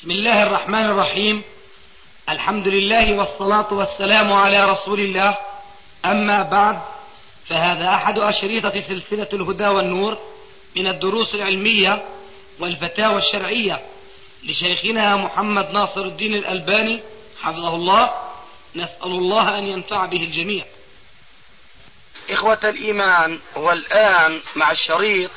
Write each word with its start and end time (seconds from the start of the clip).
بسم 0.00 0.10
الله 0.10 0.42
الرحمن 0.42 0.84
الرحيم. 0.84 1.42
الحمد 2.28 2.68
لله 2.68 3.14
والصلاة 3.14 3.74
والسلام 3.74 4.32
على 4.32 4.64
رسول 4.64 5.00
الله. 5.00 5.36
أما 6.04 6.42
بعد 6.42 6.80
فهذا 7.48 7.94
أحد 7.94 8.18
أشريطة 8.18 8.80
سلسلة 8.80 9.28
الهدى 9.32 9.66
والنور 9.66 10.18
من 10.76 10.86
الدروس 10.86 11.34
العلمية 11.34 12.02
والفتاوى 12.60 13.18
الشرعية 13.18 13.80
لشيخنا 14.44 15.16
محمد 15.16 15.70
ناصر 15.70 16.00
الدين 16.00 16.34
الألباني 16.34 17.00
حفظه 17.42 17.74
الله. 17.74 18.10
نسأل 18.76 19.12
الله 19.12 19.58
أن 19.58 19.64
ينفع 19.64 20.06
به 20.06 20.22
الجميع. 20.22 20.64
إخوة 22.30 22.60
الإيمان 22.64 23.38
والآن 23.56 24.40
مع 24.56 24.70
الشريط 24.70 25.30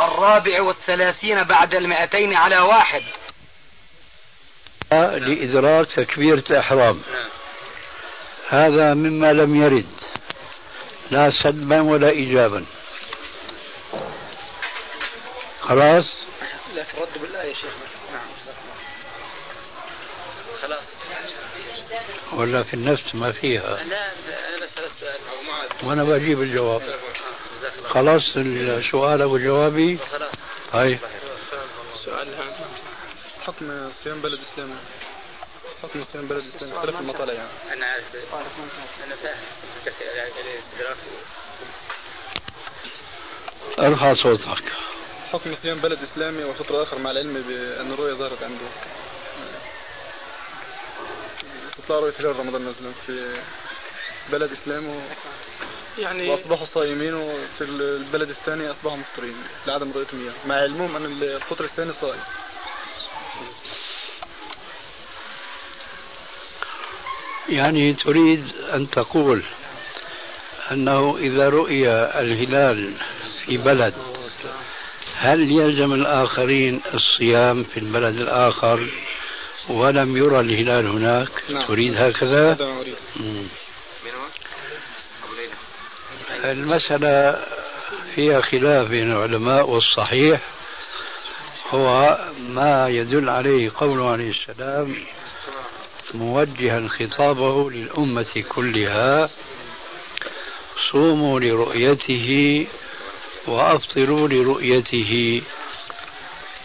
الرابع 0.00 0.62
والثلاثين 0.62 1.42
بعد 1.42 1.74
المئتين 1.74 2.34
على 2.34 2.58
واحد. 2.58 3.02
لإدراك 5.04 5.92
تكبيرة 5.92 6.58
إحرام 6.58 7.00
هذا 8.48 8.94
مما 8.94 9.26
لم 9.26 9.62
يرد. 9.62 9.86
لا 11.10 11.30
سلبا 11.42 11.80
ولا 11.80 12.08
إيجابا. 12.08 12.64
خلاص؟ 15.60 16.04
لكن 16.74 16.98
رد 16.98 17.22
بالله 17.22 17.42
يا 17.42 17.54
شيخ. 17.54 17.74
نعم. 18.12 18.26
خلاص. 20.62 20.84
ولا 22.32 22.62
في 22.62 22.74
النفس 22.74 23.14
ما 23.14 23.32
فيها. 23.32 23.62
لا 23.62 23.82
أنا 23.82 24.62
بسال 24.62 24.84
السؤال 24.84 25.18
وأنا 25.82 26.04
بجيب 26.04 26.42
الجواب. 26.42 26.82
خلاص 27.84 28.22
السؤال 28.36 29.22
أبو 29.22 29.38
جوابي. 29.38 29.98
خلاص. 30.12 30.32
هاي 30.72 30.98
سؤال 32.04 32.28
حكم 33.46 33.90
صيام 34.04 34.20
بلد 34.20 34.40
اسلامي 34.52 34.74
حكم 35.82 36.04
صيام 36.12 36.26
بلد 36.26 36.44
اسلامي 36.46 36.76
اختلاف 36.76 37.00
المطالع 37.00 37.32
يعني. 37.32 37.48
أنا 37.72 37.86
عارف 37.86 38.04
أنا 39.04 39.16
فاهم. 39.16 39.38
الاستدراك 40.46 40.96
ارفع 43.78 44.14
صوتك. 44.14 44.72
حكم 45.32 45.54
صيام 45.54 45.78
بلد 45.78 45.98
إسلامي 46.02 46.44
وفطر 46.44 46.82
آخر 46.82 46.98
مع 46.98 47.10
العلم 47.10 47.42
بأن 47.48 47.92
الرؤيا 47.92 48.14
ظهرت 48.14 48.42
عنده 48.42 48.66
تطلع 51.78 51.98
رؤية 51.98 52.14
هلال 52.20 52.38
رمضان 52.38 52.62
مثلا 52.62 52.92
في 53.06 53.42
بلد 54.32 54.52
اسلامي 54.52 54.88
و... 54.88 55.00
يعني 55.98 56.30
وأصبحوا 56.30 56.66
صائمين 56.66 57.14
وفي 57.14 57.64
البلد 57.64 58.28
الثاني 58.28 58.70
أصبحوا 58.70 58.96
مفطرين 58.96 59.36
لعدم 59.66 59.92
رؤيتهم 59.92 60.22
اياه 60.22 60.32
مع 60.46 60.54
علمهم 60.54 60.96
أن 60.96 61.04
الفطر 61.22 61.64
الثاني 61.64 61.92
صائم. 61.92 62.20
يعني 67.48 67.94
تريد 67.94 68.44
أن 68.74 68.90
تقول 68.90 69.42
أنه 70.72 71.16
إذا 71.18 71.48
رؤي 71.48 71.90
الهلال 71.92 72.92
في 73.44 73.56
بلد 73.56 73.94
هل 75.16 75.52
يلزم 75.52 75.92
الآخرين 75.92 76.80
الصيام 76.94 77.64
في 77.64 77.80
البلد 77.80 78.20
الآخر 78.20 78.86
ولم 79.68 80.16
يرى 80.16 80.40
الهلال 80.40 80.86
هناك؟ 80.86 81.28
نعم. 81.50 81.66
تريد 81.66 81.96
هكذا؟ 81.96 82.52
هذا 82.52 82.64
ما 82.64 82.82
المسألة 86.44 87.44
فيها 88.14 88.40
خلاف 88.40 88.88
بين 88.88 89.12
العلماء 89.12 89.70
والصحيح 89.70 90.40
هو 91.70 92.18
ما 92.48 92.88
يدل 92.88 93.28
عليه 93.28 93.70
قوله 93.76 94.10
عليه 94.10 94.30
السلام 94.30 94.94
موجها 96.14 96.88
خطابه 96.88 97.70
للأمة 97.70 98.44
كلها. 98.48 99.30
صوموا 100.92 101.40
لرؤيته 101.40 102.66
وأفطروا 103.46 104.28
لرؤيته. 104.28 105.42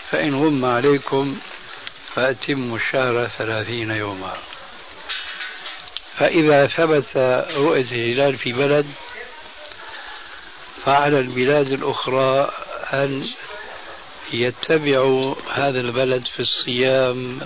فإن 0.09 0.35
غم 0.35 0.66
عليكم 0.66 1.38
فأتموا 2.13 2.78
الشهر 2.78 3.28
ثلاثين 3.28 3.91
يوما. 3.91 4.38
فإذا 6.18 6.68
ثبت 6.68 7.18
رؤية 7.56 7.81
الهلال 7.91 8.38
في 8.38 8.52
بلد 8.52 8.85
فعلى 10.85 11.19
البلاد 11.19 11.72
الأخرى 11.72 12.52
أن 12.94 13.28
يتبعوا 14.34 15.35
هذا 15.53 15.79
البلد 15.79 16.28
في 16.28 16.40
الصيام 16.40 17.40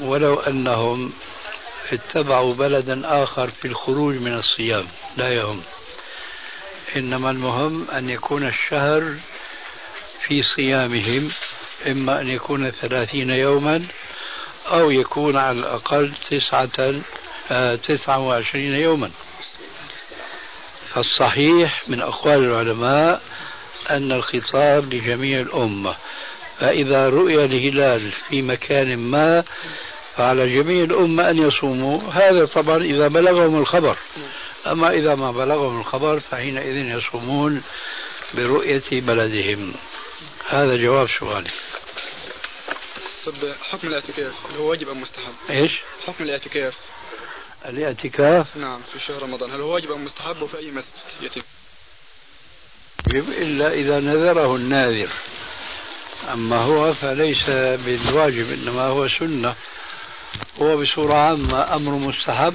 ولو 0.00 0.34
أنهم 0.34 1.12
اتبعوا 1.92 2.54
بلدا 2.54 3.22
آخر 3.22 3.50
في 3.50 3.68
الخروج 3.68 4.14
من 4.14 4.34
الصيام 4.34 4.86
لا 5.16 5.28
يهم. 5.28 5.62
إنما 6.96 7.30
المهم 7.30 7.90
أن 7.90 8.10
يكون 8.10 8.46
الشهر 8.46 9.14
في 10.26 10.42
صيامهم 10.56 11.30
إما 11.86 12.20
أن 12.20 12.28
يكون 12.28 12.70
ثلاثين 12.70 13.30
يوما 13.30 13.86
أو 14.66 14.90
يكون 14.90 15.36
على 15.36 15.58
الأقل 15.58 16.12
تسعة 16.30 17.02
آه 17.50 17.74
تسعة 17.76 18.18
وعشرين 18.18 18.74
يوما. 18.74 19.10
فالصحيح 20.94 21.82
من 21.88 22.00
أقوال 22.00 22.38
العلماء 22.44 23.22
أن 23.90 24.12
الخطاب 24.12 24.94
لجميع 24.94 25.40
الأمة 25.40 25.96
فإذا 26.60 27.08
رؤي 27.08 27.44
الهلال 27.44 28.12
في 28.28 28.42
مكان 28.42 28.96
ما 28.96 29.44
فعلى 30.16 30.54
جميع 30.54 30.84
الأمة 30.84 31.30
أن 31.30 31.38
يصوموا. 31.38 32.00
هذا 32.12 32.44
طبعا 32.44 32.76
إذا 32.76 33.08
بلغهم 33.08 33.58
الخبر. 33.58 33.96
أما 34.66 34.90
إذا 34.90 35.14
ما 35.14 35.30
بلغهم 35.30 35.80
الخبر 35.80 36.20
فحينئذ 36.20 36.76
يصومون 36.76 37.62
برؤية 38.34 38.82
بلدهم. 38.90 39.74
هذا 40.48 40.76
جواب 40.76 41.08
سؤالي. 41.18 41.50
طب 43.26 43.34
حكم 43.70 43.88
الاعتكاف 43.88 44.32
هل 44.50 44.56
هو 44.56 44.70
واجب 44.70 44.88
أم 44.88 45.00
مستحب؟ 45.00 45.32
إيش؟ 45.50 45.72
حكم 46.06 46.24
الاعتكاف. 46.24 46.74
الاعتكاف؟ 47.66 48.56
نعم 48.56 48.80
في 48.92 49.06
شهر 49.06 49.22
رمضان. 49.22 49.50
هل 49.50 49.60
هو 49.60 49.74
واجب 49.74 49.92
أم 49.92 50.04
مستحب 50.04 50.42
وفي 50.42 50.58
أي 50.58 50.70
مسجد 50.70 50.86
يتم؟ 51.20 51.42
إلا 53.16 53.72
إذا 53.72 54.00
نذره 54.00 54.56
الناذر. 54.56 55.08
أما 56.32 56.56
هو 56.56 56.94
فليس 56.94 57.50
بالواجب 57.50 58.46
إنما 58.52 58.82
هو 58.82 59.08
سنة. 59.08 59.54
هو 60.60 60.76
بصورة 60.76 61.14
عامة 61.14 61.74
أمر 61.74 61.92
مستحب 61.92 62.54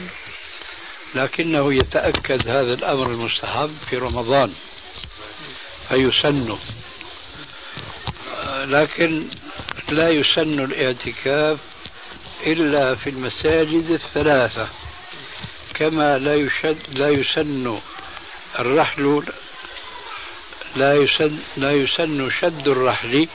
لكنه 1.15 1.73
يتأكد 1.73 2.47
هذا 2.47 2.73
الأمر 2.73 3.07
المستحب 3.07 3.77
في 3.89 3.97
رمضان 3.97 4.53
فيسن. 5.89 6.57
لكن 8.45 9.27
لا 9.89 10.09
يسن 10.09 10.59
الاعتكاف 10.59 11.59
إلا 12.45 12.95
في 12.95 13.09
المساجد 13.09 13.89
الثلاثة 13.89 14.69
كما 15.73 16.17
لا 16.17 16.35
يشد 16.35 16.77
لا 16.91 17.09
يسن 17.09 17.79
الرحل 18.59 19.23
لا 20.75 20.95
يسن 20.95 21.37
لا 21.57 21.71
يسن 21.71 22.29
شد 22.41 22.67
الرحل. 22.67 23.27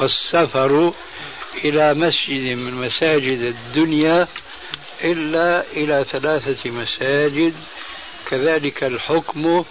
والسفر 0.00 0.92
إلى 1.64 1.94
مسجد 1.94 2.56
من 2.56 2.74
مساجد 2.74 3.40
الدنيا 3.40 4.28
إلا 5.04 5.64
إلى 5.72 6.04
ثلاثة 6.04 6.70
مساجد. 6.70 7.54
كذلك 8.30 8.84
الحكم 8.84 9.64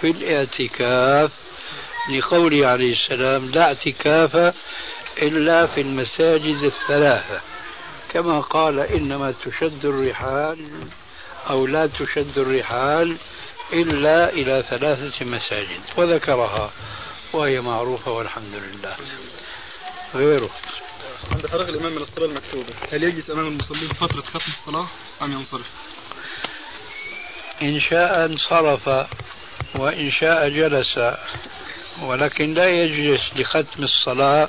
في 0.00 0.10
الاعتكاف. 0.10 1.30
لقوله 2.10 2.66
عليه 2.66 2.92
السلام 2.92 3.50
لا 3.50 3.62
اعتكاف 3.62 4.54
إلا 5.22 5.66
في 5.66 5.80
المساجد 5.80 6.62
الثلاثة. 6.62 7.40
كما 8.08 8.40
قال 8.40 8.80
إنما 8.80 9.34
تشد 9.44 9.84
الرحال 9.84 10.58
أو 11.50 11.66
لا 11.66 11.86
تشد 11.86 12.38
الرحال 12.38 13.16
إلا 13.72 14.32
إلى 14.32 14.64
ثلاثة 14.70 15.24
مساجد. 15.24 15.80
وذكرها 15.96 16.70
وهي 17.32 17.60
معروفة 17.60 18.12
والحمد 18.12 18.54
لله. 18.54 18.96
غيره. 20.16 20.50
عند 21.32 21.46
فراغ 21.46 21.68
الإمام 21.68 21.92
من 21.92 22.02
الصلاه 22.02 22.26
المكتوبه 22.26 22.74
هل 22.92 23.02
يجلس 23.02 23.30
أمام 23.30 23.46
المصلين 23.46 23.88
فترة 23.88 24.20
ختم 24.20 24.52
الصلاة 24.58 24.88
أم 25.22 25.32
ينصرف؟ 25.32 25.66
إن 27.62 27.80
شاء 27.80 28.24
انصرف 28.24 29.08
وإن 29.74 30.10
شاء 30.10 30.48
جلس 30.48 31.16
ولكن 32.02 32.54
لا 32.54 32.68
يجلس 32.68 33.20
لختم 33.36 33.82
الصلاة 33.84 34.48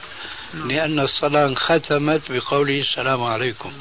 لأن 0.54 1.00
الصلاة 1.00 1.54
ختمت 1.54 2.32
بقوله 2.32 2.82
السلام 2.82 3.24
عليكم. 3.24 3.74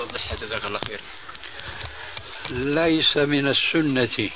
وضحها 0.00 0.36
جزاك 0.36 0.64
الله 0.64 0.78
خير 0.78 1.00
ليس 2.50 3.16
من 3.16 3.48
السنة 3.48 4.30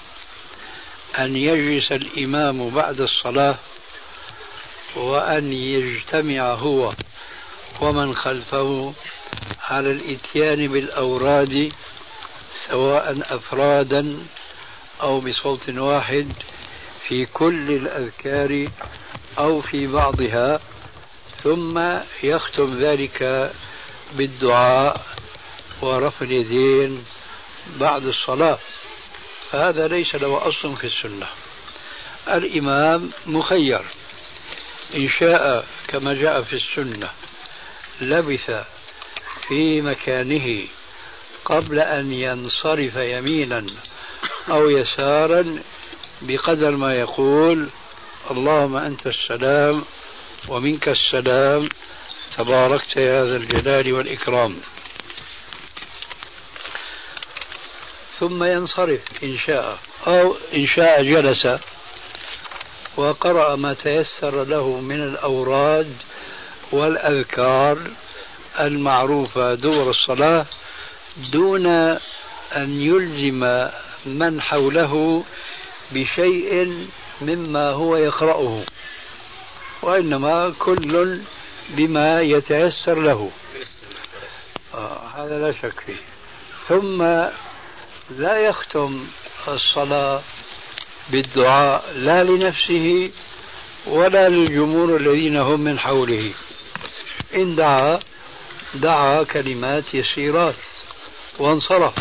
أن 1.18 1.36
يجلس 1.36 1.92
الإمام 1.92 2.70
بعد 2.70 3.00
الصلاة 3.00 3.58
وأن 4.96 5.52
يجتمع 5.52 6.54
هو 6.54 6.92
ومن 7.80 8.16
خلفه 8.16 8.94
على 9.70 9.90
الإتيان 9.90 10.68
بالأوراد 10.68 11.72
سواء 12.68 13.18
أفرادا 13.36 14.18
أو 15.02 15.20
بصوت 15.20 15.68
واحد 15.68 16.32
في 17.08 17.26
كل 17.26 17.70
الأذكار 17.70 18.68
أو 19.38 19.60
في 19.60 19.86
بعضها 19.86 20.60
ثم 21.42 21.98
يختم 22.22 22.80
ذلك 22.80 23.50
بالدعاء 24.12 25.00
ورفع 25.82 26.26
اليدين 26.26 27.04
بعد 27.80 28.06
الصلاة. 28.06 28.58
فهذا 29.50 29.88
ليس 29.88 30.14
له 30.14 30.48
أصل 30.48 30.76
في 30.76 30.86
السنة. 30.86 31.26
الإمام 32.28 33.10
مخير. 33.26 33.82
إن 34.94 35.08
شاء 35.08 35.66
كما 35.88 36.14
جاء 36.14 36.42
في 36.42 36.52
السنة 36.52 37.08
لبث 38.00 38.50
في 39.48 39.80
مكانه 39.80 40.66
قبل 41.44 41.78
أن 41.78 42.12
ينصرف 42.12 42.96
يمينا 42.96 43.66
أو 44.50 44.70
يسارا 44.70 45.62
بقدر 46.22 46.70
ما 46.70 46.94
يقول 46.94 47.68
اللهم 48.30 48.76
أنت 48.76 49.06
السلام 49.06 49.84
ومنك 50.48 50.88
السلام 50.88 51.68
تباركت 52.36 52.96
يا 52.96 53.24
ذا 53.24 53.36
الجلال 53.36 53.92
والإكرام. 53.92 54.56
ثم 58.20 58.44
ينصرف 58.44 59.00
إن 59.22 59.38
شاء 59.38 59.78
أو 60.06 60.36
إن 60.54 60.66
شاء 60.66 61.02
جلس 61.02 61.46
وقرأ 62.96 63.56
ما 63.56 63.74
تيسر 63.74 64.44
له 64.44 64.80
من 64.80 65.02
الأوراد 65.02 65.96
والأذكار 66.72 67.78
المعروفة 68.60 69.54
دور 69.54 69.90
الصلاة 69.90 70.46
دون 71.32 71.66
أن 72.56 72.80
يلزم 72.80 73.68
من 74.06 74.40
حوله 74.40 75.24
بشيء 75.92 76.78
مما 77.22 77.70
هو 77.70 77.96
يقرأه 77.96 78.62
وإنما 79.82 80.54
كل 80.58 81.20
بما 81.68 82.20
يتيسر 82.20 82.98
له. 82.98 83.30
آه 84.74 85.00
هذا 85.16 85.38
لا 85.38 85.52
شك 85.52 85.80
فيه. 85.80 85.96
ثم 86.68 87.02
لا 88.10 88.36
يختم 88.36 89.06
الصلاة 89.48 90.20
بالدعاء 91.10 91.84
لا 91.96 92.22
لنفسه 92.22 93.10
ولا 93.86 94.28
للجمهور 94.28 94.96
الذين 94.96 95.36
هم 95.36 95.60
من 95.60 95.78
حوله. 95.78 96.32
إن 97.34 97.56
دعا 97.56 97.98
دعا 98.74 99.22
كلمات 99.22 99.94
يسيرات 99.94 100.54
وانصرف. 101.38 101.94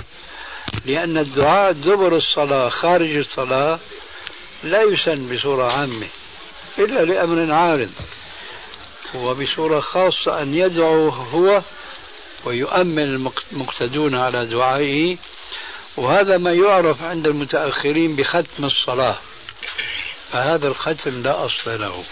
لأن 0.85 1.17
الدعاء 1.17 1.71
دبر 1.71 2.15
الصلاة 2.15 2.69
خارج 2.69 3.15
الصلاة 3.15 3.79
لا 4.63 4.81
يسن 4.81 5.35
بصورة 5.35 5.71
عامة 5.71 6.07
إلا 6.79 7.05
لأمر 7.05 7.53
عارض. 7.53 7.91
وبصورة 9.15 9.79
خاصة 9.79 10.41
أن 10.41 10.53
يدعو 10.53 11.09
هو 11.09 11.61
ويؤمن 12.45 13.29
المقتدون 13.53 14.15
على 14.15 14.45
دعائه 14.45 15.17
وهذا 15.97 16.37
ما 16.37 16.53
يعرف 16.53 17.03
عند 17.03 17.27
المتأخرين 17.27 18.15
بختم 18.15 18.65
الصلاة. 18.65 19.15
فهذا 20.31 20.67
الختم 20.67 21.21
لا 21.21 21.45
أصل 21.45 21.81
له. 21.81 22.03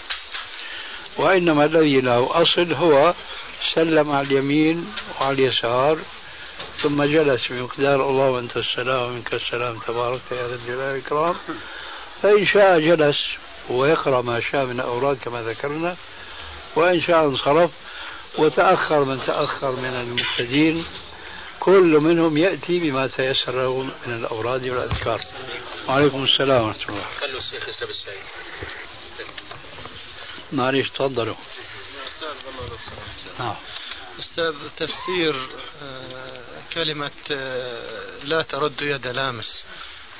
وإنما 1.16 1.64
الذي 1.64 2.00
له 2.00 2.42
أصل 2.42 2.72
هو 2.72 3.14
سلم 3.74 4.10
على 4.10 4.26
اليمين 4.26 4.92
وعلى 5.20 5.32
اليسار 5.34 5.98
ثم 6.82 7.04
جلس 7.04 7.46
بمقدار 7.50 8.10
الله 8.10 8.30
وانت 8.30 8.56
السلام 8.56 9.02
ومنك 9.02 9.34
السلام 9.34 9.78
تبارك 9.78 10.20
يا 10.30 10.48
ذا 10.48 10.54
الجلال 10.54 10.92
والإكرام. 10.92 11.36
فإن 12.22 12.46
شاء 12.46 12.80
جلس 12.80 13.18
ويقرأ 13.68 14.22
ما 14.22 14.40
شاء 14.40 14.66
من 14.66 14.80
أوراد 14.80 15.18
كما 15.24 15.42
ذكرنا. 15.42 15.96
وإن 16.76 17.02
شاء 17.02 17.24
انصرف 17.24 17.70
وتأخر 18.38 19.04
من 19.04 19.20
تأخر 19.26 19.70
من 19.70 19.88
المبتدين 19.88 20.86
كل 21.60 22.00
منهم 22.00 22.36
يأتي 22.36 22.78
بما 22.78 23.06
تيسر 23.06 23.62
له 23.62 23.82
من 23.82 24.14
الأوراد 24.14 24.68
والأذكار. 24.68 25.20
وعليكم 25.88 26.24
السلام 26.24 26.64
ورحمة 26.64 26.88
الله. 26.88 27.04
خلوا 27.20 27.38
الشيخ 27.38 27.68
يشرب 27.68 27.90
الشاي. 27.90 28.18
معليش 30.52 30.90
تفضلوا. 30.90 31.34
نعم. 33.38 33.54
أستاذ 34.20 34.54
تفسير 34.76 35.48
آه، 35.82 36.42
كلمة 36.72 37.10
آه، 37.30 38.24
لا 38.24 38.42
ترد 38.42 38.82
يد 38.82 39.06
لامس. 39.06 39.64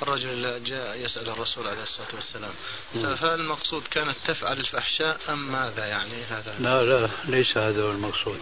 الرجل 0.01 0.63
جاء 0.63 0.97
يسأل 0.97 1.29
الرسول 1.29 1.67
عليه 1.67 1.83
الصلاة 1.83 2.15
والسلام. 2.15 2.53
نعم. 2.93 3.15
فالمقصود 3.15 3.83
كانت 3.91 4.15
تفعل 4.25 4.57
الفحشاء 4.59 5.19
أم 5.29 5.51
ماذا 5.51 5.85
يعني 5.85 6.23
هذا؟ 6.29 6.55
لا 6.59 6.83
لا 6.83 7.09
ليس 7.25 7.57
هذا 7.57 7.83
هو 7.83 7.91
المقصود. 7.91 8.39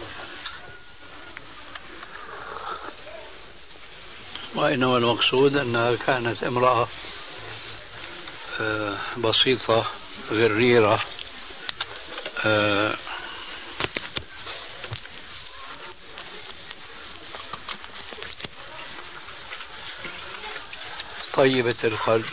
وإنما 4.54 4.96
المقصود 4.96 5.56
أنها 5.56 5.94
كانت 5.94 6.44
امرأة 6.44 6.88
آه، 8.60 8.96
بسيطة 9.16 9.86
غريرة 10.30 11.02
آه، 12.44 12.94
طيبة 21.34 21.76
القلب 21.84 22.24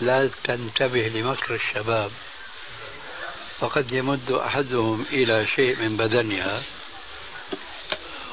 لا 0.00 0.30
تنتبه 0.44 1.08
لمكر 1.08 1.54
الشباب 1.54 2.10
فقد 3.60 3.92
يمد 3.92 4.30
أحدهم 4.30 5.06
إلى 5.12 5.46
شيء 5.46 5.76
من 5.76 5.96
بدنها. 5.96 6.62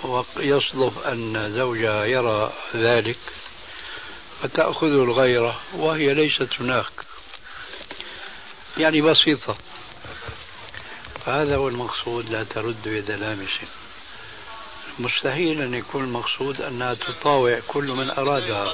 ويصدف 0.03 1.07
أن 1.07 1.51
زوجها 1.51 2.05
يرى 2.05 2.53
ذلك 2.75 3.19
فتأخذ 4.41 4.87
الغيرة 4.87 5.59
وهي 5.73 6.13
ليست 6.13 6.49
هناك. 6.59 6.91
يعني 8.77 9.01
بسيطة. 9.01 9.57
فهذا 11.25 11.55
هو 11.55 11.67
المقصود 11.67 12.29
لا 12.29 12.43
ترد 12.43 12.85
يد 12.85 13.11
لامس 13.11 13.49
مستحيل 14.99 15.61
أن 15.61 15.73
يكون 15.73 16.03
المقصود 16.03 16.61
أنها 16.61 16.93
تطاوع 16.93 17.59
كل 17.67 17.87
من 17.87 18.09
أرادها 18.09 18.73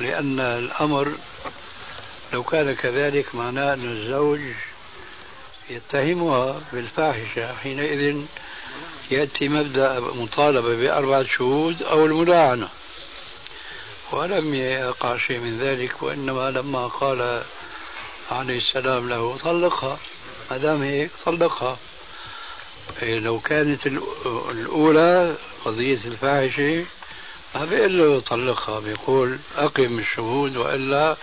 لأن 0.00 0.40
الأمر 0.40 1.12
لو 2.32 2.42
كان 2.42 2.74
كذلك 2.74 3.34
معناه 3.34 3.74
أن 3.74 3.88
الزوج 3.88 4.40
يتهمها 5.70 6.60
بالفاحشة 6.72 7.54
حينئذ 7.54 8.24
يأتي 9.10 9.48
مبدأ 9.48 10.00
مطالبة 10.00 10.76
بأربعة 10.76 11.22
شهود 11.22 11.82
أو 11.82 12.06
الملاعنة 12.06 12.68
ولم 14.12 14.54
يقع 14.54 15.16
شيء 15.16 15.38
من 15.38 15.58
ذلك 15.58 16.02
وإنما 16.02 16.50
لما 16.50 16.86
قال 16.86 17.42
عليه 18.30 18.58
السلام 18.58 19.08
له 19.08 19.36
طلقها 19.36 19.98
ما 20.50 20.56
دام 20.56 20.82
هيك 20.82 21.10
طلقها. 21.26 21.78
إيه، 23.02 23.18
لو 23.18 23.40
كانت 23.40 23.86
الأولى 24.50 25.34
قضية 25.64 26.04
الفاحشة 26.04 26.84
ما 27.54 27.64
بيقول 27.64 27.98
له 27.98 28.20
طلقها 28.20 28.80
بيقول 28.80 29.38
أقم 29.56 29.98
الشهود 29.98 30.56
وإلا 30.56 31.16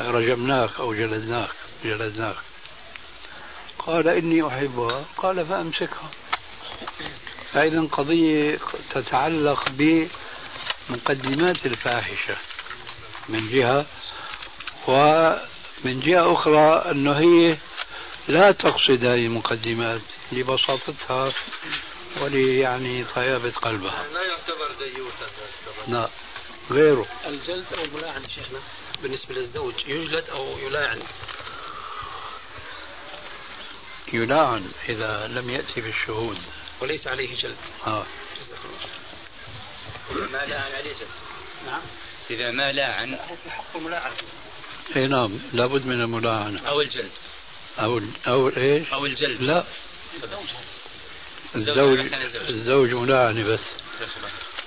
رجمناك 0.00 0.70
أو 0.80 0.94
جلدناك 0.94 1.50
جلدناك. 1.84 2.36
قال 3.78 4.08
إني 4.08 4.46
أحبها 4.46 5.04
قال 5.16 5.46
فأمسكها. 5.46 6.10
فإذا 7.52 7.80
قضية 7.80 8.58
تتعلق 8.90 9.68
بمقدمات 10.88 11.66
الفاحشة 11.66 12.36
من 13.28 13.48
جهة 13.48 13.86
ومن 14.88 16.00
جهة 16.00 16.32
أخرى 16.32 16.90
أنه 16.90 17.18
هي 17.18 17.56
لا 18.28 18.52
تقصد 18.52 19.04
هذه 19.04 19.26
المقدمات 19.26 20.00
لبساطتها 20.32 21.32
ولي 22.20 22.58
يعني 22.58 23.04
طيابة 23.04 23.50
قلبها. 23.50 24.04
لا 24.12 24.22
يعتبر 24.22 24.72
ديوثا 24.78 25.26
لا 25.88 26.08
غيره. 26.70 27.06
الجلد 27.26 27.66
أو 27.78 27.84
الملاعنة 27.84 28.28
شيخنا 28.28 28.58
بالنسبة 29.02 29.34
للزوج 29.34 29.74
يجلد 29.86 30.30
أو 30.30 30.58
يلاعن؟ 30.58 31.02
يلاعن 34.12 34.70
إذا 34.88 35.26
لم 35.26 35.50
يأتي 35.50 35.80
بالشهود. 35.80 36.38
وليس 36.80 37.06
عليه 37.06 37.36
جلد. 37.36 37.56
آه. 37.86 38.06
ما 40.10 40.46
لاعن 40.46 40.72
عليه 40.72 40.92
جلد. 40.92 41.08
نعم. 41.66 41.80
إذا 42.30 42.50
ما 42.50 42.72
لاعن 42.72 43.18
في 43.44 43.50
حق 43.50 43.76
الملاعنة. 43.76 44.14
إي 44.96 45.06
نعم 45.06 45.38
لابد 45.52 45.86
من 45.86 46.00
الملاعنة. 46.00 46.68
أو 46.68 46.80
الجلد. 46.80 47.10
أو 47.80 48.00
أو 48.26 48.48
إيش؟ 48.48 48.92
أو 48.92 49.06
الجلد. 49.06 49.42
لا. 49.42 49.64
الزوج 51.54 51.98
الزوج 52.34 52.92
ملاعنة 52.92 53.44
بس. 53.44 53.60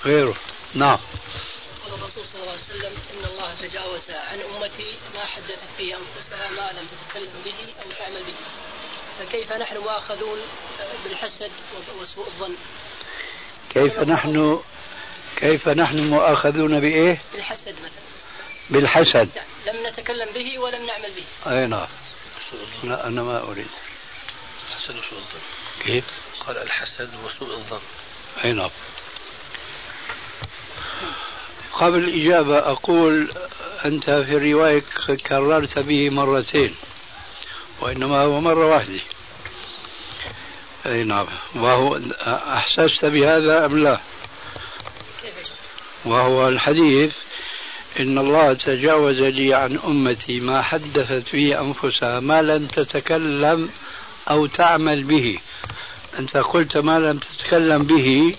غيره. 0.05 0.36
نعم. 0.74 1.00
قال 1.84 1.93
الرسول 1.93 2.25
صلى 2.34 2.41
الله 2.41 2.51
عليه 2.51 2.63
وسلم 2.63 2.93
إن 3.13 3.25
الله 3.25 3.55
تجاوز 3.62 4.10
عن 4.10 4.39
أمتي 4.39 4.98
ما 5.13 5.25
حدثت 5.25 5.70
به 5.79 5.98
أنفسها 5.98 6.50
ما 6.50 6.79
لم 6.79 6.88
تتكلم 6.88 7.41
به 7.46 7.74
أو 7.84 7.91
تعمل 7.91 8.24
به. 8.24 8.34
فكيف 9.25 9.51
نحن 9.51 9.77
مؤاخذون 9.77 10.39
بالحسد 11.03 11.51
وسوء 12.01 12.27
الظن؟ 12.27 12.55
كيف 13.69 13.99
نحن 13.99 14.59
كيف 15.37 15.69
نحن 15.69 16.09
مؤاخذون 16.09 16.79
بإيه؟ 16.79 17.21
بالحسد 17.33 17.75
مثلا. 17.75 18.03
بالحسد. 18.69 19.29
لم 19.67 19.87
نتكلم 19.87 20.33
به 20.33 20.59
ولم 20.59 20.85
نعمل 20.85 21.09
به. 21.11 21.51
أي 21.51 21.67
نعم. 21.67 21.87
لا 22.83 23.07
أنا 23.07 23.23
ما 23.23 23.39
أريد. 23.43 23.67
الحسد 24.69 24.95
وسوء 24.95 25.19
الظن. 25.19 25.39
كيف؟ 25.79 26.05
قال 26.47 26.57
الحسد 26.57 27.09
وسوء 27.25 27.55
الظن. 27.55 27.81
أي 28.43 28.51
نعم. 28.51 28.69
قبل 31.73 32.03
الإجابة 32.03 32.57
أقول 32.57 33.31
أنت 33.85 34.05
في 34.05 34.31
الرواية 34.31 34.83
كررت 35.27 35.79
به 35.79 36.09
مرتين. 36.09 36.75
وإنما 37.83 38.21
هو 38.21 38.41
مرة 38.41 38.67
واحدة. 38.67 38.99
أي 40.85 41.03
نعم. 41.03 41.27
وهو 41.55 41.99
أحسست 42.27 43.05
بهذا 43.05 43.65
أم 43.65 43.83
لا؟ 43.83 43.99
وهو 46.05 46.47
الحديث 46.47 47.13
إن 47.99 48.17
الله 48.17 48.53
تجاوز 48.53 49.19
لي 49.19 49.53
عن 49.53 49.79
أمتي 49.87 50.39
ما 50.39 50.61
حدثت 50.61 51.33
به 51.33 51.61
أنفسها 51.61 52.19
ما 52.19 52.41
لم 52.41 52.67
تتكلم 52.67 53.69
أو 54.29 54.45
تعمل 54.45 55.03
به. 55.03 55.39
أنت 56.19 56.37
قلت 56.37 56.77
ما 56.77 56.99
لم 56.99 57.19
تتكلم 57.19 57.83
به 57.83 58.35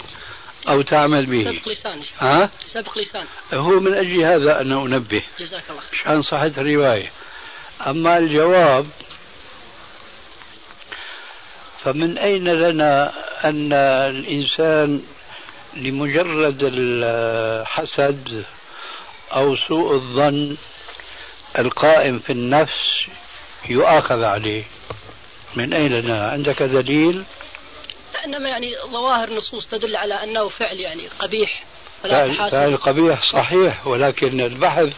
أو 0.68 0.82
تعمل 0.82 1.26
به. 1.26 1.44
سبق 1.44 1.68
لسان 1.68 2.00
ها؟ 2.18 2.50
سبق 2.64 2.98
لسان 2.98 3.26
هو 3.54 3.80
من 3.80 3.94
أجل 3.94 4.20
هذا 4.24 4.60
أنا 4.60 4.82
أنبه. 4.82 5.22
جزاك 5.40 5.62
الله 5.70 5.80
خير. 5.80 6.00
عشان 6.00 6.22
صحة 6.22 6.52
الرواية 6.58 7.10
أما 7.86 8.18
الجواب 8.18 8.86
فمن 11.84 12.18
أين 12.18 12.48
لنا 12.48 13.12
أن 13.44 13.72
الإنسان 14.10 15.02
لمجرد 15.76 16.58
الحسد 16.62 18.44
أو 19.32 19.56
سوء 19.56 19.94
الظن 19.94 20.56
القائم 21.58 22.18
في 22.18 22.32
النفس 22.32 23.06
يؤاخذ 23.68 24.22
عليه؟ 24.22 24.64
من 25.54 25.74
أين 25.74 25.92
لنا؟ 25.92 26.30
عندك 26.30 26.62
دليل؟ 26.62 27.24
إنما 28.24 28.48
يعني 28.48 28.74
ظواهر 28.90 29.30
نصوص 29.30 29.66
تدل 29.66 29.96
على 29.96 30.14
أنه 30.14 30.48
فعل 30.48 30.76
يعني 30.76 31.08
قبيح 31.18 31.64
فلا 32.02 32.26
فعل 32.26 32.36
تحاسب. 32.36 32.52
فعل 32.52 32.76
قبيح 32.76 33.20
صحيح 33.32 33.86
ولكن 33.86 34.40
البحث 34.40 34.92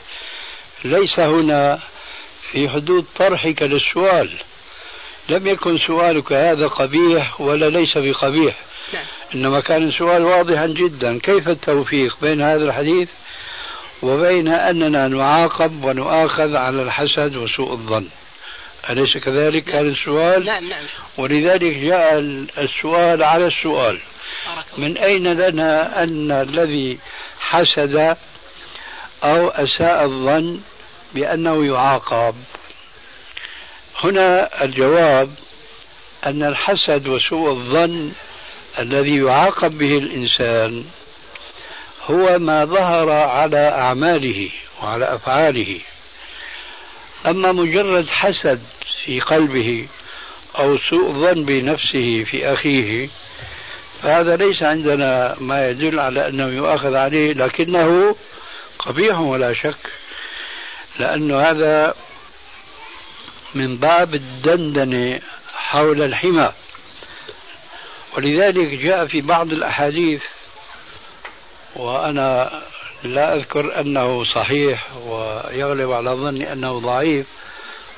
ليس 0.84 1.18
هنا 1.18 1.78
في 2.52 2.68
حدود 2.68 3.06
طرحك 3.16 3.62
للسؤال. 3.62 4.30
لم 5.28 5.46
يكن 5.46 5.78
سؤالك 5.78 6.32
هذا 6.32 6.66
قبيح 6.66 7.40
ولا 7.40 7.66
ليس 7.66 7.98
بقبيح. 7.98 8.56
نعم. 8.94 9.04
إنما 9.34 9.60
كان 9.60 9.88
السؤال 9.88 10.22
واضحا 10.22 10.66
جدا. 10.66 11.18
كيف 11.18 11.48
التوفيق 11.48 12.16
بين 12.22 12.42
هذا 12.42 12.64
الحديث 12.64 13.08
وبين 14.02 14.48
أننا 14.48 15.08
نعاقب 15.08 15.84
ونؤاخذ 15.84 16.56
على 16.56 16.82
الحسد 16.82 17.36
وسوء 17.36 17.72
الظن؟ 17.72 18.08
أليس 18.90 19.16
كذلك 19.16 19.64
كان 19.64 19.88
السؤال؟ 19.88 20.44
نعم 20.44 20.68
نعم. 20.68 20.84
ولذلك 21.18 21.76
جاء 21.76 22.18
السؤال 22.58 23.22
على 23.22 23.46
السؤال. 23.46 23.98
من 24.78 24.98
أين 24.98 25.32
لنا 25.32 26.02
أن 26.02 26.30
الذي 26.30 26.98
حسد 27.40 28.16
أو 29.24 29.48
أساء 29.48 30.04
الظن 30.04 30.60
بأنه 31.14 31.66
يعاقب؟ 31.66 32.34
هنا 34.00 34.64
الجواب 34.64 35.30
أن 36.26 36.42
الحسد 36.42 37.08
وسوء 37.08 37.50
الظن 37.50 38.12
الذي 38.78 39.16
يعاقب 39.16 39.78
به 39.78 39.98
الإنسان 39.98 40.84
هو 42.10 42.38
ما 42.38 42.64
ظهر 42.64 43.10
على 43.10 43.68
أعماله 43.68 44.50
وعلى 44.82 45.14
أفعاله. 45.14 45.80
أما 47.26 47.52
مجرد 47.52 48.08
حسد 48.08 48.60
في 49.04 49.20
قلبه 49.20 49.86
أو 50.58 50.78
سوء 50.78 51.12
ظن 51.12 51.44
بنفسه 51.44 52.24
في 52.24 52.52
أخيه 52.52 53.08
فهذا 54.02 54.36
ليس 54.36 54.62
عندنا 54.62 55.36
ما 55.40 55.68
يدل 55.70 56.00
على 56.00 56.28
أنه 56.28 56.46
يؤاخذ 56.46 56.94
عليه 56.94 57.32
لكنه 57.32 58.16
قبيح 58.78 59.20
ولا 59.20 59.54
شك 59.54 59.90
لأنه 60.98 61.40
هذا 61.40 61.94
من 63.56 63.76
باب 63.76 64.14
الدندنة 64.14 65.20
حول 65.54 66.02
الحمى 66.02 66.52
ولذلك 68.16 68.74
جاء 68.74 69.06
في 69.06 69.20
بعض 69.20 69.52
الأحاديث 69.52 70.22
وأنا 71.76 72.62
لا 73.04 73.34
أذكر 73.34 73.80
أنه 73.80 74.24
صحيح 74.24 74.86
ويغلب 74.96 75.92
على 75.92 76.10
ظني 76.10 76.52
أنه 76.52 76.78
ضعيف 76.80 77.26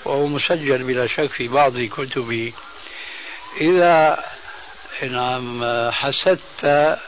وهو 0.04 0.26
مسجل 0.26 0.82
بلا 0.82 1.06
شك 1.06 1.30
في 1.30 1.48
بعض 1.48 1.80
كتبي. 1.80 2.54
إذا 3.60 4.24
نعم 5.02 5.64
حسدت 5.90 6.98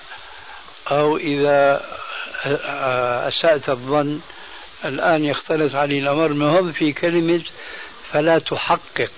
أو 0.91 1.17
إذا 1.17 1.85
أسأت 3.29 3.69
الظن 3.69 4.21
الآن 4.85 5.25
يختلط 5.25 5.75
علي 5.75 5.99
الأمر. 5.99 6.29
مهم 6.29 6.73
في 6.73 6.93
كلمة 6.93 7.43
فلا 8.13 8.39
تحقق 8.39 9.13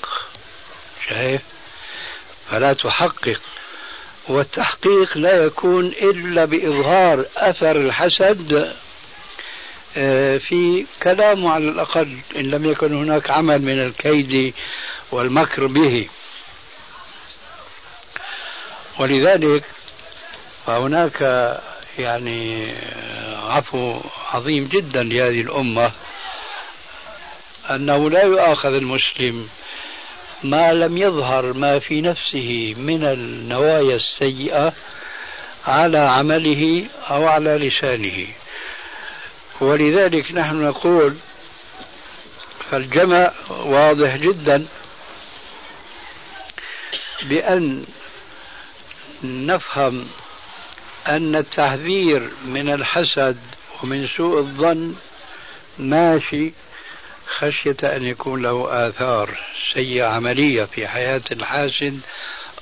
شايف؟ 1.08 1.42
فلا 2.50 2.72
تحقق. 2.72 3.40
والتحقيق 4.28 5.18
لا 5.18 5.44
يكون 5.44 5.86
إلا 5.86 6.44
بإظهار 6.44 7.24
أثر 7.36 7.76
الحسد 7.76 8.74
آه، 9.96 10.38
في 10.38 10.86
كلامه 11.02 11.52
على 11.52 11.68
الأقل 11.68 12.18
إن 12.36 12.50
لم 12.50 12.70
يكن 12.70 12.94
هناك 12.94 13.30
عمل 13.30 13.62
من 13.62 13.80
الكيد 13.82 14.54
والمكر 15.10 15.66
به. 15.66 16.08
ولذلك 18.98 19.64
فهناك 20.66 21.20
يعني 21.98 22.74
عفو 23.34 24.00
عظيم 24.32 24.64
جدا 24.64 25.02
لهذه 25.02 25.40
الأمة. 25.40 25.92
أنه 27.70 28.10
لا 28.10 28.22
يؤاخذ 28.22 28.74
المسلم 28.74 29.48
ما 30.44 30.72
لم 30.72 30.98
يظهر 30.98 31.52
ما 31.52 31.78
في 31.78 32.00
نفسه 32.00 32.74
من 32.78 33.04
النوايا 33.04 33.96
السيئة 33.96 34.72
على 35.66 35.98
عمله 35.98 36.86
أو 37.10 37.26
على 37.26 37.50
لسانه. 37.68 38.26
ولذلك 39.60 40.32
نحن 40.32 40.62
نقول 40.62 41.16
فالجمع 42.70 43.32
واضح 43.50 44.16
جدا 44.16 44.66
بأن 47.22 47.84
نفهم 49.24 50.08
أن 51.06 51.36
التحذير 51.36 52.30
من 52.44 52.72
الحسد 52.72 53.36
ومن 53.82 54.08
سوء 54.16 54.38
الظن 54.38 54.94
ماشي 55.78 56.52
خشية 57.42 57.96
أن 57.96 58.04
يكون 58.04 58.42
له 58.42 58.86
آثار 58.88 59.30
سيئة 59.74 60.04
عملية 60.04 60.64
في 60.64 60.88
حياة 60.88 61.22
الحاسد 61.32 62.00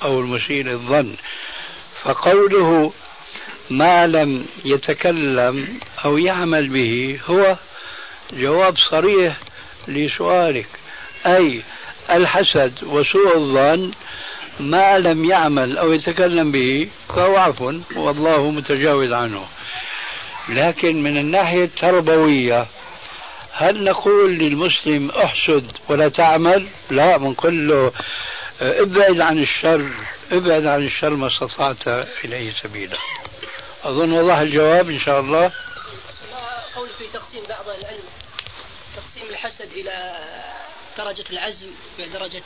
أو 0.02 0.20
المسيء 0.20 0.70
الظن 0.70 1.14
فقوله 2.02 2.92
ما 3.70 4.06
لم 4.06 4.46
يتكلم 4.64 5.78
أو 6.04 6.18
يعمل 6.18 6.68
به 6.68 7.20
هو 7.26 7.56
جواب 8.32 8.74
صريح 8.90 9.36
لسؤالك. 9.88 10.68
أي 11.26 11.62
الحسد 12.10 12.84
وسوء 12.84 13.36
الظن 13.36 13.90
ما 14.60 14.98
لم 14.98 15.24
يعمل 15.24 15.78
أو 15.78 15.92
يتكلم 15.92 16.52
به 16.52 16.88
فهو 17.08 17.36
عفو 17.36 17.72
والله 17.96 18.50
متجاوز 18.50 19.12
عنه. 19.12 19.46
لكن 20.48 21.02
من 21.02 21.18
الناحية 21.18 21.64
التربوية 21.64 22.66
هل 23.60 23.84
نقول 23.84 24.38
للمسلم 24.38 25.10
أحسد 25.10 25.72
ولا 25.88 26.08
تعمل؟ 26.08 26.68
لا 26.90 27.16
بنقول 27.16 27.68
له 27.68 27.92
ابعد 28.60 29.20
عن 29.20 29.42
الشر 29.42 29.90
ابعد 30.32 30.66
عن 30.66 30.86
الشر 30.86 31.10
ما 31.10 31.28
استطعت 31.28 32.06
إليه 32.24 32.52
سبيلا. 32.62 32.96
أظن 33.84 34.12
وضح 34.12 34.36
الجواب 34.36 34.90
إن 34.90 35.00
شاء 35.00 35.20
الله. 35.20 35.52
قول 36.76 36.88
في 36.98 37.04
تقسيم 37.12 37.42
بعض 37.48 37.68
العلم. 37.68 38.02
تقسيم 38.96 39.30
الحسد 39.30 39.72
إلى 39.72 40.18
درجة 40.98 41.24
العزم 41.30 41.68
بدرجة 41.98 42.42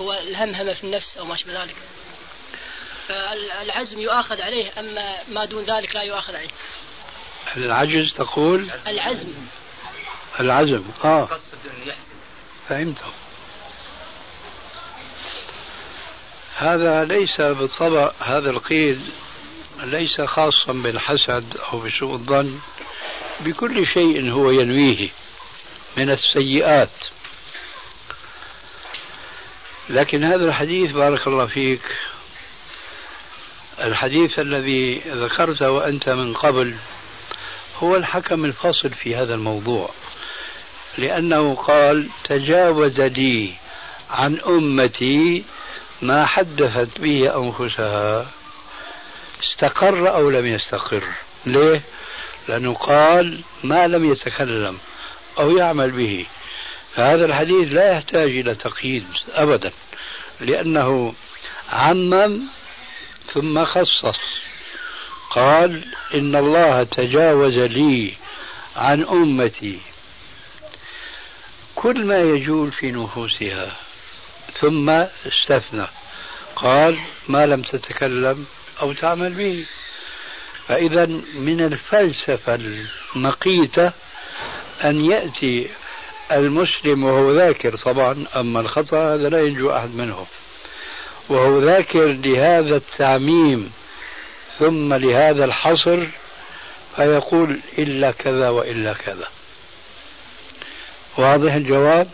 هو 0.00 0.12
الهمهمة 0.12 0.72
في 0.72 0.84
النفس 0.84 1.16
أو 1.18 1.24
ما 1.24 1.36
شابه 1.36 1.62
ذلك. 1.62 1.76
فالعزم 3.08 4.00
يؤاخذ 4.00 4.40
عليه 4.40 4.70
أما 4.78 5.16
ما 5.28 5.44
دون 5.44 5.64
ذلك 5.64 5.94
لا 5.94 6.02
يؤاخذ 6.02 6.36
عليه. 6.36 6.48
العجز 7.56 8.14
تقول؟ 8.14 8.70
العزم. 8.86 9.34
العزم 10.40 10.82
آه. 11.04 11.28
فهمته. 12.68 13.12
هذا 16.56 17.04
ليس 17.04 17.40
بالطبع 17.40 18.12
هذا 18.20 18.50
القيد 18.50 19.00
ليس 19.82 20.20
خاصا 20.20 20.72
بالحسد 20.72 21.56
أو 21.72 21.80
بسوء 21.80 22.14
الظن 22.14 22.58
بكل 23.40 23.86
شيء 23.86 24.30
هو 24.30 24.50
ينويه 24.50 25.08
من 25.96 26.10
السيئات. 26.10 26.90
لكن 29.90 30.24
هذا 30.24 30.44
الحديث 30.44 30.90
بارك 30.90 31.26
الله 31.26 31.46
فيك. 31.46 31.82
الحديث 33.80 34.38
الذي 34.38 34.98
ذكرته 34.98 35.86
أنت 35.88 36.08
من 36.08 36.34
قبل 36.34 36.76
هو 37.82 37.96
الحكم 37.96 38.44
الفاصل 38.44 38.90
في 38.90 39.16
هذا 39.16 39.34
الموضوع. 39.34 39.90
لأنه 40.98 41.54
قال 41.54 42.08
تجاوز 42.24 43.00
لي 43.00 43.52
عن 44.10 44.40
أمتي 44.46 45.44
ما 46.02 46.26
حدثت 46.26 47.00
به 47.00 47.36
أنفسها. 47.36 48.26
استقر 49.42 50.14
أو 50.14 50.30
لم 50.30 50.46
يستقر. 50.46 51.04
ليه؟ 51.46 51.82
لأنه 52.48 52.74
قال 52.74 53.40
ما 53.64 53.86
لم 53.86 54.12
يتكلم 54.12 54.78
أو 55.38 55.50
يعمل 55.50 55.90
به. 55.90 56.26
فهذا 56.94 57.24
الحديث 57.24 57.72
لا 57.72 57.92
يحتاج 57.92 58.30
إلى 58.30 58.54
تقييد 58.54 59.06
أبدا 59.32 59.70
لأنه 60.40 61.14
عمم 61.72 62.40
ثم 63.34 63.64
خصص. 63.64 64.18
قال 65.30 65.84
إن 66.14 66.36
الله 66.36 66.82
تجاوز 66.82 67.58
لي 67.58 68.14
عن 68.76 69.02
أمتي 69.02 69.78
كل 71.82 72.04
ما 72.04 72.18
يجول 72.18 72.72
في 72.72 72.90
نفوسها. 72.90 73.76
ثم 74.60 74.90
استثنى. 74.90 75.86
قال 76.56 76.98
ما 77.28 77.46
لم 77.46 77.62
تتكلم 77.62 78.46
أو 78.82 78.92
تعمل 78.92 79.32
به. 79.32 79.66
فإذا 80.68 81.06
من 81.34 81.60
الفلسفة 81.60 82.54
المقيتة 82.54 83.92
أن 84.84 85.10
يأتي 85.10 85.70
المسلم 86.32 87.04
وهو 87.04 87.32
ذاكر 87.32 87.76
طبعا 87.76 88.26
أما 88.36 88.60
الخطأ 88.60 89.14
هذا 89.14 89.28
لا 89.28 89.40
ينجو 89.40 89.70
أحد 89.70 89.94
منه. 89.94 90.26
وهو 91.28 91.58
ذاكر 91.58 92.06
لهذا 92.06 92.76
التعميم 92.76 93.72
ثم 94.58 94.94
لهذا 94.94 95.44
الحصر 95.44 96.06
فيقول 96.96 97.60
إلا 97.78 98.10
كذا 98.10 98.48
وإلا 98.48 98.92
كذا. 98.92 99.28
واضح 101.18 101.52
الجواب؟ 101.52 102.08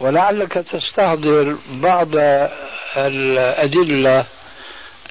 ولعلك 0.00 0.52
تستحضر 0.52 1.56
بعض 1.70 2.08
الأدلة 2.96 4.24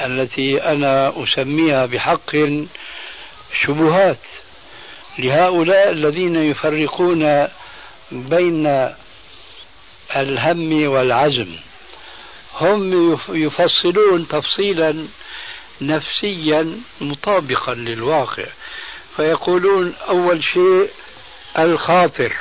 التي 0.02 0.64
أنا 0.64 1.24
أسميها 1.24 1.86
بحق 1.86 2.32
شبهات 3.66 4.18
لهؤلاء 5.20 5.92
الذين 5.92 6.36
يفرقون 6.36 7.48
بين 8.12 8.90
الهم 10.16 10.88
والعزم. 10.88 11.56
هم 12.60 13.14
يفصلون 13.30 14.28
تفصيلا 14.28 15.08
نفسيا 15.82 16.80
مطابقا 17.02 17.74
للواقع 17.74 18.46
فيقولون 19.16 19.94
أول 20.10 20.44
شيء 20.44 20.90
الخاطر. 21.60 22.36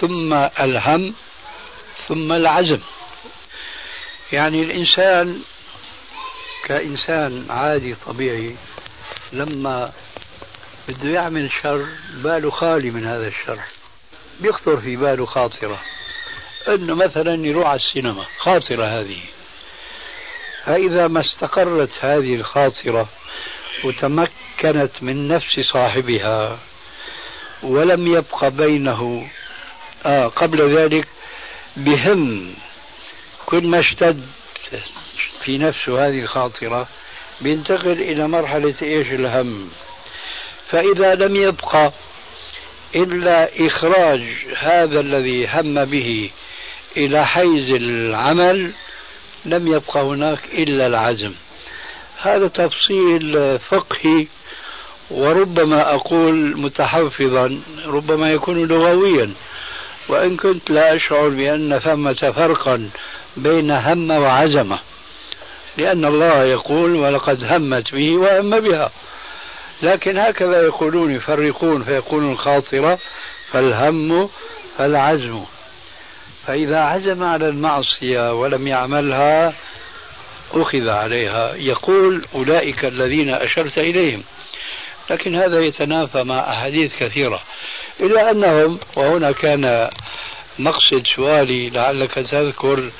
ثم 0.00 0.34
الهم 0.34 1.14
ثم 2.08 2.32
العزم. 2.32 2.80
يعني 4.32 4.62
الإنسان 4.62 5.42
كإنسان 6.64 7.46
عادي 7.50 7.94
طبيعي 8.06 8.56
لما 9.32 9.92
بده 10.88 11.10
يعمل 11.10 11.50
شر 11.62 11.86
باله 12.14 12.50
خالي 12.50 12.90
من 12.90 13.06
هذا 13.06 13.28
الشر. 13.28 13.60
بيخطر 14.40 14.80
في 14.80 14.96
باله 14.96 15.26
خاطرة. 15.26 15.82
إنه 16.68 16.94
مثلا 16.94 17.46
يروح 17.46 17.68
على 17.68 17.80
السينما 17.80 18.26
خاطرة 18.38 19.00
هذه. 19.00 19.20
فإذا 20.64 21.08
ما 21.08 21.20
استقرت 21.20 21.90
هذه 22.00 22.34
الخاطرة 22.34 23.08
وتمكنت 23.84 24.90
من 25.02 25.28
نفس 25.28 25.60
صاحبها 25.72 26.58
ولم 27.62 28.06
يبق 28.06 28.48
بينه 28.48 29.28
آه 30.06 30.26
قبل 30.26 30.76
ذلك 30.76 31.08
بهم. 31.76 32.54
كل 33.46 33.66
ما 33.66 33.80
اشتد 33.80 34.26
في 35.44 35.58
نفسه 35.58 36.06
هذه 36.06 36.20
الخاطرة 36.22 36.88
بينتقل 37.40 37.92
إلى 37.92 38.28
مرحلة 38.28 38.74
إيش؟ 38.82 39.12
الهم. 39.12 39.70
فإذا 40.70 41.14
لم 41.14 41.36
يبقى 41.36 41.92
إلا 42.94 43.66
إخراج 43.66 44.22
هذا 44.58 45.00
الذي 45.00 45.46
هم 45.46 45.84
به 45.84 46.30
إلى 46.96 47.26
حيز 47.26 47.70
العمل 47.70 48.72
لم 49.44 49.68
يبقى 49.68 50.02
هناك 50.02 50.38
إلا 50.52 50.86
العزم. 50.86 51.34
هذا 52.22 52.48
تفصيل 52.48 53.58
فقهي 53.58 54.26
وربما 55.10 55.94
أقول 55.94 56.60
متحفظا 56.60 57.60
ربما 57.86 58.32
يكون 58.32 58.66
لغويا. 58.66 59.32
وإن 60.08 60.36
كنت 60.36 60.70
لا 60.70 60.96
أشعر 60.96 61.28
بأن 61.28 61.78
ثمة 61.78 62.32
فرقا 62.36 62.90
بين 63.36 63.70
هم 63.70 64.10
وعزمة. 64.10 64.78
لأن 65.76 66.04
الله 66.04 66.44
يقول 66.44 66.96
ولقد 66.96 67.44
همت 67.44 67.92
به 67.92 68.16
وهم 68.16 68.60
بها. 68.60 68.90
لكن 69.82 70.18
هكذا 70.18 70.62
يقولون 70.62 71.14
يفرقون 71.14 71.84
فيقولون 71.84 72.32
الخاطرة 72.32 72.98
فالهم 73.52 74.28
فالعزم. 74.78 75.44
فإذا 76.46 76.78
عزم 76.78 77.24
على 77.24 77.48
المعصية 77.48 78.40
ولم 78.40 78.66
يعملها 78.66 79.52
أخذ 80.52 80.88
عليها. 80.88 81.54
يقول 81.54 82.24
أولئك 82.34 82.84
الذين 82.84 83.30
أشرت 83.30 83.78
إليهم. 83.78 84.22
لكن 85.10 85.36
هذا 85.36 85.60
يتنافى 85.60 86.22
مع 86.22 86.52
أحاديث 86.52 86.96
كثيرة. 86.96 87.42
إلا 88.00 88.30
أنهم 88.30 88.80
وهنا 88.96 89.32
كان 89.32 89.90
مقصد 90.58 91.02
سؤالي 91.16 91.70
لعلك 91.70 92.14
تذكر 92.14 92.90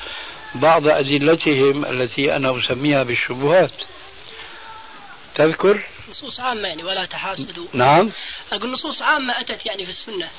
بعض 0.55 0.87
أدلتهم 0.87 1.85
التي 1.85 2.35
أنا 2.35 2.59
أسميها 2.59 3.03
بالشبهات. 3.03 3.71
تذكر؟ 5.35 5.83
نصوص 6.09 6.39
عامة 6.39 6.67
يعني 6.67 6.83
ولا 6.83 7.05
تحاسدوا. 7.05 7.65
نعم. 7.73 8.11
أقول 8.51 8.71
نصوص 8.71 9.01
عامة 9.01 9.39
أتت 9.39 9.65
يعني 9.65 9.85
في 9.85 9.89
السنة. 9.89 10.29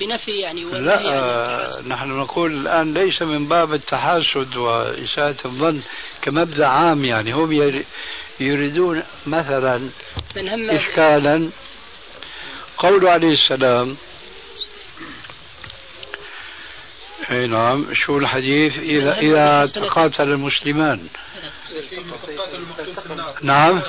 بنفي 0.00 0.30
يعني 0.30 0.64
لا 0.64 1.00
آه 1.12 1.80
نحن 1.88 2.08
نقول 2.08 2.52
الآن 2.52 2.94
ليس 2.94 3.22
من 3.22 3.48
باب 3.48 3.74
التحاسد 3.74 4.56
وإساءة 4.56 5.36
الظن 5.44 5.80
كمبدأ 6.22 6.66
عام 6.66 7.04
يعني. 7.04 7.32
هم 7.32 7.52
يريدون 8.40 9.02
مثلا 9.26 9.78
من 10.36 10.48
هم 10.48 10.70
إشكالا. 10.70 11.50
قول 12.78 13.08
عليه 13.08 13.32
السلام 13.32 13.96
أي 17.30 17.46
نعم. 17.46 17.86
شو 17.94 18.18
الحديث؟ 18.18 18.78
اذا 18.78 19.18
إذا 19.18 19.66
تقاتل 19.66 20.28
المسلمان. 20.28 21.00
نعم. 23.42 23.82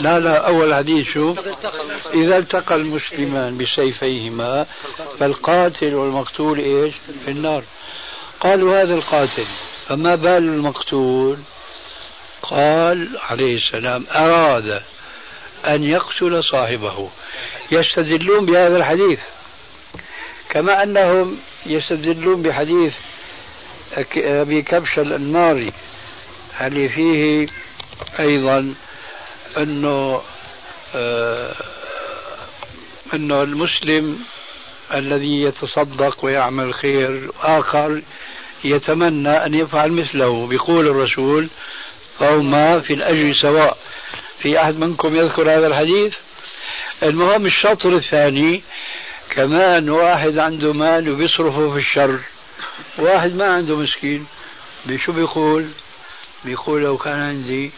لا 0.00 0.18
لا 0.18 0.46
أول 0.48 0.74
حديث 0.74 1.08
شو؟ 1.14 1.34
إذا 2.14 2.38
التقى 2.38 2.74
المسلمان 2.74 3.58
بسيفيهما 3.58 4.66
فالقاتل 5.18 5.94
والمقتول 5.94 6.58
إيش؟ 6.58 6.94
في 7.24 7.30
النار. 7.30 7.62
قالوا 8.40 8.82
هذا 8.82 8.94
القاتل. 8.94 9.46
فما 9.86 10.14
بال 10.14 10.36
المقتول؟ 10.36 11.36
قال 12.42 13.08
عليه 13.30 13.56
السلام 13.56 14.06
أراد 14.10 14.82
أن 15.66 15.84
يقتل 15.84 16.44
صاحبه. 16.44 17.10
يستدلون 17.72 18.46
بهذا 18.46 18.76
الحديث. 18.76 19.20
كما 20.50 20.82
أنهم 20.82 21.38
يستدلون 21.66 22.42
بحديث 22.42 22.94
أبي 24.16 24.62
كبش 24.62 24.98
الأنماري 24.98 25.72
اللي 26.60 26.88
فيه 26.88 27.46
أيضا 28.20 28.74
أنه 29.56 30.22
آه، 30.94 31.54
أنه 33.14 33.42
المسلم 33.42 34.18
الذي 34.94 35.42
يتصدق 35.42 36.24
ويعمل 36.24 36.74
خير 36.74 37.30
آخر 37.42 38.02
يتمنى 38.64 39.28
أن 39.46 39.54
يفعل 39.54 39.92
مثله 39.92 40.46
بيقول 40.46 40.88
الرسول 40.88 41.48
فهما 42.18 42.80
في 42.80 42.94
الأجر 42.94 43.34
سواء. 43.42 43.76
في 44.38 44.60
أحد 44.62 44.78
منكم 44.78 45.16
يذكر 45.16 45.58
هذا 45.58 45.66
الحديث؟ 45.66 46.14
المهم 47.02 47.46
الشطر 47.46 47.96
الثاني 47.96 48.62
كمان 49.36 49.90
واحد 49.90 50.38
عنده 50.38 50.72
مال 50.72 51.10
وبيصرفه 51.10 51.72
في 51.72 51.78
الشر. 51.78 52.20
واحد 52.98 53.34
ما 53.34 53.44
عنده 53.54 53.76
مسكين. 53.76 54.26
بشو 54.86 55.12
بيقول؟ 55.12 55.68
بيقول 56.44 56.82
لو 56.82 56.96
كان 56.96 57.18
عندي 57.18 57.70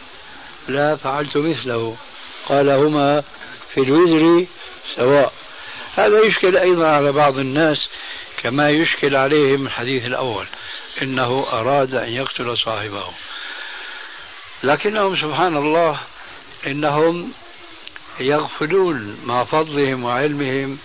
لا 0.67 0.95
فعلت 0.95 1.37
مثله. 1.37 1.97
قال 2.45 2.69
هما 2.69 3.23
في 3.73 3.81
الوزر 3.81 4.45
سواء. 4.95 5.33
هذا 5.95 6.19
يشكل 6.21 6.57
أيضا 6.57 6.87
على 6.87 7.11
بعض 7.11 7.37
الناس 7.37 7.77
كما 8.37 8.69
يشكل 8.69 9.15
عليهم 9.15 9.65
الحديث 9.65 10.05
الأول 10.05 10.45
إنه 11.01 11.45
أراد 11.51 11.95
أن 11.95 12.09
يقتل 12.09 12.57
صاحبه. 12.57 13.05
لكنهم 14.63 15.15
سبحان 15.15 15.57
الله 15.57 15.99
إنهم 16.67 17.31
يغفلون 18.19 19.17
مع 19.25 19.43
فضلهم 19.43 20.03
وعلمهم 20.03 20.77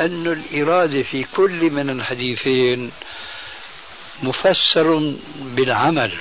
أن 0.00 0.26
الإرادة 0.26 1.02
في 1.02 1.24
كل 1.36 1.70
من 1.70 1.90
الحديثين 1.90 2.92
مفسر 4.22 5.14
بالعمل. 5.38 6.12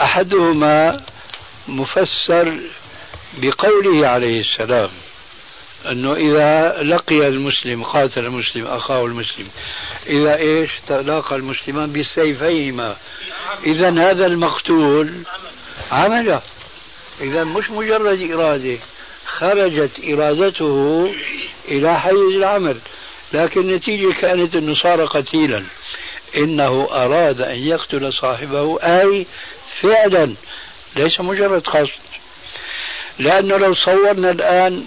أحدهما 0.00 1.00
مفسر 1.68 2.58
بقوله 3.38 4.08
عليه 4.08 4.40
السلام 4.40 4.90
أنه 5.86 6.14
إذا 6.14 6.82
لقي 6.82 7.26
المسلم 7.26 7.82
قاتل 7.82 8.24
المسلم 8.24 8.66
أخاه 8.66 9.06
المسلم 9.06 9.48
إذا 10.06 10.36
إيش؟ 10.36 10.70
تلاقى 10.86 11.36
المسلمان 11.36 11.92
بسيفيهما. 11.92 12.96
إذا 13.66 13.90
هذا 13.90 14.26
المقتول 14.26 15.12
عمله. 15.92 16.42
إذا 17.20 17.44
مش 17.44 17.70
مجرد 17.70 18.30
إرادة 18.30 18.78
خرجت 19.26 20.00
إرادته 20.08 21.10
إلى 21.70 22.00
حيز 22.00 22.36
العمل 22.36 22.78
لكن 23.32 23.60
النتيجة 23.60 24.12
كانت 24.12 24.56
أنه 24.56 24.74
صار 24.74 25.04
قتيلا. 25.04 25.64
إنه 26.36 26.88
أراد 26.90 27.40
أن 27.40 27.58
يقتل 27.58 28.12
صاحبه 28.12 28.78
أي 28.82 29.26
فعلا 29.80 30.34
ليس 30.96 31.20
مجرد 31.20 31.66
قصد 31.66 31.90
لأنه 33.18 33.56
لو 33.56 33.74
صورنا 33.74 34.30
الآن 34.30 34.86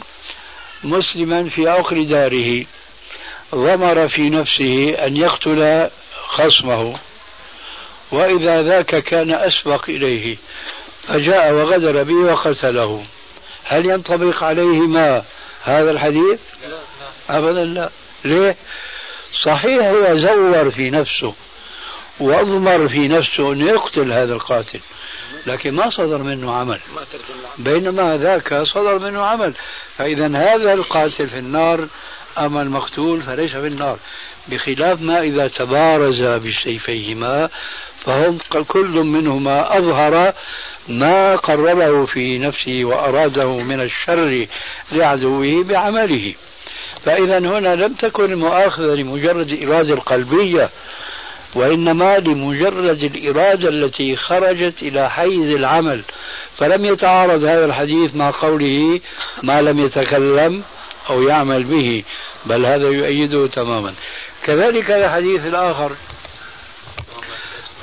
مسلما 0.84 1.50
في 1.50 1.70
عقر 1.70 2.04
داره 2.04 2.66
ضمر 3.56 4.08
في 4.08 4.30
نفسه 4.30 4.96
أن 5.06 5.18
يقتل 5.18 5.90
خصمه. 6.28 7.00
وإذا 8.12 8.62
ذاك 8.62 9.04
كان 9.04 9.32
أسبق 9.32 9.90
إليه 9.90 10.38
فجاء 11.08 11.54
وغدر 11.54 12.04
به 12.04 12.16
وقتله. 12.16 13.06
هل 13.66 13.86
ينطبق 13.86 14.44
عليه 14.44 14.80
ما؟ 14.80 15.24
هذا 15.64 15.92
الحديث؟ 15.92 16.40
أبدا 17.30 17.66
لا. 17.66 17.90
ليه؟ 18.26 18.56
صحيح 19.46 19.86
هو 19.86 20.18
زور 20.18 20.72
في 20.72 20.90
نفسه 20.90 21.34
واضمر 22.20 22.88
في 22.88 23.08
نفسه 23.08 23.54
أن 23.54 23.62
يقتل 23.62 24.12
هذا 24.12 24.34
القاتل 24.34 24.80
لكن 25.48 25.72
ما 25.74 25.90
صدر 25.90 26.18
منه 26.18 26.54
عمل. 26.54 26.80
بينما 27.58 28.18
ذاك 28.18 28.64
صدر 28.64 29.00
منه 29.00 29.22
عمل. 29.22 29.54
فإذا 29.98 30.28
هذا 30.28 30.74
القاتل 30.74 31.30
في 31.30 31.38
النار 31.38 31.88
أما 32.38 32.62
المقتول 32.62 33.22
فليس 33.22 33.52
في 33.52 33.68
النار. 33.68 33.98
بخلاف 34.48 35.02
ما 35.02 35.22
إذا 35.22 35.48
تبارز 35.48 36.22
بسيفيهما 36.22 37.50
فهم 38.06 38.38
كل 38.68 39.04
منهما 39.04 39.78
أظهر 39.78 40.34
ما 40.88 41.36
قرره 41.36 42.06
في 42.06 42.38
نفسه 42.38 42.82
وأراده 42.84 43.54
من 43.54 43.82
الشر 43.82 44.48
لعدوه 44.92 45.64
بعمله. 45.64 46.34
فإذا 47.06 47.40
هنا 47.40 47.76
لم 47.76 47.94
تكن 47.94 48.32
المؤاخذة 48.32 48.96
لمجرد 48.96 49.64
إرادة 49.64 49.94
القلبية 49.94 50.70
وإنما 51.56 52.18
لمجرد 52.18 53.04
الإرادة 53.04 53.70
التي 53.70 54.16
خرجت 54.16 54.82
إلى 54.82 55.10
حيز 55.10 55.50
العمل. 55.50 56.02
فلم 56.58 56.86
يتعارض 56.86 57.44
هذا 57.44 57.66
الحديث 57.66 58.16
مع 58.16 58.32
قوله 58.32 59.00
ما 59.44 59.62
لم 59.62 59.80
يتكلم 59.80 60.64
أو 61.10 61.22
يعمل 61.22 61.64
به 61.64 62.04
بل 62.46 62.66
هذا 62.66 62.88
يؤيده 62.90 63.48
تماما. 63.48 63.94
كذلك 64.46 64.92
الحديث 64.92 65.46
الآخر 65.46 65.92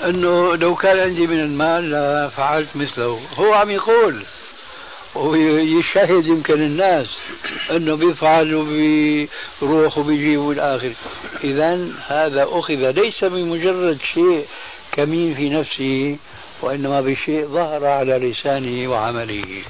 أنه 0.04 0.56
لو 0.56 0.74
كان 0.74 0.98
عندي 0.98 1.26
من 1.26 1.40
المال 1.40 1.90
لفعلت 1.90 2.68
مثله. 2.74 3.20
هو 3.36 3.52
عم 3.52 3.70
يقول 3.70 4.22
ويشهد 5.18 6.26
يمكن 6.26 6.54
الناس 6.54 7.06
انه 7.70 7.94
بيفعل 7.96 8.54
وبيروح 8.54 9.98
وبيجي 9.98 10.36
والاخر 10.36 10.92
اذا 11.44 11.88
هذا 12.06 12.46
أخذ 12.50 12.90
ليس 12.90 13.24
بمجرد 13.24 13.98
شيء 14.14 14.46
كمين 14.92 15.34
في 15.34 15.48
نفسه 15.48 16.16
وإنما 16.62 17.00
بشيء 17.00 17.44
ظهر 17.46 17.86
على 17.86 18.12
لسانه 18.12 18.90
وعمله. 18.90 19.62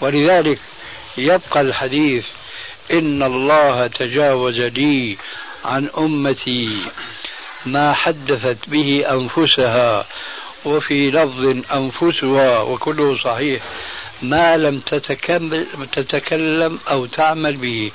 ولذلك 0.00 0.58
يبقى 1.18 1.60
الحديث 1.60 2.26
إن 2.92 3.22
الله 3.22 3.86
تجاوز 3.86 4.60
لي 4.60 5.16
عن 5.64 5.88
أمتي 5.98 6.78
ما 7.66 7.92
حدثت 7.94 8.68
به 8.68 9.04
أنفسها 9.10 10.06
وفي 10.64 11.10
لفظ 11.10 11.56
أنفسها 11.72 12.60
وكله 12.60 13.18
صحيح. 13.18 13.62
ما 14.22 14.56
لم 14.56 14.80
تتكلم 15.92 16.78
أو 16.90 17.06
تعمل 17.06 17.56
به. 17.56 17.92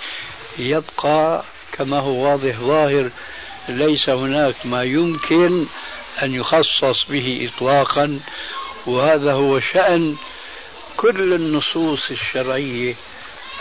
يبقى 0.57 1.43
كما 1.71 1.99
هو 1.99 2.23
واضح 2.31 2.55
ظاهر 2.55 3.09
ليس 3.69 4.09
هناك 4.09 4.55
ما 4.65 4.83
يمكن 4.83 5.65
أن 6.23 6.33
يخصص 6.33 7.05
به 7.09 7.49
إطلاقا 7.53 8.19
وهذا 8.87 9.33
هو 9.33 9.59
شأن 9.59 10.15
كل 10.97 11.33
النصوص 11.33 12.11
الشرعية 12.11 12.95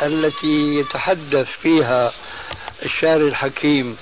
التي 0.02 0.74
يتحدث 0.78 1.48
فيها 1.62 2.12
الشارع 2.84 3.26
الحكيم 3.26 3.96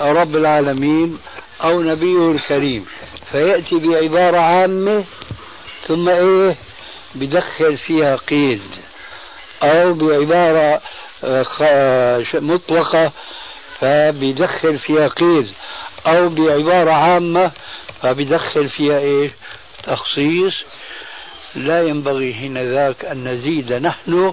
رب 0.00 0.36
العالمين 0.36 1.18
أو 1.64 1.82
نبيه 1.82 2.30
الكريم. 2.32 2.86
فيأتي 3.32 3.78
بعبارة 3.78 4.38
عامة 4.38 5.04
ثم 5.86 6.08
إيه؟ 6.08 6.56
بدخل 7.16 7.76
فيها 7.76 8.16
قيد 8.16 8.62
أو 9.62 9.92
بعبارة 9.92 10.80
آه، 11.24 12.24
مطلقة 12.34 13.12
فبيدخل 13.80 14.78
فيها 14.78 15.08
قيد 15.08 15.52
أو 16.06 16.28
بعبارة 16.28 16.90
عامة 16.90 17.52
فبيدخل 18.02 18.68
فيها 18.68 18.98
إيش؟ 18.98 19.32
تخصيص. 19.82 20.54
لا 21.54 21.82
ينبغي 21.82 22.34
حين 22.34 22.72
ذاك 22.72 23.04
أن 23.04 23.28
نزيد 23.28 23.72
نحن 23.72 24.32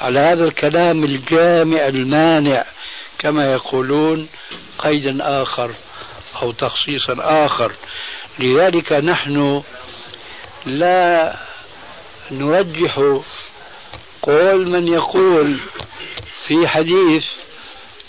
على 0.00 0.20
هذا 0.20 0.44
الكلام 0.44 1.04
الجامع 1.04 1.86
المانع 1.86 2.64
كما 3.18 3.52
يقولون 3.52 4.28
قيدا 4.78 5.42
آخر 5.42 5.70
أو 6.42 6.52
تخصيصا 6.52 7.16
آخر. 7.18 7.72
لذلك 8.38 8.92
نحن 8.92 9.62
لا 10.66 11.36
نرجح 12.32 12.98
قول 14.22 14.68
من 14.68 14.88
يقول 14.88 15.56
في 16.46 16.68
حديث 16.68 17.24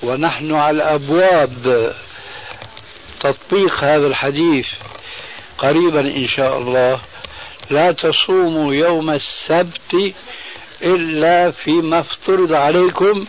ونحن 0.03 0.53
على 0.55 0.83
أبواب 0.83 1.93
تطبيق 3.19 3.83
هذا 3.83 4.07
الحديث 4.07 4.65
قريبا 5.57 5.99
إن 5.99 6.27
شاء 6.27 6.57
الله 6.57 6.99
لا 7.69 7.91
تصوموا 7.91 8.73
يوم 8.73 9.09
السبت 9.09 10.13
إلا 10.83 11.51
فيما 11.51 11.99
افترض 11.99 12.53
عليكم 12.53 13.25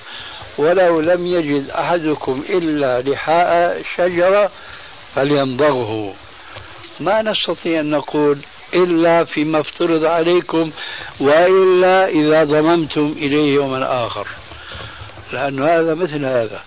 ولو 0.59 1.01
لم 1.01 1.27
يجد 1.27 1.71
أحدكم 1.71 2.45
إلا 2.49 3.01
لحاء 3.11 3.83
شجرة 3.97 4.51
فليمضغه 5.15 6.15
ما 7.01 7.23
نستطيع 7.23 7.81
أن 7.81 7.91
نقول 7.91 8.39
إلا 8.75 9.25
فيما 9.25 9.61
افترض 9.61 10.05
عليكم 10.05 10.71
وإلا 11.21 12.09
إذا 12.09 12.45
ضممتم 12.45 13.15
إليه 13.17 13.55
يوما 13.55 14.07
آخر. 14.07 14.29
لأن 15.33 15.63
هذا 15.63 15.95
مثل 15.95 16.25
هذا. 16.25 16.61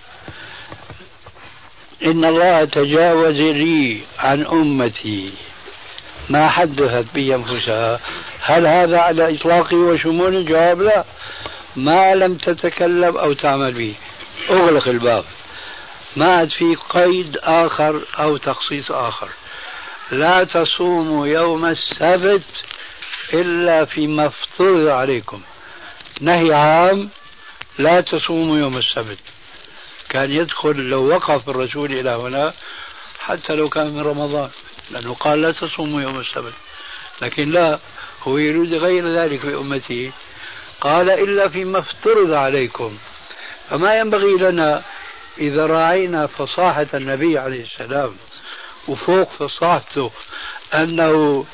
إن 2.04 2.24
الله 2.24 2.64
تجاوز 2.64 3.36
لي 3.36 4.00
عن 4.18 4.46
أمتي. 4.46 5.32
ما 6.30 6.48
حدثت 6.48 7.14
به 7.14 7.34
أنفسها. 7.34 8.00
هل 8.40 8.66
هذا 8.66 8.98
على 8.98 9.34
إطلاقه 9.34 9.76
وشمول؟ 9.76 10.36
الجواب 10.36 10.82
لا. 10.82 11.04
ما 11.76 12.14
لم 12.14 12.34
تتكلم 12.34 13.16
أو 13.16 13.32
تعمل 13.32 13.74
به. 13.74 13.94
أغلق 14.50 14.88
الباب. 14.88 15.24
ما 16.16 16.36
عاد 16.36 16.50
في 16.50 16.74
قيد 16.88 17.36
آخر 17.42 18.02
أو 18.18 18.36
تخصيص 18.36 18.90
آخر. 18.90 19.28
لا 20.10 20.44
تصوموا 20.44 21.26
يوم 21.26 21.66
السبت 21.66 22.42
إلا 23.34 23.84
فيما 23.84 24.26
افترض 24.26 24.86
عليكم. 24.86 25.42
نهي 26.20 26.54
عام 26.54 27.10
لا 27.78 28.00
تصوموا 28.00 28.58
يوم 28.58 28.76
السبت. 28.76 29.18
كان 30.08 30.30
يدخل 30.30 30.76
لو 30.76 31.08
وقف 31.08 31.48
الرسول 31.48 31.92
إلى 31.92 32.10
هنا 32.10 32.54
حتى 33.20 33.54
لو 33.54 33.68
كان 33.68 33.86
من 33.86 34.00
رمضان 34.00 34.50
لأنه 34.90 35.14
قال 35.14 35.42
لا 35.42 35.52
تصوموا 35.52 36.00
يوم 36.00 36.20
السبت. 36.20 36.54
لكن 37.22 37.50
لا 37.50 37.78
هو 38.22 38.38
يريد 38.38 38.74
غير 38.74 39.22
ذلك 39.22 39.40
في 39.40 39.54
أمته. 39.54 40.12
قال 40.80 41.10
إلا 41.10 41.48
فيما 41.48 41.78
افترض 41.78 42.32
عليكم. 42.32 42.98
فما 43.70 43.98
ينبغي 43.98 44.36
لنا 44.36 44.82
إذا 45.38 45.66
راعينا 45.66 46.26
فصاحة 46.26 46.86
النبي 46.94 47.38
عليه 47.38 47.64
السلام 47.64 48.16
وفوق 48.88 49.30
فصاحته 49.30 50.10
أنه 50.74 51.44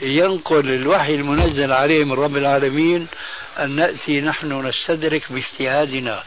ينقل 0.00 0.70
الوحي 0.70 1.14
المنزل 1.14 1.72
عليه 1.72 2.04
من 2.04 2.12
رب 2.12 2.36
العالمين 2.36 3.06
أن 3.58 3.76
نأتي 3.76 4.20
نحن 4.20 4.66
نستدرك 4.66 5.22
باجتهادنا. 5.30 6.22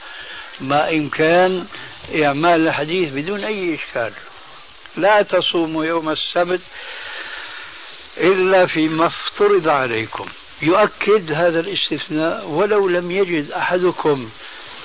ما 0.61 0.89
إمكان 0.89 1.65
إعمال 2.23 2.67
الحديث 2.67 3.13
بدون 3.13 3.43
أي 3.43 3.75
إشكال. 3.75 4.11
لا 4.97 5.21
تصوموا 5.21 5.85
يوم 5.85 6.09
السبت 6.09 6.61
إلا 8.17 8.65
فيما 8.65 9.05
افترض 9.05 9.67
عليكم. 9.67 10.25
يؤكد 10.61 11.31
هذا 11.31 11.59
الاستثناء 11.59 12.47
ولو 12.47 12.89
لم 12.89 13.11
يجد 13.11 13.51
أحدكم 13.51 14.29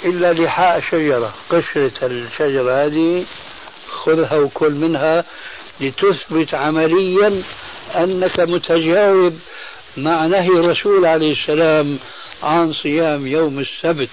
إلا 0.05 0.33
لحاء 0.33 0.81
شجرة. 0.81 1.35
قشرة 1.51 2.07
الشجرة 2.07 2.85
هذه 2.87 3.27
خذها 3.91 4.35
وكل 4.35 4.73
منها. 4.73 5.25
لتثبت 5.81 6.55
عمليا 6.55 7.43
أنك 7.95 8.41
متجاوب 8.41 9.39
مع 9.97 10.27
نهي 10.27 10.49
الرسول 10.49 11.07
عليه 11.07 11.33
السلام 11.33 11.99
عن 12.43 12.73
صيام 12.73 13.27
يوم 13.27 13.59
السبت. 13.59 14.11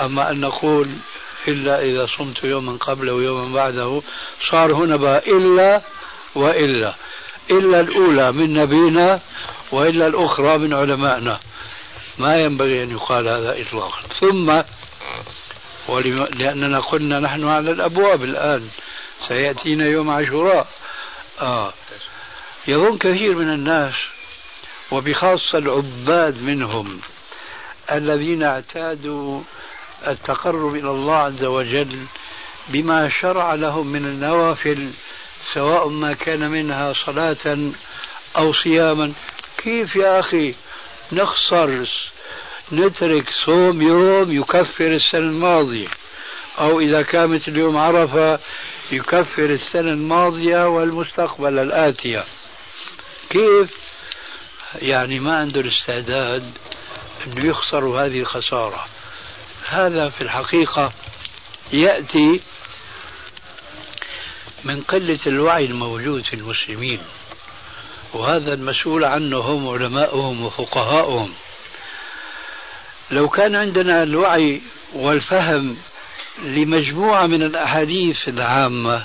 أما 0.00 0.30
أن 0.30 0.40
نقول 0.40 0.88
إلا 1.48 1.82
إذا 1.82 2.06
صمت 2.18 2.44
يوما 2.44 2.72
قبله 2.72 3.12
ويوما 3.12 3.54
بعده 3.54 4.02
صار 4.50 4.72
هنا 4.72 4.96
بقى 4.96 5.18
إلا 5.26 5.82
وإلا. 6.34 6.94
إلا 7.50 7.80
الأولى 7.80 8.32
من 8.32 8.52
نبينا 8.52 9.20
وإلا 9.72 10.06
الأخرى 10.06 10.58
من 10.58 10.74
علمائنا. 10.74 11.38
ما 12.18 12.36
ينبغي 12.36 12.82
أن 12.82 12.90
يقال 12.90 13.28
هذا 13.28 13.62
إطلاقا. 13.62 14.00
ثم 14.20 14.62
لأننا 16.38 16.80
قلنا 16.80 17.20
نحن 17.20 17.48
على 17.48 17.70
الأبواب 17.70 18.24
الآن. 18.24 18.68
سيأتينا 19.28 19.86
يوم 19.86 20.10
عاشوراء. 20.10 20.68
آه. 21.40 21.72
يظن 22.68 22.98
كثير 22.98 23.34
من 23.34 23.52
الناس 23.52 23.94
وبخاصة 24.90 25.58
العباد 25.58 26.42
منهم 26.42 27.00
الذين 27.92 28.42
اعتادوا 28.42 29.40
التقرب 30.06 30.74
إلى 30.74 30.90
الله 30.90 31.16
عز 31.16 31.44
وجل 31.44 31.98
بما 32.68 33.08
شرع 33.08 33.54
لهم 33.54 33.86
من 33.86 34.04
النوافل 34.04 34.90
سواء 35.54 35.88
ما 35.88 36.12
كان 36.12 36.50
منها 36.50 36.92
صلاة 36.92 37.72
أو 38.36 38.52
صياما. 38.52 39.12
كيف 39.58 39.96
يا 39.96 40.20
أخي 40.20 40.54
نخسر 41.12 41.86
نترك 42.72 43.30
صوم 43.46 43.82
يوم 43.82 44.32
يكفر 44.32 44.86
السنة 44.86 45.20
الماضية؟ 45.20 45.88
أو 46.58 46.80
إذا 46.80 47.02
كانت 47.02 47.48
اليوم 47.48 47.76
عرفة 47.76 48.38
يكفر 48.92 49.44
السنة 49.44 49.92
الماضية 49.92 50.68
والمستقبل 50.68 51.58
الآتية. 51.58 52.24
كيف؟ 53.30 53.70
يعني 54.82 55.18
ما 55.18 55.36
عنده 55.36 55.60
الاستعداد 55.60 56.52
أنه 57.26 57.44
يخسر 57.44 57.84
هذه 57.84 58.20
الخسارة. 58.20 58.86
هذا 59.68 60.08
في 60.08 60.20
الحقيقة 60.20 60.92
يأتي 61.72 62.40
من 64.64 64.82
قلة 64.82 65.20
الوعي 65.26 65.64
الموجود 65.64 66.24
في 66.24 66.36
المسلمين. 66.36 67.00
وهذا 68.14 68.54
المسؤول 68.54 69.04
عنه 69.04 69.38
هم 69.38 69.68
علماؤهم 69.68 70.44
وفقهاؤهم. 70.44 71.34
لو 73.10 73.28
كان 73.28 73.56
عندنا 73.56 74.02
الوعي 74.02 74.62
والفهم 74.92 75.76
لمجموعة 76.44 77.26
من 77.26 77.42
الأحاديث 77.42 78.28
العامة. 78.28 79.02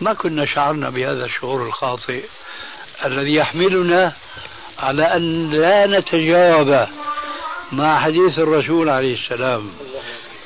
ما 0.00 0.14
كنا 0.14 0.46
شعرنا 0.46 0.90
بهذا 0.90 1.24
الشعور 1.24 1.66
الخاطئ 1.66 2.24
الذي 3.04 3.34
يحملنا 3.34 4.12
على 4.78 5.16
أن 5.16 5.50
لا 5.50 5.86
نتجاوب 5.86 6.86
مع 7.72 8.00
حديث 8.00 8.38
الرسول 8.38 8.88
عليه 8.88 9.14
السلام 9.14 9.70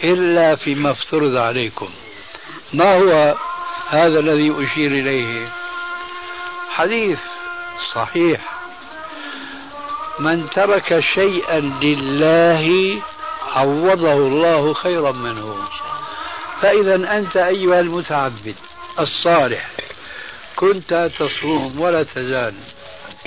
إلا 0.04 0.56
فيما 0.56 0.90
افترض 0.90 1.37
عليكم. 1.37 1.88
ما 2.72 2.96
هو 2.98 3.37
هذا 3.88 4.18
الذي 4.18 4.50
أشير 4.50 4.90
إليه؟ 4.90 5.48
حديث 6.70 7.18
صحيح. 7.94 8.40
من 10.18 10.50
ترك 10.50 11.00
شيئا 11.14 11.61
لله 11.61 13.02
عوضه 13.56 14.12
الله 14.12 14.74
خيرا 14.74 15.12
منه. 15.12 15.56
فإذا 16.60 16.94
أنت 17.18 17.36
أيها 17.36 17.80
المتعبد 17.80 18.54
الصالح 19.00 19.70
كنت 20.56 21.10
تصوم 21.18 21.80
ولا 21.80 22.02
تزال 22.02 22.54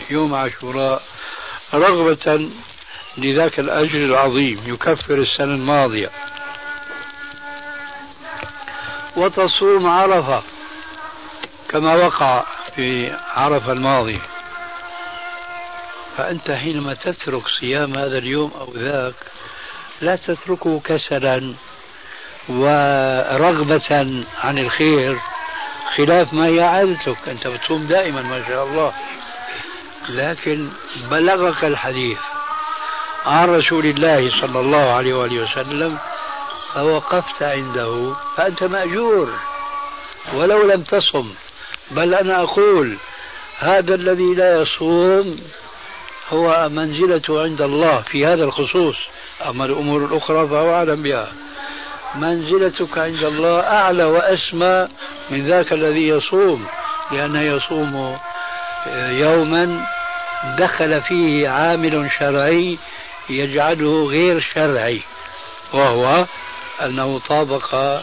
يوم 0.09 0.35
عاشوراء 0.35 1.01
رغبة 1.73 2.49
لذاك 3.17 3.59
الأجر 3.59 3.99
العظيم 3.99 4.63
يكفر 4.65 5.13
السنة 5.13 5.53
الماضية. 5.53 6.09
وتصوم 9.17 9.87
عرفة 9.87 10.43
كما 11.69 11.95
وقع 11.95 12.43
في 12.75 13.17
عرفة 13.35 13.71
الماضي 13.71 14.19
فأنت 16.17 16.51
حينما 16.51 16.93
تترك 16.93 17.43
صيام 17.59 17.97
هذا 17.97 18.17
اليوم 18.17 18.51
أو 18.59 18.73
ذاك 18.75 19.13
لا 20.01 20.15
تتركه 20.15 20.81
كسلا 20.85 21.53
ورغبة 22.49 24.23
عن 24.43 24.57
الخير 24.57 25.19
خلاف 25.95 26.33
ما 26.33 26.47
هي 26.47 26.63
عادتك. 26.63 27.17
أنت 27.27 27.47
بتصوم 27.47 27.87
دائما 27.87 28.21
ما 28.21 28.47
شاء 28.47 28.65
الله. 28.67 28.93
لكن 30.09 30.69
بلغك 31.11 31.63
الحديث 31.63 32.19
عن 33.25 33.49
رسول 33.49 33.85
الله 33.85 34.41
صلى 34.41 34.59
الله 34.59 34.93
عليه 34.93 35.13
وآله 35.13 35.43
وسلم 35.43 35.97
فوقفت 36.73 37.43
عنده 37.43 38.13
فأنت 38.37 38.63
مأجور 38.63 39.33
ولو 40.33 40.71
لم 40.71 40.81
تصم. 40.81 41.33
بل 41.91 42.13
أنا 42.13 42.41
أقول 42.41 42.97
هذا 43.59 43.95
الذي 43.95 44.35
لا 44.35 44.61
يصوم 44.61 45.39
هو 46.29 46.69
منزلته 46.69 47.43
عند 47.43 47.61
الله 47.61 48.01
في 48.01 48.25
هذا 48.25 48.43
الخصوص. 48.43 48.95
أما 49.49 49.65
الأمور 49.65 50.05
الأخرى 50.05 50.47
فهو 50.47 50.73
أعلم 50.73 51.01
بها. 51.01 51.27
منزلتك 52.15 52.97
عند 52.97 53.23
الله 53.23 53.59
أعلى 53.59 54.03
وأسمى 54.03 54.87
من 55.29 55.47
ذاك 55.47 55.73
الذي 55.73 56.07
يصوم 56.07 56.65
لأنه 57.11 57.41
يصوم 57.41 58.17
يوما 58.95 59.85
دخل 60.57 61.01
فيه 61.01 61.49
عامل 61.49 62.09
شرعي 62.19 62.77
يجعله 63.29 64.05
غير 64.07 64.41
شرعي 64.53 65.01
وهو 65.73 66.25
أنه 66.81 67.19
طابق 67.19 68.01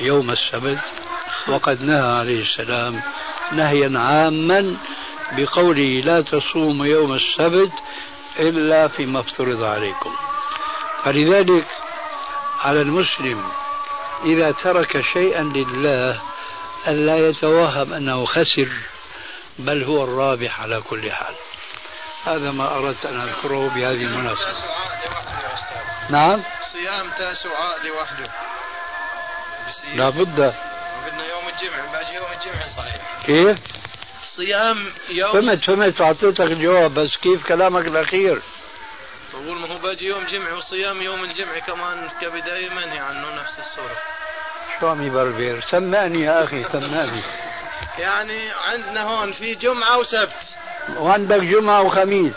يوم 0.00 0.30
السبت. 0.30 0.78
وقد 1.48 1.82
نهى 1.82 2.18
عليه 2.18 2.42
السلام 2.42 3.02
نهيا 3.52 3.98
عاما 3.98 4.76
بقوله 5.32 6.02
لا 6.04 6.22
تصوموا 6.22 6.86
يوم 6.86 7.14
السبت 7.14 7.72
إلا 8.38 8.88
فيما 8.88 9.20
افترض 9.20 9.62
عليكم. 9.62 10.10
فلذلك 11.04 11.66
على 12.60 12.80
المسلم 12.80 13.44
إذا 14.24 14.52
ترك 14.52 15.02
شيئا 15.12 15.42
لله 15.42 16.20
ألا 16.88 17.28
يتوهم 17.28 17.92
أنه 17.92 18.24
خسر 18.24 18.68
بل 19.58 19.82
هو 19.82 20.04
الرابح 20.04 20.60
على 20.60 20.80
كل 20.80 21.12
حال. 21.12 21.34
هذا 22.24 22.50
ما 22.50 22.76
أردت 22.76 23.06
أن 23.06 23.20
أذكره 23.20 23.68
بهذه 23.68 24.04
المناسبة. 24.04 24.64
نعم؟ 26.10 26.42
صيام 26.72 27.10
تاسوعاء 27.18 27.86
لوحده. 27.86 28.30
لا 29.94 30.08
بد 30.08 30.54
بدنا 31.06 31.26
يوم 31.26 31.48
الجمعة 31.48 31.92
بعد 31.92 32.14
يوم 32.14 32.26
الجمعة 32.32 32.66
صحيح. 32.66 32.96
كيف؟ 33.26 33.58
صيام 34.24 34.86
يوم. 35.10 35.32
فهمت 35.32 35.64
فهمت 35.64 36.00
وأعطيتك 36.00 36.40
الجواب 36.40 36.94
بس 36.94 37.16
كيف 37.22 37.46
كلامك 37.46 37.86
الأخير؟ 37.86 38.42
بقول 39.32 39.58
ما 39.58 39.68
هو 39.74 39.78
باجي 39.78 40.06
يوم 40.06 40.24
جمعة 40.26 40.58
وصيام 40.58 41.02
يوم 41.02 41.24
الجمعة 41.24 41.58
كمان 41.58 42.08
كبداية 42.20 42.68
منهي 42.70 42.98
عنه 42.98 43.34
نفس 43.40 43.58
الصورة. 43.58 43.96
شو 44.80 44.88
عم 44.88 45.06
يبربر 45.06 45.60
سمعني 45.70 46.20
يا 46.22 46.44
أخي 46.44 46.64
سمعني. 46.64 47.22
يعني 47.98 48.50
عندنا 48.50 49.02
هون 49.02 49.32
في 49.32 49.54
جمعة 49.54 49.98
وسبت. 49.98 50.32
وعندك 50.96 51.40
جمعة 51.40 51.82
وخميس. 51.82 52.32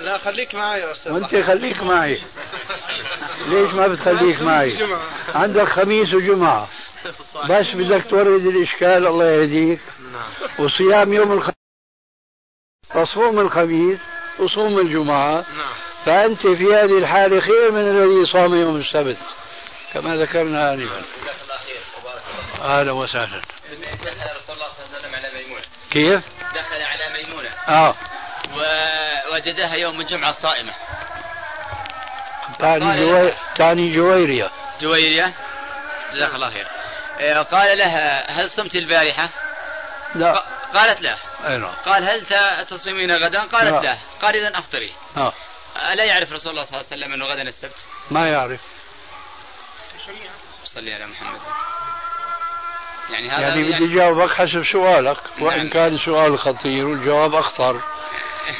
لا 0.00 0.18
خليك 0.18 0.54
معي 0.54 0.80
يا 0.80 0.92
أستاذ. 0.92 1.12
وأنت 1.12 1.36
خليك 1.36 1.82
معي. 1.82 2.22
ليش 3.46 3.72
ما 3.74 3.86
بتخليك 3.88 4.42
معي؟ 4.48 4.96
عندك 5.34 5.68
خميس 5.68 6.14
وجمعة. 6.14 6.68
بس 7.48 7.66
بدك 7.74 8.04
تورد 8.10 8.46
الإشكال 8.46 9.06
الله 9.06 9.24
يهديك. 9.24 9.80
نعم. 10.12 10.66
وصيام 10.66 11.12
يوم 11.12 11.32
الخميس 11.32 11.54
تصوم 12.94 13.38
الخميس 13.40 13.98
وصوم 14.38 14.78
الجمعة. 14.78 15.34
نعم. 15.34 15.74
فأنت 16.06 16.46
في 16.46 16.64
هذه 16.64 16.98
الحالة 16.98 17.40
خير 17.40 17.70
من 17.70 17.80
الذي 17.80 18.32
صام 18.32 18.54
يوم 18.54 18.76
السبت 18.76 19.18
كما 19.92 20.16
ذكرنا 20.16 20.72
آنفا. 20.72 21.02
أهلا 22.62 22.92
وسهلا. 22.92 23.40
دخل 23.80 24.36
رسول 24.36 24.56
الله 24.56 24.68
صلى 24.68 24.86
الله 24.86 24.96
عليه 24.96 24.98
وسلم 24.98 25.14
على 25.14 25.28
ميمونة. 25.34 25.62
كيف؟ 25.90 26.24
دخل 26.54 26.82
على 26.82 27.24
ميمونة. 27.24 27.48
آه. 27.68 27.94
ووجدها 28.54 29.74
يوم 29.74 30.00
الجمعة 30.00 30.32
صائمة. 30.32 30.72
تعني, 32.58 33.00
جوي... 33.00 33.32
تعني 33.56 33.96
جويرية. 33.96 34.50
جويرية؟ 34.80 35.34
جزاك 36.12 36.34
الله 36.34 36.50
خير. 36.50 36.66
آه، 37.20 37.42
قال 37.42 37.78
لها 37.78 38.30
هل 38.30 38.50
صمت 38.50 38.76
البارحة؟ 38.76 39.28
لا. 40.14 40.44
قالت 40.74 41.00
لا. 41.00 41.16
أي 41.46 41.56
نعم. 41.56 41.74
قال 41.86 42.04
هل 42.04 42.26
تصومين 42.66 43.12
غدا؟ 43.12 43.40
قالت 43.40 43.72
لا. 43.72 43.80
لا. 43.80 43.98
قال 44.22 44.36
إذا 44.36 44.58
أفطري. 44.58 44.92
آه. 45.16 45.32
ألا 45.76 46.04
يعرف 46.04 46.32
رسول 46.32 46.52
الله 46.52 46.64
صلى 46.64 46.80
الله 46.80 46.86
عليه 46.90 47.02
وسلم 47.02 47.12
أنه 47.12 47.24
غدا 47.24 47.42
السبت؟ 47.42 47.76
ما 48.10 48.28
يعرف. 48.28 48.60
صلي 50.64 50.94
على 50.94 51.06
محمد. 51.06 51.40
يعني 53.10 53.30
هذا 53.30 53.40
يعني 53.40 53.72
بدي 53.72 53.94
جاوبك 53.94 54.30
حسب 54.30 54.62
سؤالك 54.72 55.18
وإن 55.40 55.58
نعم. 55.58 55.68
كان 55.68 55.98
سؤال 55.98 56.38
خطير 56.38 56.86
والجواب 56.86 57.34
أخطر. 57.34 57.80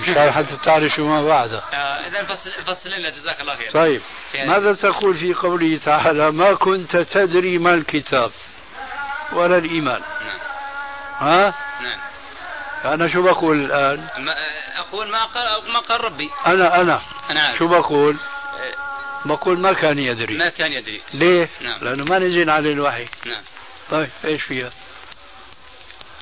مشان 0.01 0.33
حتى 0.33 0.57
تعرف 0.64 0.92
شو 0.92 1.07
ما 1.07 1.22
بعده. 1.22 1.59
آه، 1.72 2.07
إذا 2.07 2.25
فصل 2.25 2.51
فصل 2.66 2.90
لنا 2.90 3.11
جزاك 3.11 3.40
الله 3.40 3.57
خير. 3.57 3.70
طيب. 3.70 4.03
ماذا 4.35 4.75
تقول 4.75 5.16
في 5.16 5.35
قوله 5.35 5.79
تعالى 5.79 6.31
ما 6.31 6.55
كنت 6.55 6.96
تدري 6.96 7.59
ما 7.59 7.75
الكتاب 7.75 8.31
ولا 9.33 9.59
الإيمان 9.59 10.01
نعم. 10.01 10.38
ها؟ 11.18 11.55
نعم. 11.81 12.12
أنا 12.85 13.12
شو 13.12 13.23
بقول 13.23 13.64
الآن؟ 13.64 13.99
ما 13.99 14.35
أقول 14.77 15.11
ما 15.11 15.25
قال 15.25 15.73
ما 15.73 15.81
قال 15.81 16.05
ربي. 16.05 16.31
أنا 16.47 16.81
أنا. 16.81 17.01
أنا 17.31 17.42
عارف 17.42 17.59
شو 17.59 17.68
بقول؟ 17.68 18.16
آه، 18.16 19.29
بقول 19.29 19.59
ما 19.59 19.73
كان 19.73 19.99
يدري. 19.99 20.38
ما 20.38 20.49
كان 20.49 20.73
يدري. 20.73 21.01
ليه؟ 21.14 21.49
نعم. 21.61 21.79
لأنه 21.85 22.05
ما 22.05 22.18
نزل 22.18 22.51
عليه 22.51 22.73
الوحي. 22.73 23.07
نعم. 23.27 23.42
طيب 23.90 24.11
إيش 24.25 24.42
فيها؟ 24.42 24.71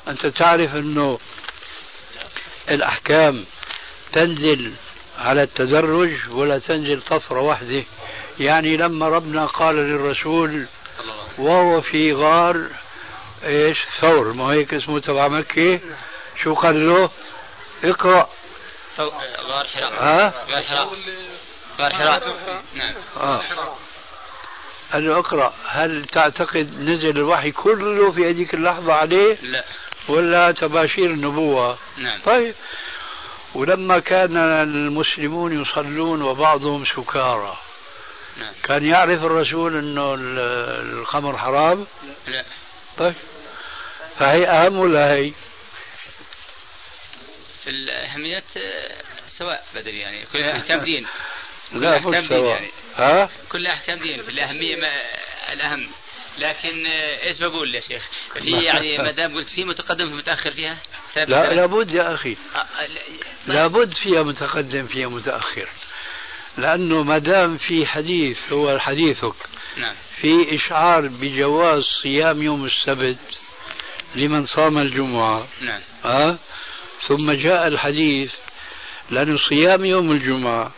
أنت 0.07 0.25
تعرف 0.25 0.75
أنه 0.75 1.19
الأحكام 2.71 3.45
تنزل 4.13 4.73
على 5.19 5.43
التدرج 5.43 6.15
ولا 6.31 6.59
تنزل 6.59 7.01
طفرة 7.01 7.39
واحدة؟ 7.39 7.83
يعني 8.39 8.77
لما 8.77 9.07
ربنا 9.07 9.45
قال 9.45 9.75
للرسول 9.75 10.67
وهو 11.37 11.81
في 11.81 12.13
غار 12.13 12.67
إيش؟ 13.43 13.77
ثور. 13.99 14.33
ما 14.33 14.45
هيك 14.53 14.73
اسمه 14.73 14.99
تبع 14.99 15.27
مكة؟ 15.27 15.79
شو 16.43 16.53
قال 16.53 16.89
له؟ 16.89 17.09
اقرأ. 17.83 18.29
غار 18.99 19.67
حراء. 19.67 19.93
ها؟ 20.03 20.33
غار 20.51 20.63
حراء. 20.63 20.89
غار 21.79 21.91
حراء. 21.91 22.63
نعم. 22.73 22.93
آه. 23.17 23.41
قال 24.93 25.07
له 25.07 25.19
أقرأ. 25.19 25.53
هل 25.67 26.05
تعتقد 26.05 26.79
نزل 26.79 27.09
الوحي 27.09 27.51
كله 27.51 28.11
في 28.11 28.29
هذيك 28.29 28.53
اللحظة 28.53 28.93
عليه؟ 28.93 29.37
لا. 29.41 29.63
ولا 30.09 30.51
تباشير 30.51 31.05
النبوة؟ 31.05 31.77
نعم. 31.97 32.19
طيب. 32.25 32.55
ولما 33.55 33.99
كان 33.99 34.37
المسلمون 34.37 35.61
يصلون 35.61 36.21
وبعضهم 36.21 36.85
سكارى. 36.85 37.57
نعم. 38.37 38.53
كان 38.63 38.85
يعرف 38.85 39.23
الرسول 39.23 39.75
إنه 39.75 40.13
ال- 40.13 40.99
الخمر 40.99 41.37
حرام؟ 41.37 41.87
لا. 42.27 42.43
طيب. 42.97 43.13
فهي 44.19 44.47
أهم 44.47 44.77
ولا 44.79 45.13
هي؟ 45.13 45.31
في 47.63 47.69
الأهمية 47.69 48.43
آه، 48.57 49.01
سواء 49.27 49.65
بدري 49.75 49.99
يعني 49.99 50.25
كل 50.33 50.43
أحكام 50.43 50.79
دين. 50.79 51.05
كل 51.71 51.81
لا 51.81 51.97
أحكام 51.97 52.27
دين 52.27 52.45
يعني. 52.45 52.67
ها؟ 52.95 53.29
كل 53.49 53.67
أحكام 53.67 53.99
دين 53.99 54.23
في 54.23 54.31
الأهمية 54.31 54.75
ما 54.75 54.91
الأهم. 55.53 55.87
لكن 56.37 56.85
آه، 56.85 57.23
إيش 57.23 57.39
بقول 57.39 57.75
يا 57.75 57.79
شيخ؟ 57.81 58.07
في 58.33 58.51
يعني 58.63 58.97
ما 58.97 59.11
دام 59.11 59.35
قلت 59.35 59.49
في 59.49 59.63
متقدم 59.63 60.09
في 60.09 60.15
متأخر 60.15 60.51
فيها؟ 60.51 60.77
لا 61.15 61.53
لابد 61.53 61.91
يا 61.91 62.13
أخي. 62.13 62.37
آه، 62.55 62.87
لا- 63.47 63.53
لابد 63.53 63.93
فيها 63.93 64.23
متقدم 64.23 64.87
فيها 64.87 65.07
متأخر. 65.07 65.67
لأنه 66.57 67.03
ما 67.03 67.17
دام 67.17 67.57
في 67.57 67.85
حديث 67.85 68.37
هو 68.51 68.79
حديثك. 68.79 69.33
نعم. 69.77 69.95
في 70.21 70.55
إشعار 70.55 71.07
بجواز 71.07 71.83
صيام 72.03 72.41
يوم 72.41 72.65
السبت 72.65 73.17
لمن 74.15 74.45
صام 74.45 74.77
الجمعة. 74.77 75.47
نعم. 75.61 75.81
ها؟ 76.03 76.37
ثم 77.07 77.31
جاء 77.31 77.67
الحديث 77.67 78.33
لأن 79.09 79.37
صيام 79.37 79.85
يوم 79.85 80.11
الجمعة 80.11 80.71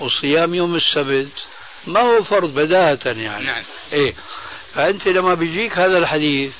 وصيام 0.00 0.54
يوم 0.54 0.74
السبت 0.74 1.32
ما 1.86 2.00
هو 2.00 2.22
فرض 2.22 2.54
بداهة 2.54 2.98
يعني 3.06 3.46
نعم. 3.46 3.62
إيه 3.92 4.14
فأنت 4.74 5.08
لما 5.08 5.34
بيجيك 5.34 5.78
هذا 5.78 5.98
الحديث 5.98 6.52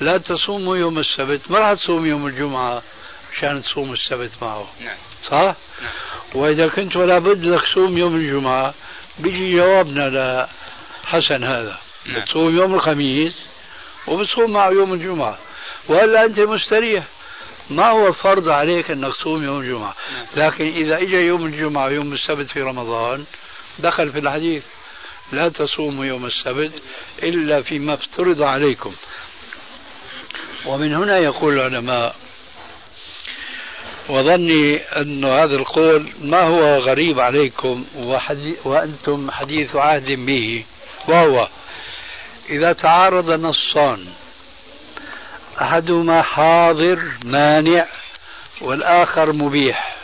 لا 0.00 0.18
تصوموا 0.18 0.76
يوم 0.76 0.98
السبت 0.98 1.50
ما 1.50 1.58
راح 1.58 1.72
تصوم 1.72 2.06
يوم 2.06 2.26
الجمعة 2.26 2.82
مشان 3.32 3.62
تصوم 3.62 3.92
السبت 3.92 4.30
معه 4.42 4.68
نعم 4.80 4.96
صح؟ 5.28 5.54
نعم. 5.82 5.92
وإذا 6.34 6.68
كنت 6.68 6.96
ولا 6.96 7.18
بد 7.18 7.44
لك 7.44 7.62
تصوم 7.62 7.98
يوم 7.98 8.16
الجمعة 8.16 8.74
بيجي 9.18 9.56
جوابنا 9.56 10.48
لحسن 11.04 11.44
هذا 11.44 11.78
نعم. 12.06 12.20
بتصوم 12.20 12.56
يوم 12.56 12.74
الخميس 12.74 13.34
وبتصوم 14.06 14.52
معه 14.52 14.70
يوم 14.70 14.92
الجمعة 14.92 15.38
وإلا 15.88 16.24
أنت 16.24 16.40
مستريح 16.40 17.04
ما 17.70 17.90
هو 17.90 18.12
فرض 18.12 18.48
عليك 18.48 18.90
أنك 18.90 19.16
تصوم 19.16 19.44
يوم 19.44 19.60
الجمعة 19.60 19.94
نعم. 20.12 20.26
لكن 20.46 20.66
إذا 20.66 20.96
إجا 20.96 21.20
يوم 21.20 21.46
الجمعة 21.46 21.86
ويوم 21.86 22.12
السبت 22.12 22.50
في 22.50 22.62
رمضان 22.62 23.24
دخل 23.78 24.12
في 24.12 24.18
الحديث 24.18 24.62
لا 25.32 25.48
تصوموا 25.48 26.04
يوم 26.04 26.26
السبت 26.26 26.72
إلا 27.22 27.62
فيما 27.62 27.94
افترض 27.94 28.42
عليكم 28.42 28.92
ومن 30.66 30.94
هنا 30.94 31.18
يقول 31.18 31.54
العلماء 31.54 32.16
وظني 34.08 34.76
أن 34.76 35.24
هذا 35.24 35.54
القول 35.54 36.12
ما 36.20 36.42
هو 36.42 36.78
غريب 36.78 37.20
عليكم 37.20 37.84
وأنتم 38.64 39.30
حديث 39.30 39.76
عهد 39.76 40.12
به 40.12 40.64
وهو 41.08 41.48
إذا 42.50 42.72
تعارض 42.72 43.30
نصان 43.30 44.06
أحدهما 45.60 46.22
حاضر 46.22 47.02
مانع 47.24 47.86
والآخر 48.60 49.32
مبيح. 49.32 49.96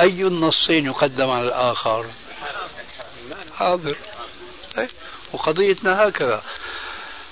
أي 0.00 0.22
النصين 0.22 0.86
يقدم 0.86 1.30
على 1.30 1.48
الآخر؟ 1.48 2.06
حاضر. 3.58 3.96
طيب. 4.76 4.88
وقضيتنا 5.32 6.08
هكذا. 6.08 6.42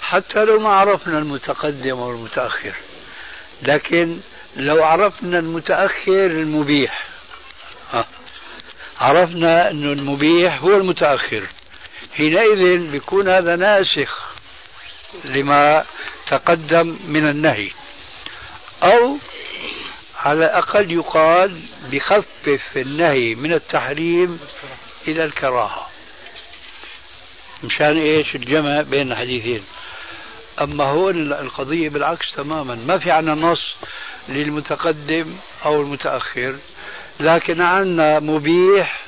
حتى 0.02 0.38
لو 0.38 0.60
ما 0.60 0.70
عرفنا 0.70 1.18
المتقدم 1.18 1.98
والمتأخر 1.98 2.74
لكن 3.62 4.18
لو 4.56 4.84
عرفنا 4.84 5.38
المتأخر 5.38 6.26
المبيح. 6.26 7.06
ها. 7.92 8.06
عرفنا 9.00 9.70
أنه 9.70 9.92
المبيح 9.92 10.60
هو 10.60 10.76
المتأخر. 10.76 11.46
حينئذ 12.16 12.90
بيكون 12.90 13.28
هذا 13.28 13.56
ناسخ 13.56 14.34
لما 15.24 15.84
تقدم 16.26 16.98
من 17.06 17.28
النهي. 17.28 17.70
أو 18.82 19.18
على 20.16 20.38
الأقل 20.38 20.90
يقال 20.90 21.60
بخفف 21.92 22.76
النهي 22.76 23.34
من 23.34 23.52
التحريم 23.52 24.40
إلى 25.08 25.24
الكراهة. 25.24 25.86
مشان 27.64 27.98
إيش 27.98 28.34
الجمع 28.34 28.82
بين 28.82 29.12
الحديثين. 29.12 29.64
أما 30.60 30.84
هون 30.84 31.32
القضية 31.32 31.88
بالعكس 31.88 32.32
تماما. 32.36 32.74
ما 32.74 32.98
في 32.98 33.10
عنا 33.10 33.34
نص 33.34 33.74
للمتقدم 34.28 35.36
أو 35.64 35.82
المتأخر. 35.82 36.56
لكن 37.20 37.60
عنا 37.60 38.20
مبيح 38.20 39.00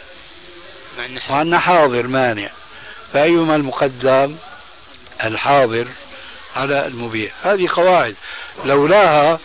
وعنا 1.30 1.58
حاضر 1.58 2.06
مانع. 2.06 2.50
فأيهما 3.12 3.56
المقدم؟ 3.56 4.36
الحاضر. 5.24 5.88
على 6.56 6.86
المبيح 6.86 7.32
هذه 7.42 7.68
قواعد. 7.70 8.16
لولاها 8.64 9.38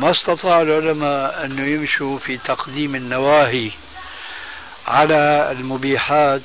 ما 0.00 0.10
استطاع 0.10 0.62
العلماء 0.62 1.44
أن 1.44 1.58
يمشوا 1.58 2.18
في 2.18 2.38
تقديم 2.38 2.94
النواهي 2.94 3.70
على 4.86 5.48
المبيحات 5.52 6.42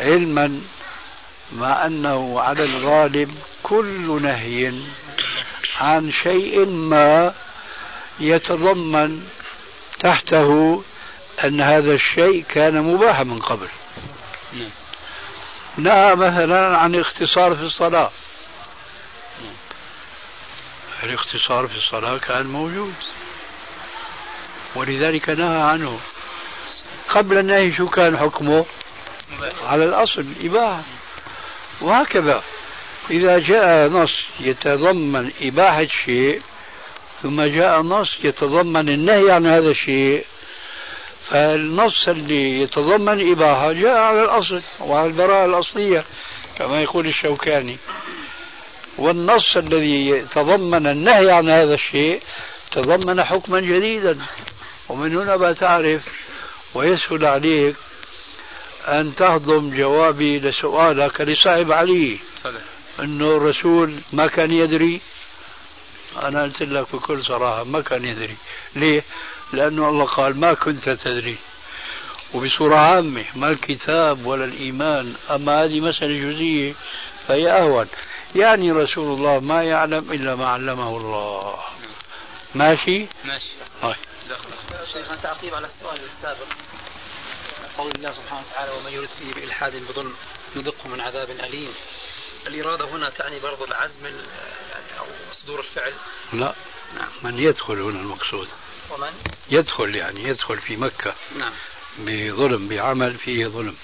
علما 0.00 0.60
مع 1.52 1.86
أنه 1.86 2.40
على 2.40 2.64
الغالب 2.64 3.34
كل 3.62 4.22
نهي 4.22 4.72
عن 5.80 6.12
شيء 6.12 6.66
ما 6.66 7.34
يتضمن 8.20 9.22
تحته 10.00 10.82
أن 11.44 11.60
هذا 11.60 11.92
الشيء 11.92 12.44
كان 12.48 12.82
مباحا 12.82 13.22
من 13.24 13.38
قبل. 13.38 13.68
نهى 15.76 16.14
مثلا 16.14 16.76
عن 16.76 16.94
الاختصار 16.94 17.54
في 17.56 17.62
الصلاة. 17.62 18.10
الاختصار 21.04 21.68
في 21.68 21.76
الصلاة 21.76 22.18
كان 22.18 22.46
موجود. 22.46 22.94
ولذلك 24.74 25.28
نهى 25.28 25.62
عنه. 25.62 26.00
قبل 27.08 27.38
النهي 27.38 27.76
شو 27.76 27.88
كان 27.88 28.16
حكمه؟ 28.16 28.66
على 29.62 29.84
الأصل 29.84 30.26
إباحة. 30.42 30.82
وهكذا. 31.80 32.42
إذا 33.10 33.38
جاء 33.38 33.88
نص 33.88 34.12
يتضمن 34.40 35.30
إباحة 35.42 35.86
شيء 36.04 36.42
ثم 37.22 37.42
جاء 37.42 37.80
نص 37.80 38.16
يتضمن 38.24 38.88
النهي 38.88 39.30
عن 39.30 39.46
هذا 39.46 39.70
الشيء 39.70 40.24
فالنص 41.28 42.08
اللي 42.08 42.60
يتضمن 42.60 43.32
إباحة 43.32 43.72
جاء 43.72 43.96
على 43.96 44.22
الأصل 44.22 44.62
وعلى 44.80 45.06
البراءة 45.06 45.44
الأصلية 45.44 46.04
كما 46.58 46.82
يقول 46.82 47.06
الشوكاني. 47.06 47.76
والنص 48.98 49.56
الذي 49.56 50.06
يتضمن 50.08 50.86
النهي 50.86 51.30
عن 51.30 51.50
هذا 51.50 51.74
الشيء 51.74 52.20
تضمن 52.72 53.24
حكما 53.24 53.60
جديدا. 53.60 54.18
ومن 54.88 55.16
هنا 55.16 55.36
بتعرف 55.36 56.02
ويسهل 56.74 57.24
عليك 57.26 57.76
أن 58.88 59.14
تهضم 59.16 59.76
جوابي 59.76 60.38
لسؤالك 60.38 61.20
لصاحب 61.20 61.72
علي. 61.72 62.18
أنه 63.00 63.36
الرسول 63.36 64.00
ما 64.12 64.26
كان 64.26 64.50
يدري. 64.50 65.00
أنا 66.22 66.42
قلت 66.42 66.62
لك 66.62 66.86
بكل 66.92 67.24
صراحة 67.24 67.64
ما 67.64 67.80
كان 67.80 68.04
يدري. 68.04 68.36
ليه؟ 68.76 69.04
لأنه 69.52 69.88
الله 69.88 70.04
قال 70.04 70.40
ما 70.40 70.54
كنت 70.54 70.88
تدري. 70.88 71.36
وبصورة 72.34 72.76
عامة 72.76 73.24
ما 73.36 73.50
الكتاب 73.50 74.26
ولا 74.26 74.44
الإيمان 74.44 75.14
أما 75.30 75.64
هذه 75.64 75.80
مسألة 75.80 76.30
جزئية 76.30 76.74
فهي 77.28 77.50
أهون. 77.50 77.86
يعني 78.36 78.72
رسول 78.72 79.18
الله 79.18 79.38
ما 79.40 79.62
يعلم 79.64 80.12
إلا 80.12 80.34
ما 80.34 80.48
علمه 80.48 80.96
الله. 80.96 81.58
ماشي؟ 82.54 83.06
ماشي. 83.24 83.50
هاي. 83.82 83.94
شيخنا 84.92 85.16
تعقيب 85.16 85.54
على 85.54 85.66
السؤال 85.66 86.00
السابق. 86.16 86.46
قول 87.78 87.92
الله 87.92 88.12
سبحانه 88.12 88.42
وتعالى 88.50 88.72
ومن 88.72 88.92
يرد 88.92 89.08
فيه 89.18 89.34
بإلحاد 89.34 89.76
بظلم 89.88 90.14
نذقه 90.56 90.88
من 90.88 91.00
عذاب 91.00 91.30
أليم. 91.30 91.72
الإرادة 92.46 92.84
هنا 92.88 93.10
تعني 93.10 93.40
برضو 93.40 93.64
العزم 93.64 94.06
ال- 94.06 94.26
يعني 94.70 94.98
أو 94.98 95.04
صدور 95.32 95.58
الفعل. 95.60 95.92
لا. 96.32 96.54
نعم. 96.94 97.08
من 97.22 97.38
يدخل 97.38 97.80
هنا 97.80 98.00
المقصود. 98.00 98.48
ومن؟ 98.90 99.12
يدخل 99.50 99.94
يعني 99.94 100.24
يدخل 100.24 100.58
في 100.58 100.76
مكة. 100.76 101.14
نعم. 101.38 101.52
بظلم 101.98 102.68
بعمل 102.68 103.12
فيه 103.18 103.46
ظلم. 103.46 103.76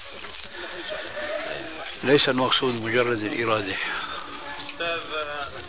ليس 2.03 2.29
المقصود 2.29 2.73
مجرد 2.73 3.23
الإرادة. 3.23 3.75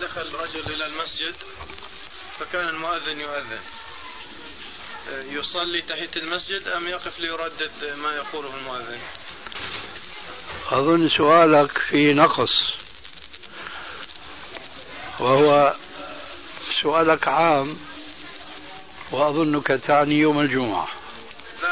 دخل 0.08 0.34
رجل 0.34 0.72
إلى 0.72 0.86
المسجد 0.86 1.34
فكان 2.38 2.68
المؤذن 2.68 3.20
يؤذن. 3.20 3.60
يصلي 5.08 5.82
تحية 5.82 6.10
المسجد 6.16 6.68
أم 6.68 6.88
يقف 6.88 7.20
ليردد 7.20 7.94
ما 7.96 8.14
يقوله 8.14 8.56
المؤذن؟ 8.56 9.00
أظن 10.70 11.08
سؤالك 11.08 11.78
في 11.78 12.14
نقص. 12.14 12.50
وهو 15.20 15.74
سؤالك 16.82 17.28
عام 17.28 17.78
وأظنك 19.10 19.66
تعني 19.66 20.14
يوم 20.14 20.40
الجمعة. 20.40 20.88
لا 21.62 21.68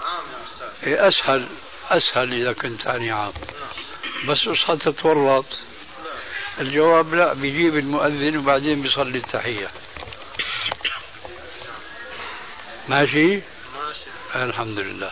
عام 0.00 0.24
يا 0.32 0.44
أستاذ. 0.54 0.88
إيه 0.88 1.08
أسهل 1.08 1.48
أسهل 1.90 2.32
إذا 2.32 2.52
كنت 2.52 2.82
تعني 2.82 3.10
عام. 3.10 3.32
بس 4.28 4.48
اصحى 4.48 4.76
تتورط. 4.76 5.46
الجواب 6.60 7.14
لا 7.14 7.32
بيجيب 7.32 7.76
المؤذن 7.76 8.36
وبعدين 8.36 8.82
بيصلي 8.82 9.18
التحية. 9.18 9.70
ماشي؟ 12.88 13.34
ماشي. 13.34 13.44
الحمد 14.34 14.78
لله. 14.78 15.10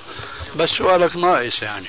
بس 0.56 0.68
سؤالك 0.78 1.16
ناقص 1.16 1.62
يعني. 1.62 1.86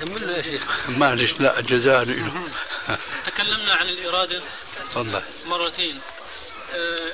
كملنا 0.00 0.36
يا 0.36 0.42
شيخ. 0.42 0.62
معلش 0.88 1.32
لا 1.40 1.60
جزاء. 1.60 2.04
له 2.04 2.48
تكلمنا 3.26 3.74
عن 3.74 3.88
الإرادة 3.88 4.42
تفضل. 4.90 5.22
مرتين. 5.46 6.00
آه، 6.74 7.12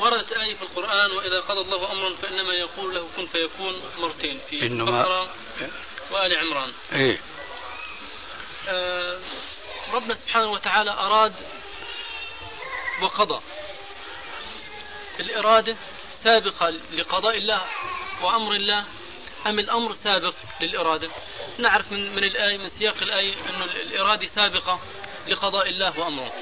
وردت 0.00 0.32
آية 0.32 0.54
في 0.54 0.62
القرآن 0.62 1.10
وإذا 1.10 1.40
قضى 1.40 1.60
الله 1.60 1.92
أمرا 1.92 2.14
فإنما 2.22 2.52
يقول 2.54 2.94
له 2.94 3.08
كن 3.16 3.26
فيكون 3.26 3.74
مرتين 3.98 4.40
في 4.50 4.60
إنما- 4.60 4.64
البقرة 4.64 5.28
وآل 6.10 6.36
عمران. 6.36 6.72
إيه. 6.92 7.18
آه، 8.68 9.18
ربنا 9.92 10.14
سبحانه 10.14 10.50
وتعالى 10.50 10.90
أراد 10.90 11.34
وقضى. 13.02 13.40
الإرادة 15.20 15.76
سابقة 16.22 16.70
لقضاء 16.92 17.36
الله 17.36 17.62
وأمر 18.22 18.52
الله 18.52 18.84
أم 19.46 19.58
الأمر 19.58 19.92
سابق 19.92 20.34
للإرادة؟ 20.60 21.08
نعرف 21.58 21.92
من, 21.92 22.14
من 22.14 22.24
الآية 22.24 22.58
من 22.58 22.68
سياق 22.68 23.02
الآية 23.02 23.34
أن 23.34 23.62
الإرادة 23.62 24.26
سابقة 24.26 24.80
لقضاء 25.28 25.68
الله 25.68 26.00
وأمره. 26.00 26.32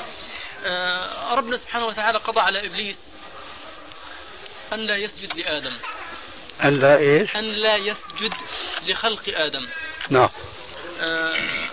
آه، 0.64 1.34
ربنا 1.34 1.56
سبحانه 1.56 1.86
وتعالى 1.86 2.18
قضى 2.18 2.40
على 2.40 2.66
إبليس 2.66 2.98
أن 4.72 4.78
لا 4.78 4.96
يسجد 4.96 5.36
لآدم. 5.36 5.76
ألا 6.64 6.98
إيش؟ 6.98 7.36
أن 7.36 7.44
لا 7.44 7.76
يسجد 7.76 8.34
لخلق 8.86 9.22
آدم. 9.28 9.68
نعم. 10.10 10.28
آه، 11.00 11.68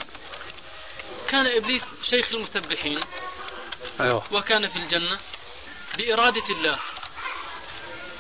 كان 1.30 1.48
إبليس 1.48 1.84
شيخ 2.10 2.34
المسبحين 2.34 3.00
أيوه. 4.00 4.24
وكان 4.34 4.70
في 4.70 4.76
الجنة 4.76 5.20
بإرادة 5.98 6.50
الله. 6.50 6.80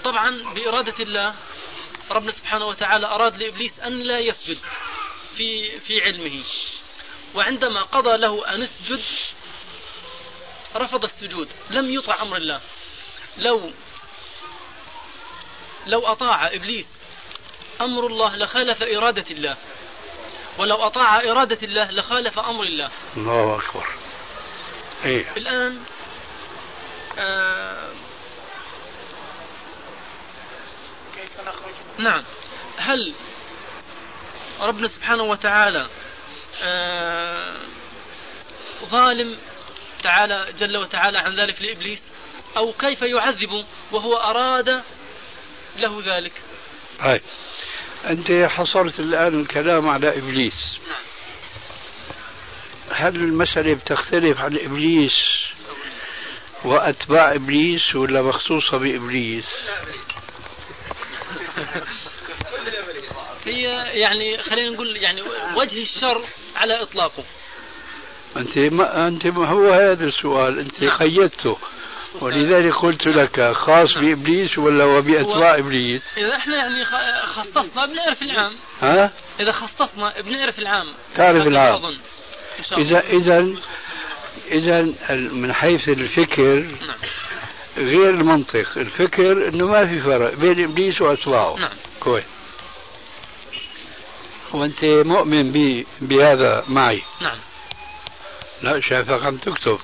طبعا 0.03 0.53
بإرادة 0.53 0.93
الله 0.99 1.35
ربنا 2.11 2.31
سبحانه 2.31 2.65
وتعالى 2.65 3.07
أراد 3.07 3.37
لإبليس 3.37 3.79
أن 3.79 3.99
لا 3.99 4.19
يسجد 4.19 4.57
في 5.37 5.79
في 5.79 6.01
علمه. 6.01 6.43
وعندما 7.35 7.81
قضى 7.81 8.17
له 8.17 8.47
أن 8.47 8.61
اسجد 8.63 9.01
رفض 10.75 11.03
السجود 11.03 11.49
لم 11.69 11.93
يطع 11.93 12.21
أمر 12.21 12.37
الله. 12.37 12.61
لو 13.37 13.71
لو 15.85 16.07
أطاع 16.07 16.47
إبليس 16.47 16.87
أمر 17.81 18.07
الله 18.07 18.35
لخالف 18.35 18.83
إرادة 18.83 19.25
الله. 19.31 19.57
ولو 20.59 20.75
أطاع 20.75 21.19
إرادة 21.19 21.57
الله 21.63 21.91
لخالف 21.91 22.39
أمر 22.39 22.63
الله. 22.63 22.91
الله 23.17 23.55
أكبر. 23.55 23.85
إيه. 25.05 25.25
الآن 25.37 25.79
آه 27.19 27.89
نعم. 31.97 32.23
هل 32.77 33.13
ربنا 34.59 34.87
سبحانه 34.87 35.23
وتعالى 35.23 35.89
آه 36.61 37.57
ظالم 38.85 39.37
تعالى 40.03 40.53
جل 40.59 40.77
وتعالى 40.77 41.19
عن 41.19 41.35
ذلك 41.35 41.61
لإبليس؟ 41.61 42.03
أو 42.57 42.73
كيف 42.73 43.01
يعذبه 43.01 43.65
وهو 43.91 44.15
أراد 44.15 44.83
له 45.77 46.01
ذلك؟ 46.05 46.33
هاي 46.99 47.21
أنت 48.05 48.31
حصرت 48.31 48.99
الآن 48.99 49.39
الكلام 49.39 49.89
على 49.89 50.17
إبليس. 50.17 50.79
نعم. 50.87 50.97
هل 52.91 53.15
المسألة 53.15 53.73
بتختلف 53.73 54.41
عن 54.41 54.57
إبليس 54.57 55.13
وأتباع 56.63 57.33
إبليس 57.35 57.95
ولا 57.95 58.21
مخصوصة 58.21 58.77
بإبليس؟ 58.77 59.45
هي 63.45 63.61
يعني 63.99 64.37
خلينا 64.37 64.69
نقول 64.69 64.97
يعني 64.97 65.21
وجه 65.55 65.81
الشر 65.81 66.23
على 66.55 66.81
إطلاقه. 66.81 67.23
أنت 68.37 68.57
ما 68.57 69.07
أنت 69.07 69.27
ما 69.27 69.49
هو 69.49 69.73
هذا 69.73 70.05
السؤال 70.05 70.59
أنت 70.59 70.83
قيدته. 70.83 71.57
ولذلك 72.21 72.75
قلت 72.75 73.07
لك 73.07 73.51
خاص 73.51 73.97
بإبليس 73.97 74.57
ولا 74.57 74.83
هو 74.83 75.01
بأتباع 75.01 75.57
إبليس؟ 75.57 76.01
إذا 76.17 76.35
إحنا 76.35 76.55
يعني 76.55 76.85
خصصنا 77.25 77.85
بنعرف 77.85 78.21
العام. 78.21 78.51
ها؟ 78.81 79.11
إذا 79.39 79.51
خصصنا 79.51 80.21
بنعرف 80.21 80.59
العام. 80.59 80.87
تعرف 81.15 81.47
العام. 81.47 81.75
الله. 81.75 81.97
إذا 82.77 82.99
إذا 82.99 83.55
إذا 84.51 84.81
من 85.15 85.53
حيث 85.53 85.89
الفكر 85.89 86.55
نعم. 86.55 86.97
غير 87.77 88.09
المنطق. 88.09 88.77
الفكر 88.77 89.47
إنه 89.47 89.67
ما 89.67 89.87
في 89.87 89.99
فرق 89.99 90.33
بين 90.33 90.63
إبليس 90.63 91.01
وأتباعه. 91.01 91.55
نعم. 91.59 91.77
كويس. 91.99 92.25
وأنت 94.53 94.85
مؤمن 94.85 95.51
بي 95.51 95.85
بهذا 96.01 96.63
معي؟ 96.67 97.01
نعم. 97.21 97.37
لا 98.61 98.79
شايفك 98.81 99.23
عم 99.23 99.37
تكتب. 99.37 99.79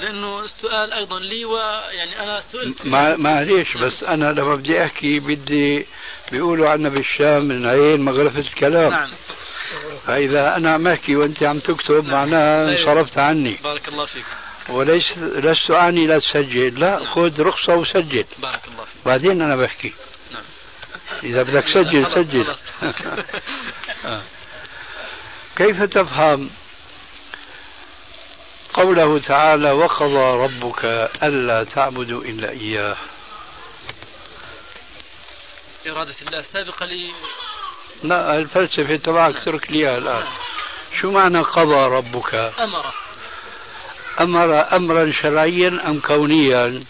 لأنه 0.00 0.40
السؤال 0.40 0.92
أيضا 0.92 1.20
لي 1.20 1.44
ويعني 1.44 2.22
أنا 2.22 2.40
سئلت 2.40 2.86
ما 2.86 3.16
معليش 3.16 3.76
بس 3.76 4.02
أنا 4.02 4.32
لما 4.32 4.54
بدي 4.54 4.84
أحكي 4.84 5.18
بدي 5.18 5.86
بيقولوا 6.32 6.68
عنا 6.68 6.88
بالشام 6.88 7.44
من 7.44 7.66
عين 7.66 8.00
مغرفة 8.00 8.40
الكلام. 8.40 8.90
نعم. 8.90 9.10
فإذا 10.06 10.56
أنا 10.56 10.72
عم 10.72 10.88
أحكي 10.88 11.16
وأنت 11.16 11.42
عم 11.42 11.58
تكتب 11.58 12.04
معناها 12.04 12.66
طيب. 12.66 12.76
انصرفت 12.76 13.18
عني. 13.18 13.58
بارك 13.64 13.88
الله 13.88 14.06
فيك. 14.06 14.24
وليس 14.68 15.18
لست 15.18 15.70
أعني 15.70 16.06
لا 16.06 16.18
تسجل. 16.18 16.80
لا 16.80 17.04
خذ 17.04 17.42
رخصة 17.42 17.74
وسجل. 17.74 18.24
بارك 18.38 18.60
الله 18.68 18.84
فيك. 18.84 19.06
بعدين 19.06 19.42
أنا 19.42 19.56
بحكي. 19.56 19.92
نعم. 20.32 20.42
إذا 21.22 21.42
بدك 21.42 21.64
سجل. 21.74 22.06
خلاص. 22.06 22.58
آه. 24.04 24.22
كيف 25.56 25.82
تفهم 25.82 26.50
قوله 28.74 29.18
تعالى 29.18 29.70
وقضى 29.70 30.44
ربك 30.44 30.84
ألا 31.22 31.64
تعبدوا 31.64 32.24
إلا 32.24 32.50
إياه. 32.50 32.96
إرادة 35.86 36.14
الله 36.26 36.38
السابقة 36.38 36.86
لي. 36.86 37.12
لا 38.02 38.38
الفلسفة 38.38 38.96
تبعك 38.96 39.36
اترك 39.36 39.70
لي 39.70 39.98
الآن. 39.98 40.26
شو 41.00 41.10
معنى 41.10 41.40
قضى 41.40 41.96
ربك؟ 41.96 42.34
أمر. 42.34 42.94
أمر 44.20 44.76
أمرا 44.76 45.12
شرعيا 45.22 45.68
أم 45.86 46.00
كونيا؟ 46.00 46.84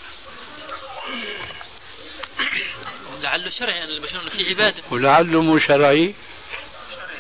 لعله 3.21 3.51
شرعي 3.51 3.77
يعني 3.77 3.97
البشر 3.97 4.31
في 4.31 4.49
عبادة. 4.49 4.83
ولعله 4.91 5.43
مو 5.43 5.59
شرعي؟ 5.59 6.15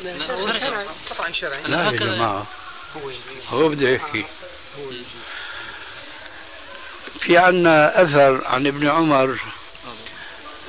شرعي. 0.02 0.86
طبعا 1.10 1.32
شرعي. 1.32 1.62
لا 1.62 1.84
يا. 1.84 1.90
جماعة. 1.90 2.46
هو 3.48 3.68
بده 3.68 3.88
يحكي. 3.88 4.24
في 7.20 7.38
عنا 7.38 8.02
أثر 8.02 8.46
عن 8.46 8.66
ابن 8.66 8.88
عمر. 8.88 9.38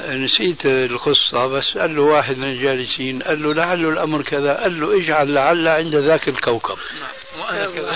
نسيت 0.09 0.65
القصة 0.65 1.45
بس 1.45 1.77
قال 1.77 1.95
له 1.95 2.01
واحد 2.01 2.37
من 2.37 2.43
الجالسين 2.51 3.23
قال 3.23 3.43
له 3.43 3.53
لعل 3.53 3.85
الأمر 3.85 4.21
كذا 4.21 4.53
قال 4.53 4.79
له 4.81 4.97
اجعل 4.97 5.33
لعل 5.33 5.67
عند 5.67 5.95
ذاك 5.95 6.27
الكوكب. 6.27 6.77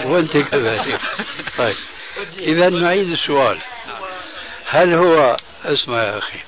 وأنت 0.05 0.37
كذلك. 0.37 0.99
طيب. 1.57 1.75
إذا 2.39 2.69
نعيد 2.69 3.09
السؤال. 3.09 3.61
هل 4.65 4.93
هو 4.93 5.37
اسمع 5.65 6.03
يا 6.03 6.17
أخي 6.17 6.39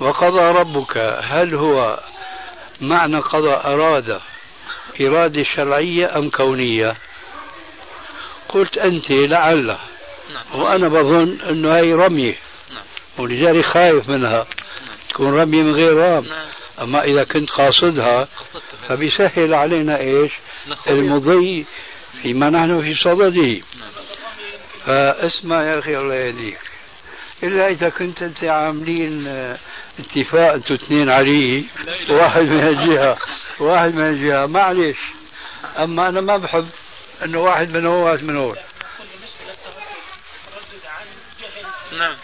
وقضى 0.00 0.40
ربك 0.40 0.96
هل 1.22 1.54
هو 1.54 2.00
معنى 2.80 3.18
قضى 3.18 3.52
أراد 3.52 4.20
إرادة 5.00 5.42
شرعية 5.42 6.16
أم 6.16 6.30
كونية؟ 6.30 6.96
قلت 8.50 8.78
أنت 8.78 9.10
لعل 9.10 9.66
نعم. 9.66 10.60
وأنا 10.60 10.88
بظن 10.88 11.38
أنه 11.48 11.76
هي 11.76 11.92
رمية 11.92 12.34
نعم. 12.70 12.82
ولذلك 13.18 13.64
خايف 13.64 14.08
منها. 14.08 14.46
تكون 15.08 15.34
رمية 15.34 15.62
من 15.62 15.74
غير 15.74 15.96
رام. 15.96 16.24
نعم. 16.24 16.46
أما 16.80 17.04
إذا 17.04 17.24
كنت 17.24 17.50
قاصدها 17.50 18.28
فبيسهل 18.88 19.54
علينا 19.54 19.98
إيش. 20.00 20.32
المضي 20.88 21.66
فيما 22.22 22.50
نحن 22.50 22.80
في 22.80 22.94
صدده. 22.94 23.60
نعم. 23.78 23.90
فاسمع 24.86 25.62
يا 25.62 25.78
أخي 25.78 25.96
الله 25.96 26.14
يهديك. 26.14 26.58
إلا 27.42 27.68
إذا 27.68 27.88
كنت 27.88 28.22
أنت 28.22 28.44
عاملين 28.44 29.26
آه، 29.26 29.56
اتفاق 29.98 30.52
أنتوا 30.52 30.76
اثنين 30.76 31.10
عليه 31.10 31.64
واحد 32.10 32.42
من 32.42 32.68
الجهة 32.68 33.18
واحد 33.60 33.94
من 33.94 34.08
الجهة. 34.08 34.46
معلش 34.46 34.98
أما 35.78 36.08
أنا 36.08 36.20
ما 36.20 36.36
بحب 36.36 36.66
أنه 37.24 37.38
واحد 37.40 37.70
من 37.70 37.86
واحد 37.86 38.22
من 38.22 38.36
هون 38.36 38.56
نعم. 41.92 42.16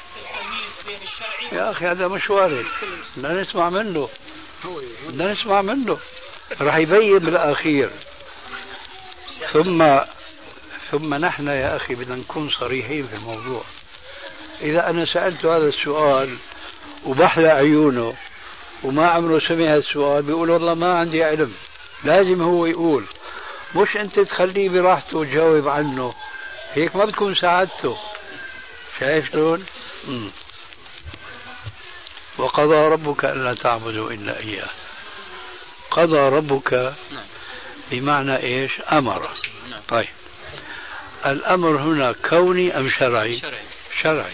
يا 1.52 1.70
أخي 1.70 1.86
هذا 1.86 2.08
مش 2.08 2.30
وارد 2.30 2.66
بدنا 3.16 3.40
نسمع 3.42 3.70
منه. 3.70 4.08
بدنا 5.08 5.32
نسمع 5.32 5.62
منه. 5.62 5.98
راح 6.60 6.76
يبين 6.76 7.18
بالأخير. 7.18 7.90
ثم 9.52 9.98
ثم 10.90 11.14
نحن 11.14 11.48
يا 11.48 11.76
أخي 11.76 11.94
بدنا 11.94 12.16
نكون 12.16 12.50
صريحين 12.50 13.06
في 13.06 13.16
الموضوع. 13.16 13.64
إذا 14.60 14.90
أنا 14.90 15.04
سألت 15.04 15.44
هذا 15.46 15.68
السؤال 15.68 16.36
وبحلى 17.04 17.48
عيونه 17.48 18.14
وما 18.82 19.08
عمره 19.08 19.38
سمع 19.38 19.74
السؤال 19.74 20.22
بيقول 20.22 20.50
والله 20.50 20.74
ما 20.74 20.94
عندي 20.94 21.24
علم. 21.24 21.54
لازم 22.04 22.42
هو 22.42 22.66
يقول. 22.66 23.04
مش 23.76 23.96
أنت 23.96 24.20
تخليه 24.20 24.68
براحته 24.68 25.18
وتجاوب 25.18 25.68
عنه. 25.68 26.14
هيك 26.74 26.96
ما 26.96 27.04
بتكون 27.04 27.34
ساعدته. 27.34 27.96
شايف 29.00 29.32
شلون؟ 29.32 29.66
وقضى 32.38 32.74
ربك 32.74 33.24
ألا 33.24 33.54
تعبدوا 33.54 34.10
إلا 34.10 34.38
إياه. 34.38 34.68
قضى 35.90 36.18
ربك 36.18 36.72
نعم. 37.12 37.24
بمعنى 37.90 38.36
إيش؟ 38.36 38.70
أمر. 38.92 39.30
نعم. 39.70 39.80
طيب. 39.88 40.08
الأمر 41.26 41.76
هنا 41.76 42.12
كوني 42.12 42.78
أم 42.78 42.90
شرعي؟ 42.90 43.38
شرعي. 43.38 43.64
شرعي. 44.02 44.32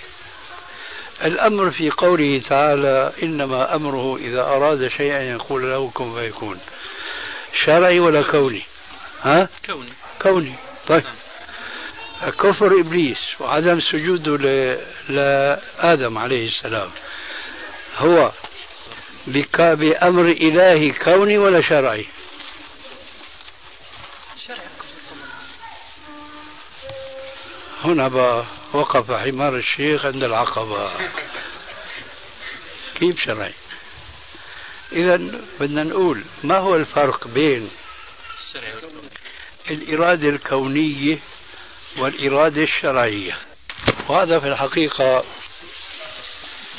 الأمر 1.24 1.70
في 1.70 1.90
قوله 1.90 2.42
تعالى 2.48 3.12
إنما 3.22 3.74
أمره 3.74 4.16
إذا 4.16 4.40
أراد 4.40 4.88
شيئا 4.88 5.22
يقول 5.22 5.70
له 5.70 5.90
كن 5.94 6.14
فيكون. 6.14 6.60
شرعي 7.64 8.00
ولا 8.00 8.22
كوني؟ 8.22 8.62
ها؟ 9.22 9.48
كوني. 9.66 9.92
كوني. 10.22 10.54
طيب. 10.88 11.04
كفر 12.22 12.80
إبليس 12.80 13.18
وعدم 13.40 13.80
سجوده 13.80 14.36
ل... 14.36 14.78
لآدم 15.08 16.18
عليه 16.18 16.48
السلام 16.48 16.90
هو 17.98 18.32
بك... 19.26 19.60
بأمر 19.60 20.24
إلهي 20.24 20.92
كوني 20.92 21.38
ولا 21.38 21.62
شرعي؟ 21.62 22.06
شرعي. 24.46 24.58
هنا 27.84 28.08
بقى 28.08 28.44
وقف 28.72 29.12
حمار 29.12 29.56
الشيخ 29.56 30.06
عند 30.06 30.24
العقبة. 30.24 30.90
كيف 32.94 33.20
شرعي؟ 33.24 33.54
إذا 34.92 35.16
بدنا 35.60 35.82
نقول 35.84 36.24
ما 36.44 36.58
هو 36.58 36.74
الفرق 36.76 37.28
بين. 37.28 37.70
الإرادة 39.70 40.28
الكونية 40.28 41.18
والإرادة 41.98 42.62
الشرعية. 42.62 43.36
وهذا 44.08 44.38
في 44.38 44.48
الحقيقة 44.48 45.24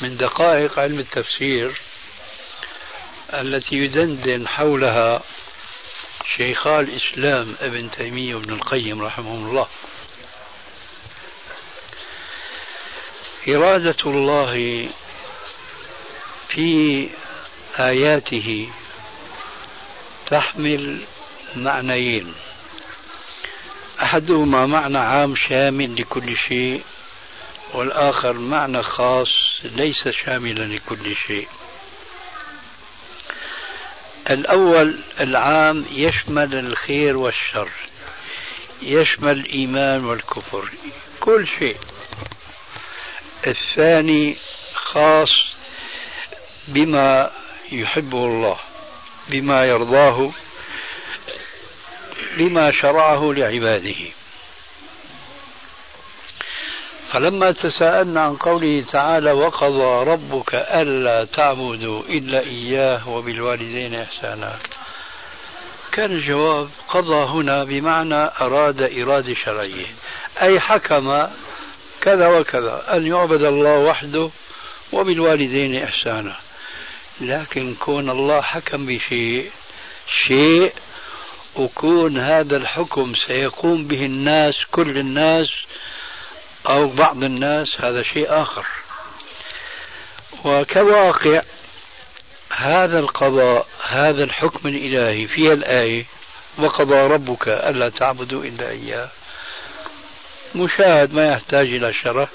من 0.00 0.16
دقائق 0.16 0.78
علم 0.78 0.98
التفسير 0.98 1.80
التي 3.32 3.76
يدندن 3.76 4.48
حولها 4.48 5.22
شيخا 6.36 6.80
الإسلام 6.80 7.54
ابن 7.60 7.90
تيمية 7.90 8.34
وابن 8.34 8.52
القيم 8.52 9.02
رحمهم 9.02 9.48
الله. 9.48 9.68
إرادة 13.48 13.96
الله 14.06 14.88
في 16.48 17.08
آياته 17.78 18.70
تحمل 20.26 21.00
معنيين. 21.56 22.34
أحدهما 24.02 24.66
معنى 24.66 24.98
عام 24.98 25.34
شامل 25.48 26.00
لكل 26.00 26.36
شيء 26.48 26.82
والآخر 27.74 28.32
معنى 28.32 28.82
خاص 28.82 29.28
ليس 29.64 30.08
شاملا 30.08 30.64
لكل 30.64 31.16
شيء. 31.26 31.48
الأول 34.30 34.98
العام 35.20 35.84
يشمل 35.90 36.54
الخير 36.54 37.16
والشر 37.16 37.68
يشمل 38.82 39.32
الإيمان 39.38 40.04
والكفر 40.04 40.68
كل 41.20 41.48
شيء. 41.58 41.76
الثاني 43.46 44.36
خاص 44.74 45.30
بما 46.68 47.30
يحبه 47.72 48.24
الله 48.24 48.58
بما 49.28 49.64
يرضاه 49.64 50.30
لما 52.36 52.70
شرعه 52.70 53.32
لعباده. 53.32 54.10
فلما 57.12 57.52
تساءلنا 57.52 58.20
عن 58.20 58.36
قوله 58.36 58.82
تعالى 58.82 59.32
وقضى 59.32 60.10
ربك 60.10 60.54
ألا 60.54 61.24
تعبدوا 61.24 62.02
إلا 62.08 62.40
إياه 62.40 63.08
وبالوالدين 63.08 63.94
إحسانا. 63.94 64.58
كان 65.92 66.12
الجواب 66.12 66.68
قضى 66.88 67.24
هنا 67.24 67.64
بمعنى 67.64 68.30
أراد 68.40 68.82
إرادة 68.82 69.34
شرعية 69.34 69.86
أي 70.42 70.60
حكم 70.60 71.26
كذا 72.00 72.28
وكذا 72.28 72.96
أن 72.96 73.06
يعبد 73.06 73.42
الله 73.42 73.78
وحده 73.78 74.30
وبالوالدين 74.92 75.82
إحسانا. 75.82 76.36
لكن 77.20 77.74
كون 77.74 78.10
الله 78.10 78.40
حكم 78.40 78.86
بشيء 78.86 79.50
شيء 80.26 80.72
وكون 81.56 82.18
هذا 82.18 82.56
الحكم 82.56 83.12
سيقوم 83.26 83.86
به 83.86 84.04
الناس 84.04 84.54
كل 84.70 84.98
الناس 84.98 85.48
أو 86.66 86.88
بعض 86.88 87.24
الناس 87.24 87.68
هذا 87.80 88.02
شيء 88.02 88.26
آخر. 88.42 88.66
وكواقع 90.44 91.42
هذا 92.56 92.98
القضاء 92.98 93.66
هذا 93.88 94.24
الحكم 94.24 94.68
الإلهي 94.68 95.26
في 95.26 95.52
الآية 95.52 96.04
وقضى 96.58 96.94
ربك 96.94 97.48
ألا 97.48 97.88
تعبدوا 97.88 98.44
إلا 98.44 98.70
إياه. 98.70 99.08
مشاهد 100.54 101.14
ما 101.14 101.26
يحتاج 101.28 101.66
إلى 101.66 101.92
شرح. 101.92 102.28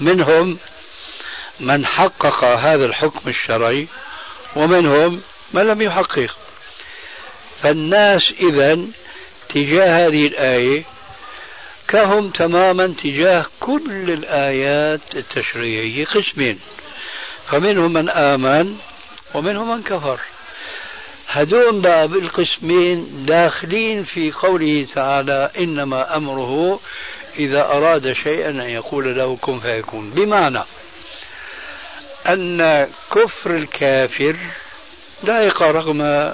منهم 0.00 0.58
من 1.60 1.86
حقق 1.86 2.44
هذا 2.44 2.84
الحكم 2.84 3.30
الشرعي 3.30 3.88
ومنهم 4.56 5.22
من 5.52 5.62
لم 5.62 5.82
يحقق. 5.82 6.43
فالناس 7.64 8.22
إذا 8.40 8.78
تجاه 9.48 10.06
هذه 10.06 10.26
الآية 10.26 10.84
كهم 11.88 12.30
تماما 12.30 12.94
تجاه 13.02 13.46
كل 13.60 14.10
الآيات 14.10 15.00
التشريعية 15.16 16.04
قسمين. 16.04 16.60
فمنهم 17.50 17.92
من 17.92 18.08
آمن 18.08 18.76
ومنهم 19.34 19.76
من 19.76 19.82
كفر. 19.82 20.20
هذول 21.26 21.80
بقى 21.80 22.08
بالقسمين 22.08 23.26
داخلين 23.26 24.02
في 24.04 24.32
قوله 24.32 24.86
تعالى 24.94 25.50
إنما 25.58 26.16
أمره 26.16 26.80
إذا 27.38 27.64
أراد 27.64 28.12
شيئا 28.12 28.50
أن 28.50 28.60
يقول 28.70 29.16
له 29.16 29.36
كن 29.36 29.58
فيكون. 29.60 30.10
بمعنى 30.10 30.62
أن 32.26 32.88
كفر 33.12 33.56
الكافر 33.56 34.36
لا 35.22 35.40
يقع 35.42 35.70
رغم 35.70 36.32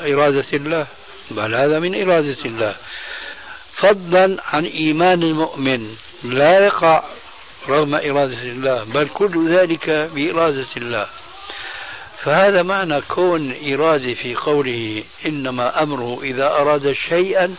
إرادة 0.00 0.44
الله. 0.52 0.86
بل 1.30 1.54
هذا 1.54 1.78
من 1.78 2.02
إرادة 2.02 2.44
الله. 2.44 2.76
فضلا 3.72 4.36
عن 4.46 4.64
إيمان 4.64 5.22
المؤمن. 5.22 5.96
لا 6.24 6.64
يقع 6.64 7.04
رغم 7.68 7.94
إرادة 7.94 8.42
الله. 8.42 8.84
بل 8.84 9.08
كل 9.08 9.48
ذلك 9.48 9.90
بإرادة 9.90 10.68
الله. 10.76 11.06
فهذا 12.22 12.62
معنى 12.62 13.00
كون 13.00 13.54
إرادة 13.72 14.14
في 14.14 14.34
قوله 14.34 15.02
إنما 15.26 15.82
أمره 15.82 16.20
إذا 16.22 16.46
أراد 16.46 16.92
شيئا 17.08 17.54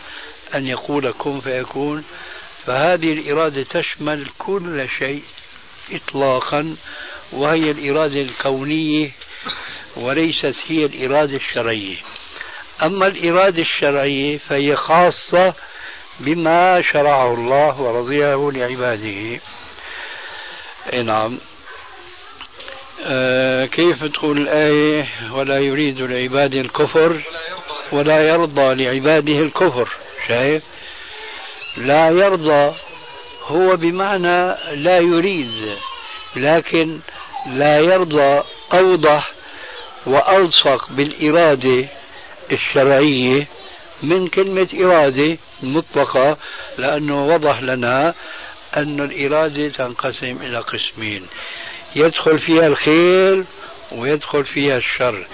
أن 0.54 0.66
يقول 0.66 1.12
كن 1.18 1.40
فيكون. 1.40 2.04
فهذه 2.66 3.12
الإرادة 3.12 3.62
تشمل 3.62 4.26
كل 4.38 4.88
شيء 4.98 5.22
إطلاقا. 5.92 6.76
وهي 7.32 7.70
الإرادة 7.70 8.22
الكونية 8.22 9.10
وليست 9.96 10.56
هي 10.66 10.84
الإرادة 10.84 11.36
الشرعية. 11.36 11.96
أما 12.82 13.06
الإرادة 13.06 13.62
الشرعية 13.62 14.38
فهي 14.38 14.76
خاصة 14.76 15.54
بما 16.20 16.82
شرعه 16.92 17.34
الله 17.34 17.80
ورضيه 17.80 18.50
لعباده. 18.50 19.40
نعم. 21.04 21.38
آه 23.04 23.64
كيف 23.66 24.04
تقول 24.04 24.38
الآية؟ 24.38 25.08
ولا 25.32 25.58
يريد 25.58 26.00
لعباده 26.00 26.60
الكفر 26.60 27.20
ولا 27.92 28.20
يرضى 28.20 28.84
لعباده 28.84 29.38
الكفر. 29.38 29.88
شايف؟ 30.28 30.62
لا 31.76 32.08
يرضى 32.08 32.74
هو 33.46 33.76
بمعنى 33.76 34.54
لا 34.74 34.98
يريد 34.98 35.76
لكن 36.36 37.00
لا 37.46 37.78
يرضى 37.78 38.42
أوضح 38.74 39.32
وألصق 40.06 40.90
بالإرادة 40.90 41.88
الشرعية 42.52 43.46
من 44.02 44.28
كلمة 44.28 44.68
إرادة 44.80 45.38
مطلقة 45.62 46.36
لأنه 46.78 47.26
وضح 47.26 47.62
لنا 47.62 48.14
أن 48.76 49.00
الإرادة 49.00 49.68
تنقسم 49.68 50.36
إلى 50.42 50.58
قسمين. 50.58 51.26
يدخل 51.96 52.38
فيها 52.38 52.66
الخير 52.66 53.44
ويدخل 53.92 54.44
فيها 54.44 54.76
الشر. 54.76 55.26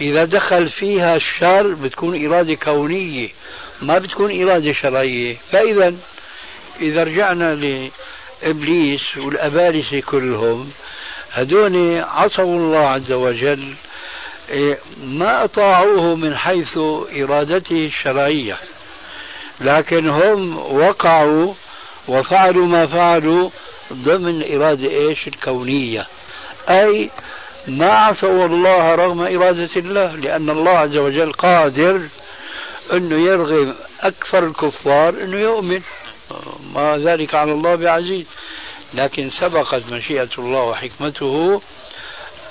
إذا 0.00 0.24
دخل 0.24 0.70
فيها 0.70 1.16
الشر 1.16 1.74
بتكون 1.74 2.26
إرادة 2.26 2.54
كونية 2.54 3.28
ما 3.82 3.98
بتكون 3.98 4.42
إرادة 4.42 4.72
شرعية. 4.72 5.36
فإذا 5.50 5.94
إذا 6.80 7.04
رجعنا 7.04 7.54
لإبليس 8.42 9.16
والأبالسة 9.16 10.00
كلهم 10.00 10.70
هدول 11.32 12.00
عصوا 12.00 12.44
الله 12.58 12.88
عز 12.88 13.12
وجل 13.12 13.74
ما 15.04 15.44
أطاعوه 15.44 16.16
من 16.16 16.36
حيث 16.36 16.78
إرادته 17.16 17.86
الشرعية 17.86 18.56
لكن 19.60 20.08
هم 20.08 20.58
وقعوا 20.58 21.54
وفعلوا 22.08 22.66
ما 22.66 22.86
فعلوا 22.86 23.50
ضمن 23.92 24.54
إرادة 24.54 24.90
إيش؟ 24.90 25.28
الكونية. 25.28 26.06
أي 26.68 27.10
ما 27.68 27.92
عصوا 27.92 28.46
الله 28.46 28.94
رغم 28.94 29.20
إرادة 29.20 29.70
الله 29.76 30.16
لأن 30.16 30.50
الله 30.50 30.78
عز 30.78 30.96
وجل 30.96 31.32
قادر 31.32 32.00
أنه 32.92 33.26
يرغم 33.26 33.74
أكثر 34.00 34.46
الكفار 34.46 35.08
أنه 35.08 35.36
يؤمن. 35.36 35.80
ما 36.74 36.98
ذلك 36.98 37.34
على 37.34 37.52
الله 37.52 37.74
بعزيز. 37.74 38.26
لكن 38.94 39.30
سبقت 39.40 39.92
مشيئة 39.92 40.28
الله 40.38 40.62
وحكمته 40.62 41.62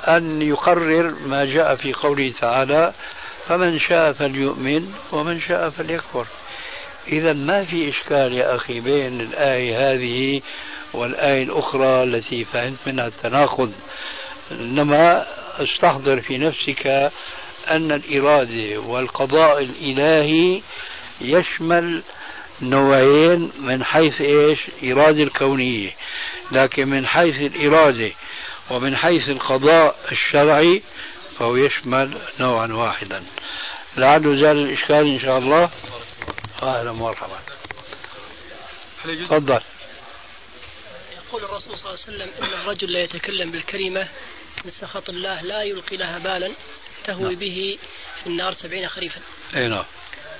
أن 0.07 0.41
يقرر 0.41 1.15
ما 1.25 1.45
جاء 1.45 1.75
في 1.75 1.93
قوله 1.93 2.33
تعالى 2.39 2.93
فمن 3.47 3.79
شاء 3.79 4.13
فليؤمن 4.13 4.93
ومن 5.11 5.41
شاء 5.41 5.69
فليكفر. 5.69 6.25
إذا 7.07 7.33
ما 7.33 7.63
في 7.63 7.89
إشكال 7.89 8.33
يا 8.33 8.55
أخي 8.55 8.79
بين 8.79 9.21
الآية 9.21 9.91
هذه 9.91 10.41
والآية 10.93 11.43
الأخرى 11.43 12.03
التي 12.03 12.45
فهمت 12.45 12.77
منها 12.87 13.07
التناقض. 13.07 13.73
إنما 14.51 15.25
استحضر 15.59 16.21
في 16.21 16.37
نفسك 16.37 17.11
أن 17.69 17.91
الإرادة 17.91 18.77
والقضاء 18.77 19.61
الإلهي 19.61 20.61
يشمل 21.21 22.03
نوعين 22.61 23.51
من 23.59 23.83
حيث 23.83 24.21
إيش؟ 24.21 24.59
إرادة 24.83 25.23
الكونية. 25.23 25.89
لكن 26.51 26.87
من 26.87 27.07
حيث 27.07 27.35
الإرادة 27.35 28.11
ومن 28.71 28.97
حيث 28.97 29.29
القضاء 29.29 29.95
الشرعي 30.11 30.81
فهو 31.39 31.55
يشمل 31.55 32.17
نوعا 32.39 32.67
واحدا. 32.67 33.23
لعله 33.97 34.35
زال 34.35 34.57
الإشكال 34.57 35.07
إن 35.07 35.19
شاء 35.19 35.37
الله. 35.37 35.69
أهلا 36.63 36.91
ومرحبا 36.91 37.39
تفضل. 39.03 39.61
يقول 41.17 41.43
الرسول 41.43 41.77
صلى 41.77 41.89
الله 41.89 41.99
عليه 42.07 42.15
وسلم 42.17 42.29
إن 42.39 42.61
الرجل 42.61 42.93
لا 42.93 42.99
يتكلم 42.99 43.51
بالكلمة 43.51 44.07
من 44.65 44.71
سخط 44.71 45.09
الله 45.09 45.41
لا 45.41 45.63
يلقي 45.63 45.97
لها 45.97 46.17
بالا 46.19 46.51
تهوي 47.05 47.23
نعم. 47.23 47.35
به 47.35 47.77
في 48.23 48.27
النار 48.29 48.53
سبعين 48.53 48.87
خريفا. 48.87 49.21
أي 49.55 49.67
نعم. 49.67 49.85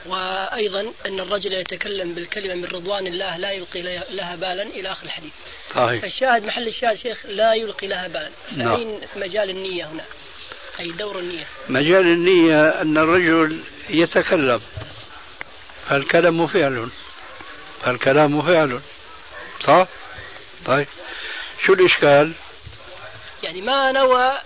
وأيضا 0.06 0.93
أن 1.06 1.20
الرجل 1.20 1.54
يتكلم 1.54 2.14
بالكلمة 2.14 2.56
من 2.56 2.66
رضوان 2.66 3.08
الله 3.08 3.38
لا 3.38 3.52
يلقي 3.52 3.82
لها 4.10 4.36
بالا 4.36 4.64
إلى 4.64 4.91
آخر 4.91 5.06
الحديث. 5.06 5.32
صحيح. 5.76 6.02
فالشاهد 6.02 6.43
محل 6.45 6.68
الشاهد 6.68 6.95
شيخ 6.95 7.26
لا 7.26 7.54
يلقي 7.54 7.88
لها 7.88 8.08
بالا. 8.08 8.32
نعم. 8.52 8.76
فأين 8.76 8.99
مجال 9.16 9.49
النية 9.49 9.86
هنا؟ 9.86 10.04
أي 10.80 10.91
دور 10.91 11.20
النية؟ 11.20 11.47
مجال 11.70 12.08
النية 12.08 12.70
أن 12.70 12.97
الرجل 12.97 13.60
يتكلم. 13.89 14.62
فالكلام 15.89 16.47
فعل. 16.47 16.89
فالكلام 17.84 18.41
فعل. 18.41 18.82
صح؟ 19.68 19.88
طيب. 20.66 20.88
شو 21.66 21.74
الإشكال؟ 21.74 22.32
يعني 23.43 23.62
ما 23.62 23.91
نوى 23.91 24.41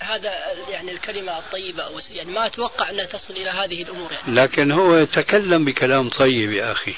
هذا 0.00 0.32
يعني 0.68 0.92
الكلمة 0.92 1.38
الطيبة 1.38 1.82
أو 1.82 1.92
يعني 2.10 2.30
ما 2.30 2.46
أتوقع 2.46 2.90
أنها 2.90 3.04
تصل 3.04 3.34
إلى 3.34 3.50
هذه 3.50 3.82
الأمور 3.82 4.12
يعني. 4.12 4.40
لكن 4.40 4.72
هو 4.72 5.04
تكلم 5.04 5.64
بكلام 5.64 6.08
طيب 6.08 6.52
يا 6.52 6.72
أخي 6.72 6.94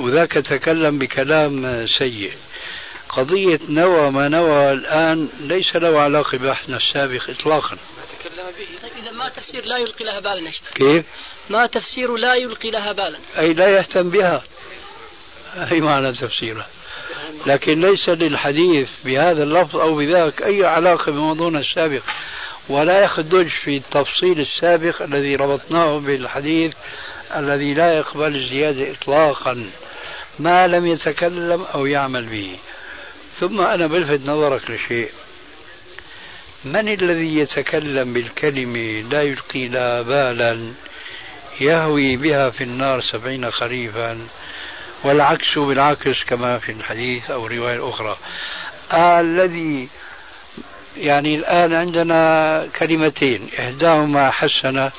وذاك 0.00 0.32
تكلم 0.32 0.98
بكلام 0.98 1.86
سيء. 1.98 2.32
قضية 3.08 3.60
نوى 3.68 4.10
ما 4.10 4.28
نوى 4.28 4.72
الآن 4.72 5.28
ليس 5.40 5.76
له 5.76 6.00
علاقة 6.00 6.38
بحثنا 6.38 6.76
السابق 6.76 7.30
إطلاقا. 7.30 7.78
تكلم 8.20 8.46
به 8.58 8.88
طيب 8.88 9.04
إذا 9.04 9.10
ما 9.10 9.28
تفسير 9.28 9.64
لا 9.64 9.76
يلقي 9.76 10.04
لها 10.04 10.20
بالا 10.20 10.50
كيف؟ 10.74 11.04
ما 11.50 11.66
تفسير 11.66 12.16
لا 12.16 12.34
يلقي 12.34 12.70
لها 12.70 12.92
بالا. 12.92 13.18
أي 13.38 13.52
لا 13.52 13.68
يهتم 13.68 14.10
بها. 14.10 14.42
أي 15.56 15.80
معنى 15.80 16.12
تفسيره؟ 16.12 16.66
لكن 17.46 17.80
ليس 17.80 18.08
للحديث 18.08 18.90
بهذا 19.04 19.42
اللفظ 19.42 19.76
أو 19.76 19.96
بذاك 19.96 20.42
أي 20.42 20.64
علاقة 20.64 21.12
بموضوعنا 21.12 21.58
السابق. 21.58 22.02
ولا 22.68 23.04
يخدج 23.04 23.48
في 23.64 23.76
التفصيل 23.76 24.40
السابق 24.40 25.02
الذي 25.02 25.36
ربطناه 25.36 25.98
بالحديث 25.98 26.74
الذي 27.36 27.74
لا 27.74 27.92
يقبل 27.92 28.36
الزيادة 28.36 28.90
إطلاقا. 28.90 29.70
ما 30.38 30.66
لم 30.66 30.86
يتكلم 30.86 31.62
أو 31.74 31.86
يعمل 31.86 32.26
به. 32.26 32.56
ثم 33.40 33.60
أنا 33.60 33.86
بلفت 33.86 34.20
نظرك 34.26 34.70
لشيء. 34.70 35.08
من 36.64 36.88
الذي 36.88 37.38
يتكلم 37.38 38.12
بالكلمة 38.12 39.08
لا 39.10 39.22
يلقي 39.22 39.68
لها 39.68 40.02
بالا 40.02 40.72
يهوي 41.60 42.16
بها 42.16 42.50
في 42.50 42.64
النار 42.64 43.00
سبعين 43.00 43.50
خريفا 43.50 44.18
والعكس 45.04 45.58
بالعكس 45.58 46.24
كما 46.26 46.58
في 46.58 46.72
الحديث 46.72 47.30
أو 47.30 47.46
رواية 47.46 47.88
أخرى. 47.88 48.16
الذي 48.94 49.88
يعني 50.96 51.36
الآن 51.36 51.72
عندنا 51.72 52.68
كلمتين 52.78 53.48
إحداهما 53.58 54.30
حسنة 54.30 54.92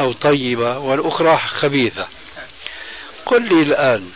أو 0.00 0.12
طيبة 0.12 0.78
والأخرى 0.78 1.36
خبيثة. 1.36 2.06
قل 3.26 3.42
لي 3.42 3.62
الآن 3.62 4.10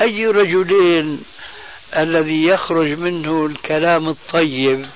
أي 0.00 0.26
رجلين 0.26 1.22
الذي 1.96 2.46
يخرج 2.46 2.98
منه 2.98 3.46
الكلام 3.46 4.08
الطيب 4.08 4.86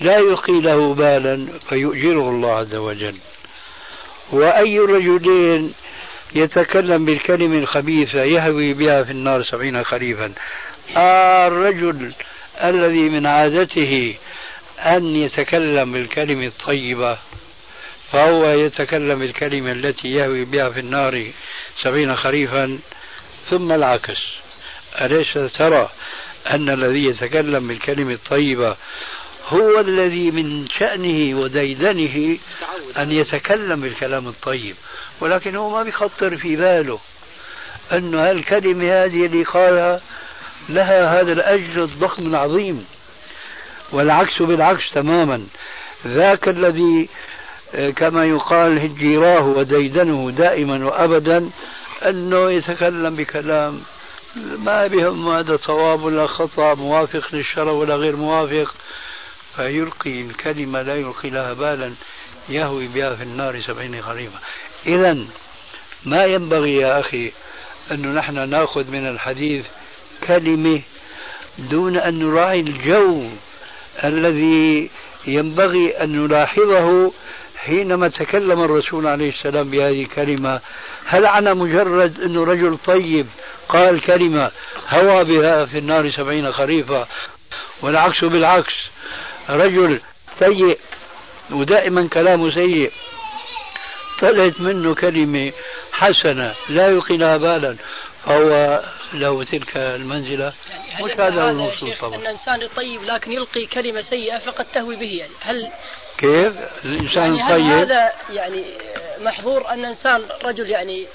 لا 0.00 0.18
يلقي 0.18 0.60
له 0.60 0.94
بالا 0.94 1.46
فيؤجره 1.68 2.30
الله 2.30 2.56
عز 2.56 2.74
وجل؟ 2.74 3.16
وأي 4.32 4.78
رجلين 4.78 5.74
يتكلم 6.34 7.04
بالكلمة 7.04 7.58
الخبيثة 7.58 8.22
يهوي 8.22 8.74
بها 8.74 9.02
في 9.02 9.10
النار 9.10 9.42
سبعين 9.42 9.84
خريفا. 9.84 10.32
آه 10.96 11.46
الرجل 11.46 12.12
الذي 12.64 13.08
من 13.08 13.26
عادته 13.26 14.14
أن 14.78 15.16
يتكلم 15.16 15.92
بالكلمة 15.92 16.46
الطيبة 16.46 17.18
فهو 18.12 18.50
يتكلم 18.50 19.18
بالكلمة 19.18 19.72
التي 19.72 20.08
يهوي 20.08 20.44
بها 20.44 20.68
في 20.68 20.80
النار 20.80 21.30
سبعين 21.82 22.16
خريفا 22.16 22.78
ثم 23.50 23.72
العكس. 23.72 24.22
أليس 25.00 25.52
ترى 25.52 25.90
أن 26.50 26.68
الذي 26.68 27.04
يتكلم 27.04 27.68
بالكلمة 27.68 28.12
الطيبة 28.12 28.76
هو 29.48 29.80
الذي 29.80 30.30
من 30.30 30.68
شأنه 30.68 31.40
وديدنه 31.40 32.38
أن 32.98 33.12
يتكلم 33.12 33.80
بالكلام 33.80 34.28
الطيب؟ 34.28 34.76
ولكن 35.22 35.56
هو 35.56 35.70
ما 35.70 35.82
بيخطر 35.82 36.36
في 36.36 36.56
باله 36.56 36.98
أن 37.92 38.14
هالكلمة 38.14 39.04
هذه 39.04 39.26
اللي 39.26 39.44
قالها 39.44 40.00
لها 40.68 41.20
هذا 41.20 41.32
الأجر 41.32 41.84
الضخم 41.84 42.26
العظيم 42.26 42.86
والعكس 43.92 44.42
بالعكس 44.42 44.90
تماما. 44.94 45.46
ذاك 46.06 46.48
الذي 46.48 47.08
آه، 47.74 47.90
كما 47.90 48.24
يقال 48.24 48.78
هجيراه 48.78 49.46
وديدنه 49.46 50.30
دائما 50.30 50.86
وأبدا 50.86 51.50
أنه 52.06 52.50
يتكلم 52.50 53.16
بكلام 53.16 53.80
ما 54.36 54.86
بهم 54.86 55.28
هذا 55.28 55.56
صواب 55.56 56.02
ولا 56.02 56.26
خطأ 56.26 56.74
موافق 56.74 57.34
للشرع 57.34 57.72
ولا 57.72 57.94
غير 57.94 58.16
موافق. 58.16 58.74
فيلقي 59.56 60.20
الكلمة 60.20 60.82
لا 60.82 60.94
يلقي 60.94 61.30
لها 61.30 61.52
بالا 61.52 61.94
يهوي 62.48 62.88
بها 62.88 63.14
في 63.14 63.22
النار 63.22 63.60
سبعين 63.60 64.02
خريفا 64.02 64.38
إذا 64.86 65.18
ما 66.04 66.24
ينبغي 66.24 66.76
يا 66.76 67.00
أخي 67.00 67.32
أن 67.90 68.14
نحن 68.14 68.48
نأخذ 68.50 68.90
من 68.90 69.08
الحديث 69.08 69.66
كلمة 70.26 70.80
دون 71.58 71.96
أن 71.96 72.18
نراعي 72.18 72.60
الجو 72.60 73.24
الذي 74.04 74.90
ينبغي 75.26 75.90
أن 75.90 76.24
نلاحظه 76.24 77.12
حينما 77.56 78.08
تكلم 78.08 78.62
الرسول 78.64 79.06
عليه 79.06 79.30
السلام 79.30 79.70
بهذه 79.70 80.02
الكلمة. 80.02 80.60
هل 81.06 81.26
على 81.26 81.54
مجرد 81.54 82.20
أنه 82.20 82.44
رجل 82.44 82.78
طيب 82.86 83.26
قال 83.68 84.00
كلمة 84.00 84.50
هوى 84.88 85.24
بها 85.24 85.64
في 85.64 85.78
النار 85.78 86.10
سبعين 86.10 86.52
خريفا 86.52 87.08
والعكس 87.82 88.24
بالعكس. 88.24 88.74
رجل 89.48 90.00
سيء 90.38 90.78
ودائما 91.50 92.08
كلامه 92.08 92.54
سيء 92.54 92.92
طلعت 94.22 94.60
منه 94.60 94.94
كلمة 94.94 95.52
حسنة 95.92 96.54
لا 96.68 96.86
يلقي 96.86 97.16
لها 97.16 97.36
بالا. 97.36 97.76
فهو 98.24 98.82
له 99.14 99.44
تلك 99.44 99.76
المنزلة. 99.76 100.52
يعني 100.88 101.04
مش 101.04 101.12
هذا 101.12 101.42
هو 101.42 101.48
المقصود 101.48 101.94
طبعا. 102.00 102.16
الإنسان 102.16 102.68
طيب 102.76 103.02
لكن 103.02 103.32
يلقي 103.32 103.66
كلمة 103.66 104.02
سيئة 104.02 104.38
فقد 104.38 104.64
تهوي 104.64 104.96
به 104.96 105.18
يعني 105.18 105.32
هل 105.40 105.70
كيف؟ 106.18 106.52
الإنسان 106.84 107.34
يعني 107.34 107.40
الطيب 107.40 107.90
هذا 107.90 108.12
يعني 108.30 108.64
محظور 109.20 109.68
أن 109.68 109.84
إنسان 109.84 110.22
رجل 110.44 110.70
يعني 110.70 111.06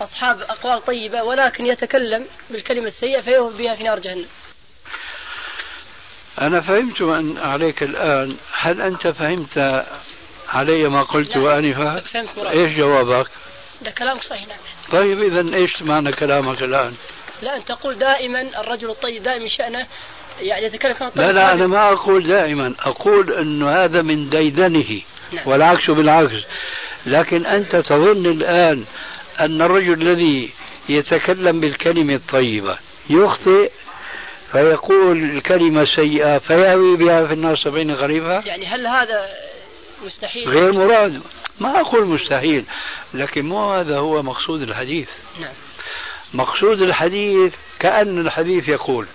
أصحاب 0.00 0.40
أقوال 0.40 0.84
طيبة 0.84 1.22
ولكن 1.22 1.66
يتكلم 1.66 2.26
بالكلمة 2.50 2.86
السيئة 2.86 3.20
فيهوي 3.20 3.52
بها 3.52 3.74
في 3.74 3.82
نار 3.82 3.98
جهنم؟ 3.98 4.26
أنا 6.40 6.60
فهمت 6.60 7.02
أن 7.02 7.38
عليك 7.38 7.82
الآن. 7.82 8.36
هل 8.52 8.80
أنت 8.80 9.08
فهمت 9.08 9.84
علي 10.54 10.88
ما 10.88 11.02
قلت 11.02 11.36
آنفا؟ 11.36 12.02
إيش 12.36 12.76
جوابك؟ 12.76 13.26
ده 13.82 13.90
كلامك 13.90 14.22
صحيح 14.22 14.48
نعم 14.48 14.58
طيب 14.92 15.22
إذا 15.22 15.56
إيش 15.56 15.82
معنى 15.82 16.12
كلامك 16.12 16.62
الآن؟ 16.62 16.94
لا 17.42 17.56
أنت 17.56 17.68
تقول 17.68 17.98
دائما 17.98 18.60
الرجل 18.60 18.90
الطيب 18.90 19.22
دائما 19.22 19.48
شأنه 19.48 19.86
يعني 20.40 20.66
يتكلم 20.66 20.92
كما 20.92 21.10
لا 21.14 21.32
لا 21.32 21.52
أنا 21.52 21.66
ما 21.66 21.92
أقول 21.92 22.26
دائما 22.26 22.74
أقول 22.80 23.32
أنه 23.32 23.84
هذا 23.84 24.02
من 24.02 24.30
ديدنه 24.30 25.00
نعم. 25.32 25.48
والعكس 25.48 25.90
بالعكس 25.90 26.44
لكن 27.06 27.46
أنت 27.46 27.76
تظن 27.76 28.26
الآن 28.26 28.84
أن 29.40 29.62
الرجل 29.62 29.92
الذي 29.92 30.50
يتكلم 30.88 31.60
بالكلمة 31.60 32.14
الطيبة 32.14 32.78
يخطئ 33.10 33.70
فيقول 34.52 35.24
الكلمة 35.24 35.84
سيئة 35.84 36.38
فيهوي 36.38 36.96
بها 36.96 37.26
في 37.26 37.32
النار 37.32 37.56
سبعين 37.56 37.90
غريبة 37.90 38.40
يعني 38.40 38.66
هل 38.66 38.86
هذا 38.86 39.24
مستحيل. 40.06 40.48
غير 40.48 40.72
مراد. 40.72 41.22
ما 41.60 41.80
أقول 41.80 42.06
مستحيل 42.06 42.64
لكن 43.14 43.46
مو 43.46 43.72
هذا 43.72 43.98
هو 43.98 44.22
مقصود 44.22 44.62
الحديث. 44.62 45.08
نعم. 45.40 45.52
مقصود 46.34 46.82
الحديث 46.82 47.54
كأن 47.80 48.18
الحديث 48.18 48.68
يقول 48.68 49.06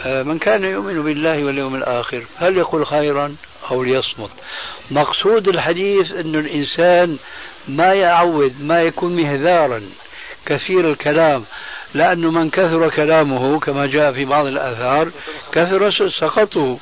آه، 0.00 0.22
من 0.22 0.38
كان 0.38 0.64
يؤمن 0.64 1.02
بالله 1.02 1.44
واليوم 1.44 1.74
الآخر 1.74 2.24
هل 2.36 2.56
يقول 2.56 2.86
خيرا 2.86 3.36
أو 3.70 3.82
ليصمت؟ 3.82 4.30
مقصود 4.90 5.48
الحديث 5.48 6.12
أن 6.12 6.34
الإنسان 6.34 7.18
ما 7.68 7.92
يعود 7.92 8.54
ما 8.60 8.82
يكون 8.82 9.16
مهذارا 9.16 9.82
كثير 10.46 10.90
الكلام 10.90 11.44
لأنه 11.94 12.30
من 12.30 12.50
كثر 12.50 12.90
كلامه 12.90 13.60
كما 13.60 13.86
جاء 13.86 14.12
في 14.12 14.24
بعض 14.24 14.46
الآثار 14.46 15.10
كثر 15.52 15.90
سقطه 16.20 16.78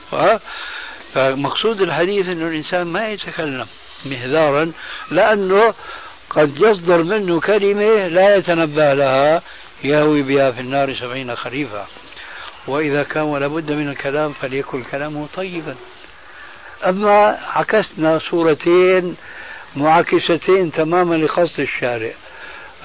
فمقصود 1.15 1.81
الحديث 1.81 2.29
أنه 2.29 2.47
الإنسان 2.49 2.87
ما 2.87 3.09
يتكلم 3.09 3.67
مهذارا 4.07 4.73
لأنه 5.11 5.75
قد 6.31 6.61
يصدر 6.61 7.03
منه 7.03 7.41
كلمة 7.41 8.09
لا 8.09 8.37
يتنبه 8.37 8.95
لها 8.95 9.43
يهوي 9.85 10.23
بها 10.23 10.51
في 10.51 10.61
النار 10.61 10.95
سبعين 10.95 11.37
خريفا. 11.37 11.87
وإذا 12.67 13.03
كان 13.03 13.23
ولا 13.23 13.47
بد 13.47 13.73
من 13.73 13.89
الكلام 13.89 14.33
فليكن 14.33 14.83
كلامه 14.83 15.27
طيبا. 15.37 15.75
أما 16.87 17.39
عكسنا 17.55 18.19
صورتين 18.19 19.17
معاكستين 19.77 20.73
تماما 20.73 21.15
لقصد 21.15 21.61
الشارع. 21.61 22.13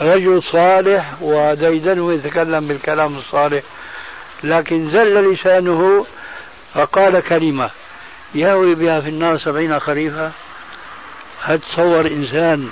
رجل 0.01 0.43
صالح 0.43 1.13
وديدنه 1.21 2.13
يتكلم 2.13 2.67
بالكلام 2.67 3.17
الصالح 3.17 3.63
لكن 4.43 4.89
زل 4.89 5.33
لسانه 5.33 6.05
فقال 6.73 7.19
كلمة. 7.19 7.69
يهوي 8.35 8.75
بها 8.75 9.01
في 9.01 9.09
النار 9.09 9.37
سبعين 9.37 9.79
خريفا 9.79 10.31
هل 11.41 11.59
تصور 11.59 12.07
إنسان 12.07 12.69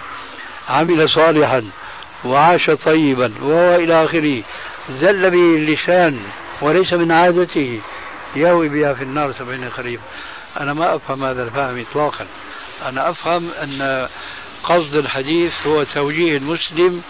عمل 0.70 1.10
صالحا 1.10 1.70
وعاش 2.26 2.70
طيبا 2.70 3.34
وهو 3.42 3.76
إلى 3.76 4.06
آخره 4.06 4.44
زل 4.90 5.30
به 5.30 5.56
اللسان 5.56 6.20
وليس 6.62 6.94
من 6.94 7.12
عادته 7.12 7.82
يهوي 8.36 8.70
بها 8.70 8.94
في 8.94 9.04
النار 9.04 9.34
سبعين 9.34 9.70
خريفا 9.70 10.04
أنا 10.60 10.74
ما 10.74 10.96
أفهم 10.96 11.24
هذا 11.24 11.44
الفهم 11.44 11.82
إطلاقا. 11.82 12.28
أنا 12.86 13.10
أفهم 13.10 13.52
أن 13.52 14.08
قصد 14.64 14.96
الحديث 14.96 15.68
هو 15.68 15.84
توجيه 15.84 16.38
المسلم 16.38 17.02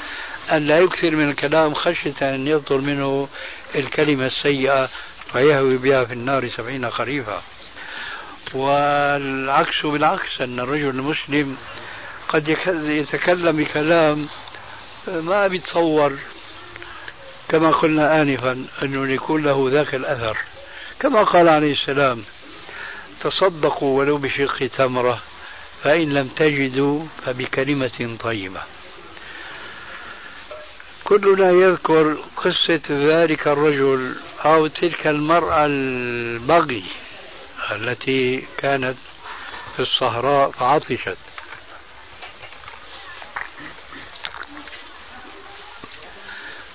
أن 0.52 0.68
لا 0.68 0.78
يكثر 0.78 1.12
من 1.12 1.30
الكلام 1.30 1.74
خشية 1.74 2.14
أن 2.22 2.48
يصدر 2.48 2.78
منه 2.78 3.28
الكلمة 3.76 4.26
السيئة 4.26 4.90
فيهوي 5.32 5.78
بها 5.78 6.04
في 6.04 6.14
النار 6.14 6.50
سبعين 6.50 6.90
خريفا 6.90 7.42
والعكس 8.54 9.86
بالعكس 9.86 10.42
أن 10.42 10.60
الرجل 10.60 10.90
المسلم 10.90 11.58
قد 12.28 12.58
يتكلم 12.68 13.58
بكلام 13.58 14.28
ما 15.08 15.48
بيتصور. 15.48 16.14
كما 17.50 17.72
قلنا 17.72 18.22
آنفا 18.22 18.66
أنه 18.84 19.14
يكون 19.14 19.44
له 19.44 19.68
ذاك 19.72 19.96
الأثر. 19.96 20.38
كما 21.00 21.24
قال 21.24 21.50
عليه 21.50 21.74
السلام 21.74 22.24
تصدقوا 23.22 24.00
ولو 24.00 24.18
بشق 24.18 24.68
تمرة 24.78 25.20
فإن 25.84 26.14
لم 26.14 26.28
تجدوا 26.28 27.04
فبكلمة 27.26 28.18
طيبة. 28.24 28.62
كلنا 31.04 31.52
يذكر 31.52 32.18
قصة 32.38 32.82
ذلك 32.90 33.48
الرجل 33.48 34.16
أو 34.46 34.68
تلك 34.68 35.08
المرأة 35.08 35.66
البغي. 35.66 36.84
التي 37.72 38.48
كانت 38.58 38.98
في 39.76 39.82
الصحراء 39.82 40.52
فعطشت 40.52 41.18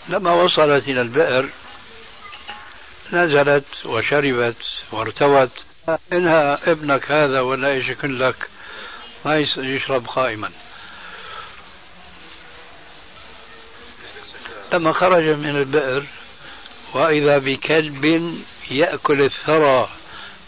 لما 0.09 0.33
وصلت 0.33 0.89
إلى 0.89 1.01
البئر 1.01 1.49
نزلت 3.13 3.65
وشربت 3.85 4.57
وارتوت. 4.93 5.51
إنها 6.13 6.71
ابنك 6.71 7.11
هذا 7.11 7.41
ولا 7.41 7.69
إيش 7.69 7.89
يكن 7.89 8.19
لك 8.19 8.49
ما 9.25 9.39
يشرب 9.57 10.07
قائما 10.07 10.51
لما 14.73 14.93
خرج 14.93 15.25
من 15.25 15.57
البئر 15.57 16.05
وإذا 16.95 17.39
بكلب 17.39 18.35
يأكل 18.71 19.23
الثرى. 19.23 19.89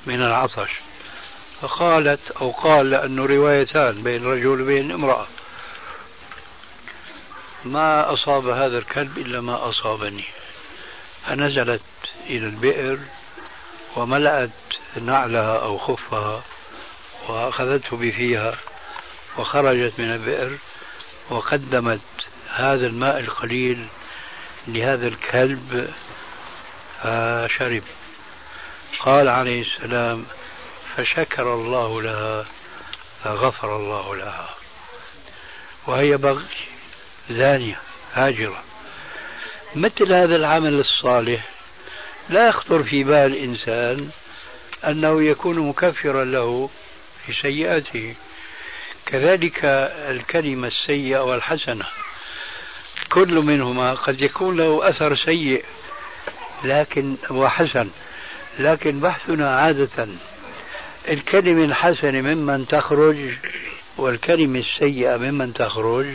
من 0.07 0.23
العطش. 0.23 0.71
فقالت 1.61 2.31
أو 2.31 2.51
قال 2.51 2.91
لأنه 2.91 3.27
روايتان 3.27 4.03
بين 4.03 4.25
رجل 4.25 4.61
وبين 4.61 4.91
امرأة. 4.91 5.27
ما 7.65 8.15
أصاب 8.15 8.49
هذا 8.49 8.79
الكلب 8.79 9.19
إلا 9.19 9.41
ما 9.41 9.69
أصابني. 9.69 10.25
فنزلت 11.27 11.83
إلى 12.27 12.47
البئر 12.47 12.99
وملأت 13.97 14.51
نعلها 15.01 15.59
أو 15.59 15.79
خفها 15.79 16.43
وأخذته 17.29 17.97
بفيها 17.97 18.59
وخرجت 19.39 19.93
من 19.99 20.13
البئر 20.13 20.59
وقدمت 21.31 22.01
هذا 22.55 22.87
الماء 22.87 23.21
القليل 23.21 23.87
لهذا 24.69 25.09
الكلب 25.09 25.93
فشرب 27.03 27.83
قال 29.01 29.29
عليه 29.29 29.63
السلام 29.63 30.27
فشكر 30.97 31.55
الله 31.55 32.03
لها 32.03 32.47
فغفر 33.25 33.77
الله 33.77 34.17
لها. 34.17 34.55
وهي 35.87 36.17
بغي 36.17 36.45
زانية 37.31 37.81
هاجرة. 38.13 38.65
مثل 39.75 40.13
هذا 40.13 40.37
العمل 40.37 40.81
الصالح 40.81 41.49
لا 42.29 42.49
يخطر 42.49 42.83
في 42.83 43.05
بال 43.05 43.15
الإنسان 43.15 44.11
أنه 44.85 45.23
يكون 45.23 45.59
مكفرا 45.59 46.25
له 46.25 46.71
في 47.27 47.33
سيئاته. 47.43 48.15
كذلك 49.07 49.65
الكلمة 50.09 50.69
السيئة 50.69 51.19
والحسنة 51.19 51.85
كل 53.09 53.35
منهما 53.35 53.95
قد 53.95 54.23
يكون 54.23 54.57
له 54.57 54.89
أثر 54.89 55.17
سيء 55.17 55.65
لكن 56.65 57.17
وحسن 57.31 57.91
لكن 58.59 59.01
بحثنا 59.01 59.57
عادة 59.57 60.09
الكلمة 61.09 61.65
الحسنة 61.65 62.21
ممن 62.21 62.69
تخرج 62.69 63.35
والكلمة 63.97 64.59
السيئة 64.59 65.17
ممن 65.17 65.55
تخرج. 65.55 66.07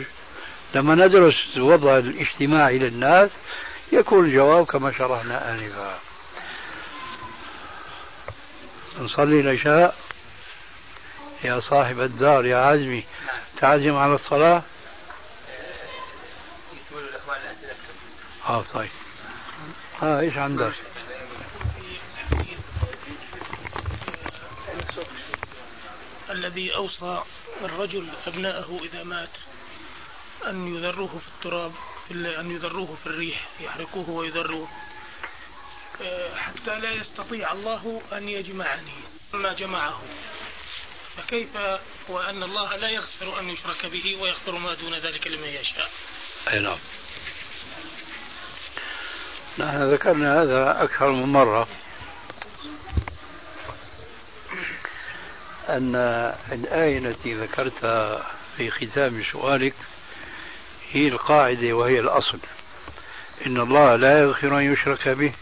لما 0.74 0.94
ندرس 0.94 1.34
الوضع 1.56 1.98
الاجتماعي 1.98 2.78
للناس 2.78 3.30
يكون 3.92 4.24
الجواب 4.24 4.66
كما 4.66 4.92
شرحنا 4.92 5.54
آنفا. 5.54 5.98
نصلي 9.00 9.40
العشاء. 9.40 9.94
يا 11.44 11.60
صاحب 11.60 12.00
الدار 12.00 12.46
يا 12.46 12.56
عزمي 12.56 13.04
تعزم 13.56 13.96
على 13.96 14.14
الصلاة. 14.14 14.62
آه 18.46 18.64
طيب. 18.74 18.90
آه 20.02 20.20
إيش 20.20 20.36
عندك؟ 20.36 20.72
الذي 26.38 26.74
أوصى 26.74 27.22
الرجل 27.62 28.08
أبناءه 28.26 28.80
إذا 28.84 29.04
مات 29.04 29.28
أن 30.46 30.74
يذروه 30.76 31.08
في 31.08 31.28
التراب 31.28 31.72
أن 32.10 32.50
يذروه 32.50 32.96
في 33.02 33.06
الريح 33.06 33.48
يحرقوه 33.60 34.10
ويذروه. 34.10 34.68
آه، 36.02 36.34
حتى 36.34 36.78
لا 36.78 36.90
يستطيع 36.90 37.52
الله 37.52 38.02
أن 38.12 38.28
يجمعني 38.28 38.92
ما 39.32 39.52
جمعه. 39.52 40.02
فكيف 41.16 41.56
وأن 42.08 42.42
الله 42.42 42.76
لا 42.76 42.88
يغفر 42.90 43.40
أن 43.40 43.50
يشرك 43.50 43.86
به 43.86 44.16
ويغفر 44.16 44.52
ما 44.52 44.74
دون 44.74 44.94
ذلك 44.94 45.26
لمن 45.26 45.48
يشاء؟ 45.48 45.90
أي 46.48 46.58
نعم. 46.58 46.78
نحن 49.58 49.92
ذكرنا 49.92 50.42
هذا 50.42 50.82
أكثر 50.82 51.10
من 51.10 51.32
مرة. 51.32 51.68
أن 55.68 55.94
الآية 56.52 56.98
التي 56.98 57.34
ذكرتها 57.34 58.26
في 58.56 58.70
ختام 58.70 59.24
سؤالك 59.32 59.74
هي 60.92 61.08
القاعدة 61.08 61.72
وهي 61.72 62.00
الأصل. 62.00 62.38
إن 63.46 63.60
الله 63.60 63.96
لا 63.96 64.20
يغفر 64.20 64.58
أن 64.58 64.72
يشرك 64.72 65.08
به 65.08 65.32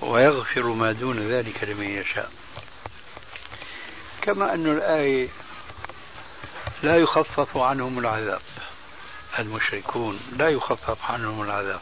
ويغفر 0.00 0.62
ما 0.62 0.92
دون 0.92 1.28
ذلك 1.28 1.64
لمن 1.64 1.86
يشاء. 1.86 2.30
كما 4.22 4.54
أن 4.54 4.66
الآية 4.66 5.28
لا 6.82 6.96
يخفف 6.96 7.56
عنهم 7.56 7.98
العذاب. 7.98 8.40
المشركون 9.38 10.20
لا 10.36 10.48
يخفف 10.48 11.10
عنهم 11.10 11.42
العذاب. 11.42 11.80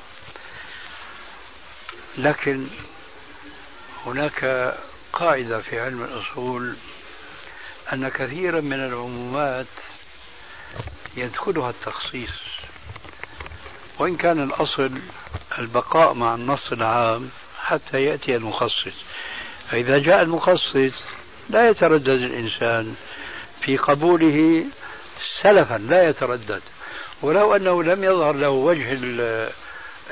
لكن 2.19 2.67
هناك 4.07 4.75
قاعدة 5.13 5.61
في 5.61 5.81
علم 5.81 6.03
الأصول 6.03 6.77
أن 7.93 8.09
كثيرا 8.09 8.61
من 8.61 8.85
العمومات 8.85 9.67
يدخلها 11.17 11.71
التخصيص 11.71 12.31
وإن 13.99 14.17
كان 14.17 14.43
الأصل 14.43 14.91
البقاء 15.59 16.13
مع 16.13 16.35
النص 16.35 16.73
العام 16.73 17.31
حتى 17.65 18.05
يأتي 18.05 18.37
المخصص. 18.37 18.95
فإذا 19.71 19.99
جاء 19.99 20.23
المخصص 20.23 21.05
لا 21.51 21.69
يتردد 21.71 22.09
الإنسان 22.09 22.95
في 23.61 23.77
قبوله 23.77 24.65
سلفا 25.43 25.79
لا 25.79 26.09
يتردد. 26.09 26.63
ولو 27.23 27.57
أنه 27.57 27.83
لم 27.83 28.05
يظهر 28.05 28.33
له 28.33 28.49
وجه 28.49 28.99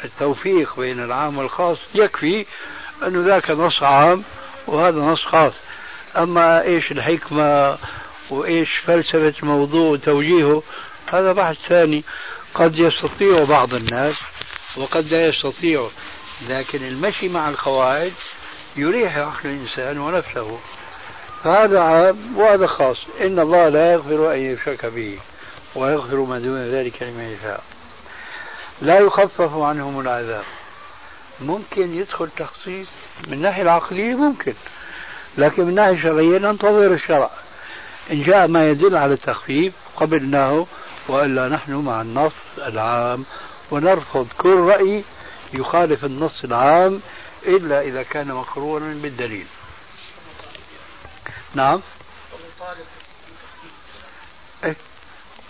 التوفيق 0.05 0.81
بين 0.81 1.05
العام 1.05 1.39
والخاص 1.39 1.79
يكفي 1.95 2.47
أن 3.03 3.23
ذاك 3.23 3.51
نص 3.51 3.83
عام 3.83 4.25
وهذا 4.67 4.99
نص 5.01 5.25
خاص. 5.25 5.53
أما 6.17 6.63
إيش 6.63 6.93
الحكمة 6.93 7.79
وإيش 8.31 8.69
فلسفة 8.87 9.35
الموضوع 9.43 9.91
وتوجيهه 9.91 10.63
هذا 11.13 11.33
بحث 11.33 11.57
ثاني. 11.69 12.05
قد 12.55 12.77
يستطيع 12.79 13.45
بعض 13.45 13.75
الناس 13.75 14.15
وقد 14.77 15.07
لا 15.07 15.27
يستطيع 15.27 15.89
لكن 16.49 16.85
المشي 16.85 17.29
مع 17.29 17.49
القواعد 17.49 18.13
يريح 18.77 19.17
عقل 19.17 19.49
الإنسان 19.49 19.99
ونفسه. 19.99 20.59
فهذا 21.45 21.81
عام 21.81 22.37
وهذا 22.37 22.67
خاص. 22.67 22.97
إن 23.21 23.39
الله 23.39 23.69
لا 23.69 23.93
يغفر 23.93 24.35
أن 24.35 24.39
يشرك 24.39 24.87
به 24.87 25.19
ويغفر 25.75 26.17
ما 26.17 26.39
دون 26.39 26.59
ذلك 26.59 27.03
لمن 27.03 27.37
يشاء. 27.39 27.63
لا 28.83 28.99
يخفف 28.99 29.57
عنهم 29.57 30.01
العذاب. 30.01 30.45
ممكن 31.41 31.95
يدخل 31.95 32.29
تخصيص 32.37 32.89
من 33.27 33.33
الناحية 33.33 33.63
العقلية 33.63 34.15
ممكن. 34.15 34.55
لكن 35.39 35.63
من 35.63 35.69
الناحية 35.69 35.93
الشرعية 35.93 36.39
ننتظر 36.39 36.93
الشرع. 36.93 37.31
إن 38.11 38.23
جاء 38.23 38.49
ما 38.49 38.71
يدل 38.71 38.97
على 38.97 39.15
التخفيف 39.15 39.73
قبلناه 39.97 40.67
وإلا 41.09 41.49
نحن 41.49 41.73
مع 41.73 42.01
النص 42.01 42.33
العام 42.59 43.25
ونرفض 43.71 44.29
كل 44.39 44.57
رأي 44.57 45.05
يخالف 45.53 46.05
النص 46.05 46.45
العام 46.45 47.01
إلا 47.47 47.81
إذا 47.83 48.03
كان 48.03 48.29
مقرونا 48.29 49.03
بالدليل. 49.03 49.47
نعم؟ 51.55 51.83
إيه؟ 54.65 54.77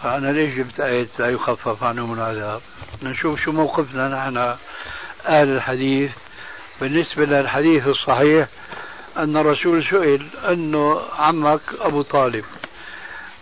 أنا 0.05 0.33
ليش 0.33 0.55
جبت 0.55 0.81
آية 0.81 1.09
لا 1.19 1.31
يخفف 1.31 1.85
عنهم 1.85 2.15
العذاب؟ 2.15 2.61
نشوف 3.03 3.41
شو 3.41 3.53
موقفنا 3.53 4.09
نحن 4.09 4.37
أهل 5.27 5.49
الحديث. 5.49 6.11
بالنسبة 6.81 7.25
للحديث 7.25 7.87
الصحيح 7.87 8.49
أن 9.17 9.37
الرسول 9.37 9.85
سئل 9.85 10.27
أنه 10.49 11.01
عمك 11.19 11.61
أبو 11.81 12.03
طالب. 12.03 12.45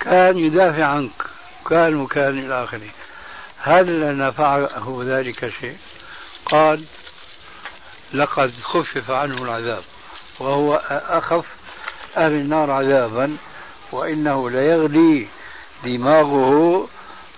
كان 0.00 0.38
يدافع 0.38 0.84
عنك. 0.84 1.22
كان 1.68 1.94
وكان 1.94 2.38
إلى 2.38 2.64
آخره. 2.64 2.88
هل 3.58 4.16
نفعه 4.16 5.00
ذلك 5.04 5.52
شيء؟ 5.60 5.76
قال 6.46 6.84
لقد 8.12 8.52
خفف 8.62 9.10
عنه 9.10 9.42
العذاب 9.42 9.82
وهو 10.40 10.74
أخف 10.90 11.44
أهل 12.16 12.32
النار 12.32 12.70
عذابا 12.70 13.36
وإنه 13.92 14.50
ليغلي 14.50 15.26
دماغه 15.84 16.88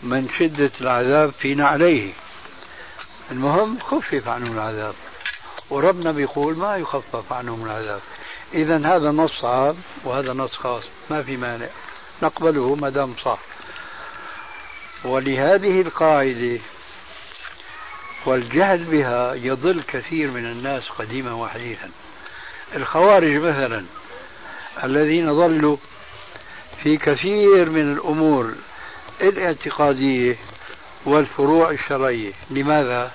من 0.02 0.28
شدة 0.38 0.70
العذاب 0.80 1.32
في 1.38 1.54
نعليه. 1.54 2.12
المهم 3.30 3.78
خفف 3.78 4.28
عنه 4.28 4.52
العذاب. 4.52 4.94
وربنا 5.70 6.12
بيقول 6.12 6.56
ما 6.56 6.76
يخفف 6.76 7.32
عنهم 7.32 7.64
العذاب. 7.64 8.00
إذا 8.54 8.76
هذا 8.76 9.10
نص 9.10 9.44
عام 9.44 9.76
وهذا 10.04 10.32
نص 10.32 10.52
خاص 10.52 10.84
ما 11.10 11.22
في 11.22 11.36
مانع. 11.36 11.66
نقبله 12.22 12.74
ما 12.74 12.88
دام 12.88 13.14
صح. 13.24 13.38
ولهذه 15.04 15.80
القاعدة 15.80 16.58
والجهل 18.26 18.84
بها 18.84 19.34
يضل 19.34 19.82
كثير 19.82 20.30
من 20.30 20.46
الناس 20.46 20.88
قديما 20.88 21.32
وحديثا. 21.32 21.90
الخوارج 22.76 23.36
مثلا 23.36 23.84
الذين 24.84 25.34
ظلوا 25.34 25.76
في 26.82 26.96
كثير 26.96 27.70
من 27.70 27.92
الأمور 27.92 28.54
الاعتقادية 29.20 30.36
والفروع 31.04 31.70
الشرعية. 31.70 32.32
لماذا؟ 32.50 33.12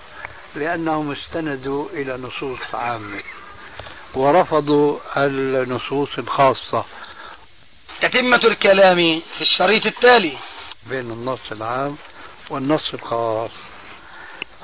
لأنهم 0.55 1.11
استندوا 1.11 1.87
إلى 1.93 2.17
نصوص 2.17 2.75
عامة. 2.75 3.23
ورفضوا 4.17 4.97
النصوص 5.17 6.09
الخاصة. 6.17 6.85
تتمة 8.01 8.41
الكلام 8.43 9.21
في 9.35 9.41
الشريط 9.41 9.85
التالي. 9.85 10.37
بين 10.89 11.11
النص 11.11 11.51
العام 11.51 11.97
والنص 12.49 12.93
الخاص. 12.93 13.51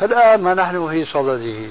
الآن 0.02 0.42
ما 0.44 0.54
نحن 0.54 0.90
في 0.90 1.06
صدده. 1.06 1.70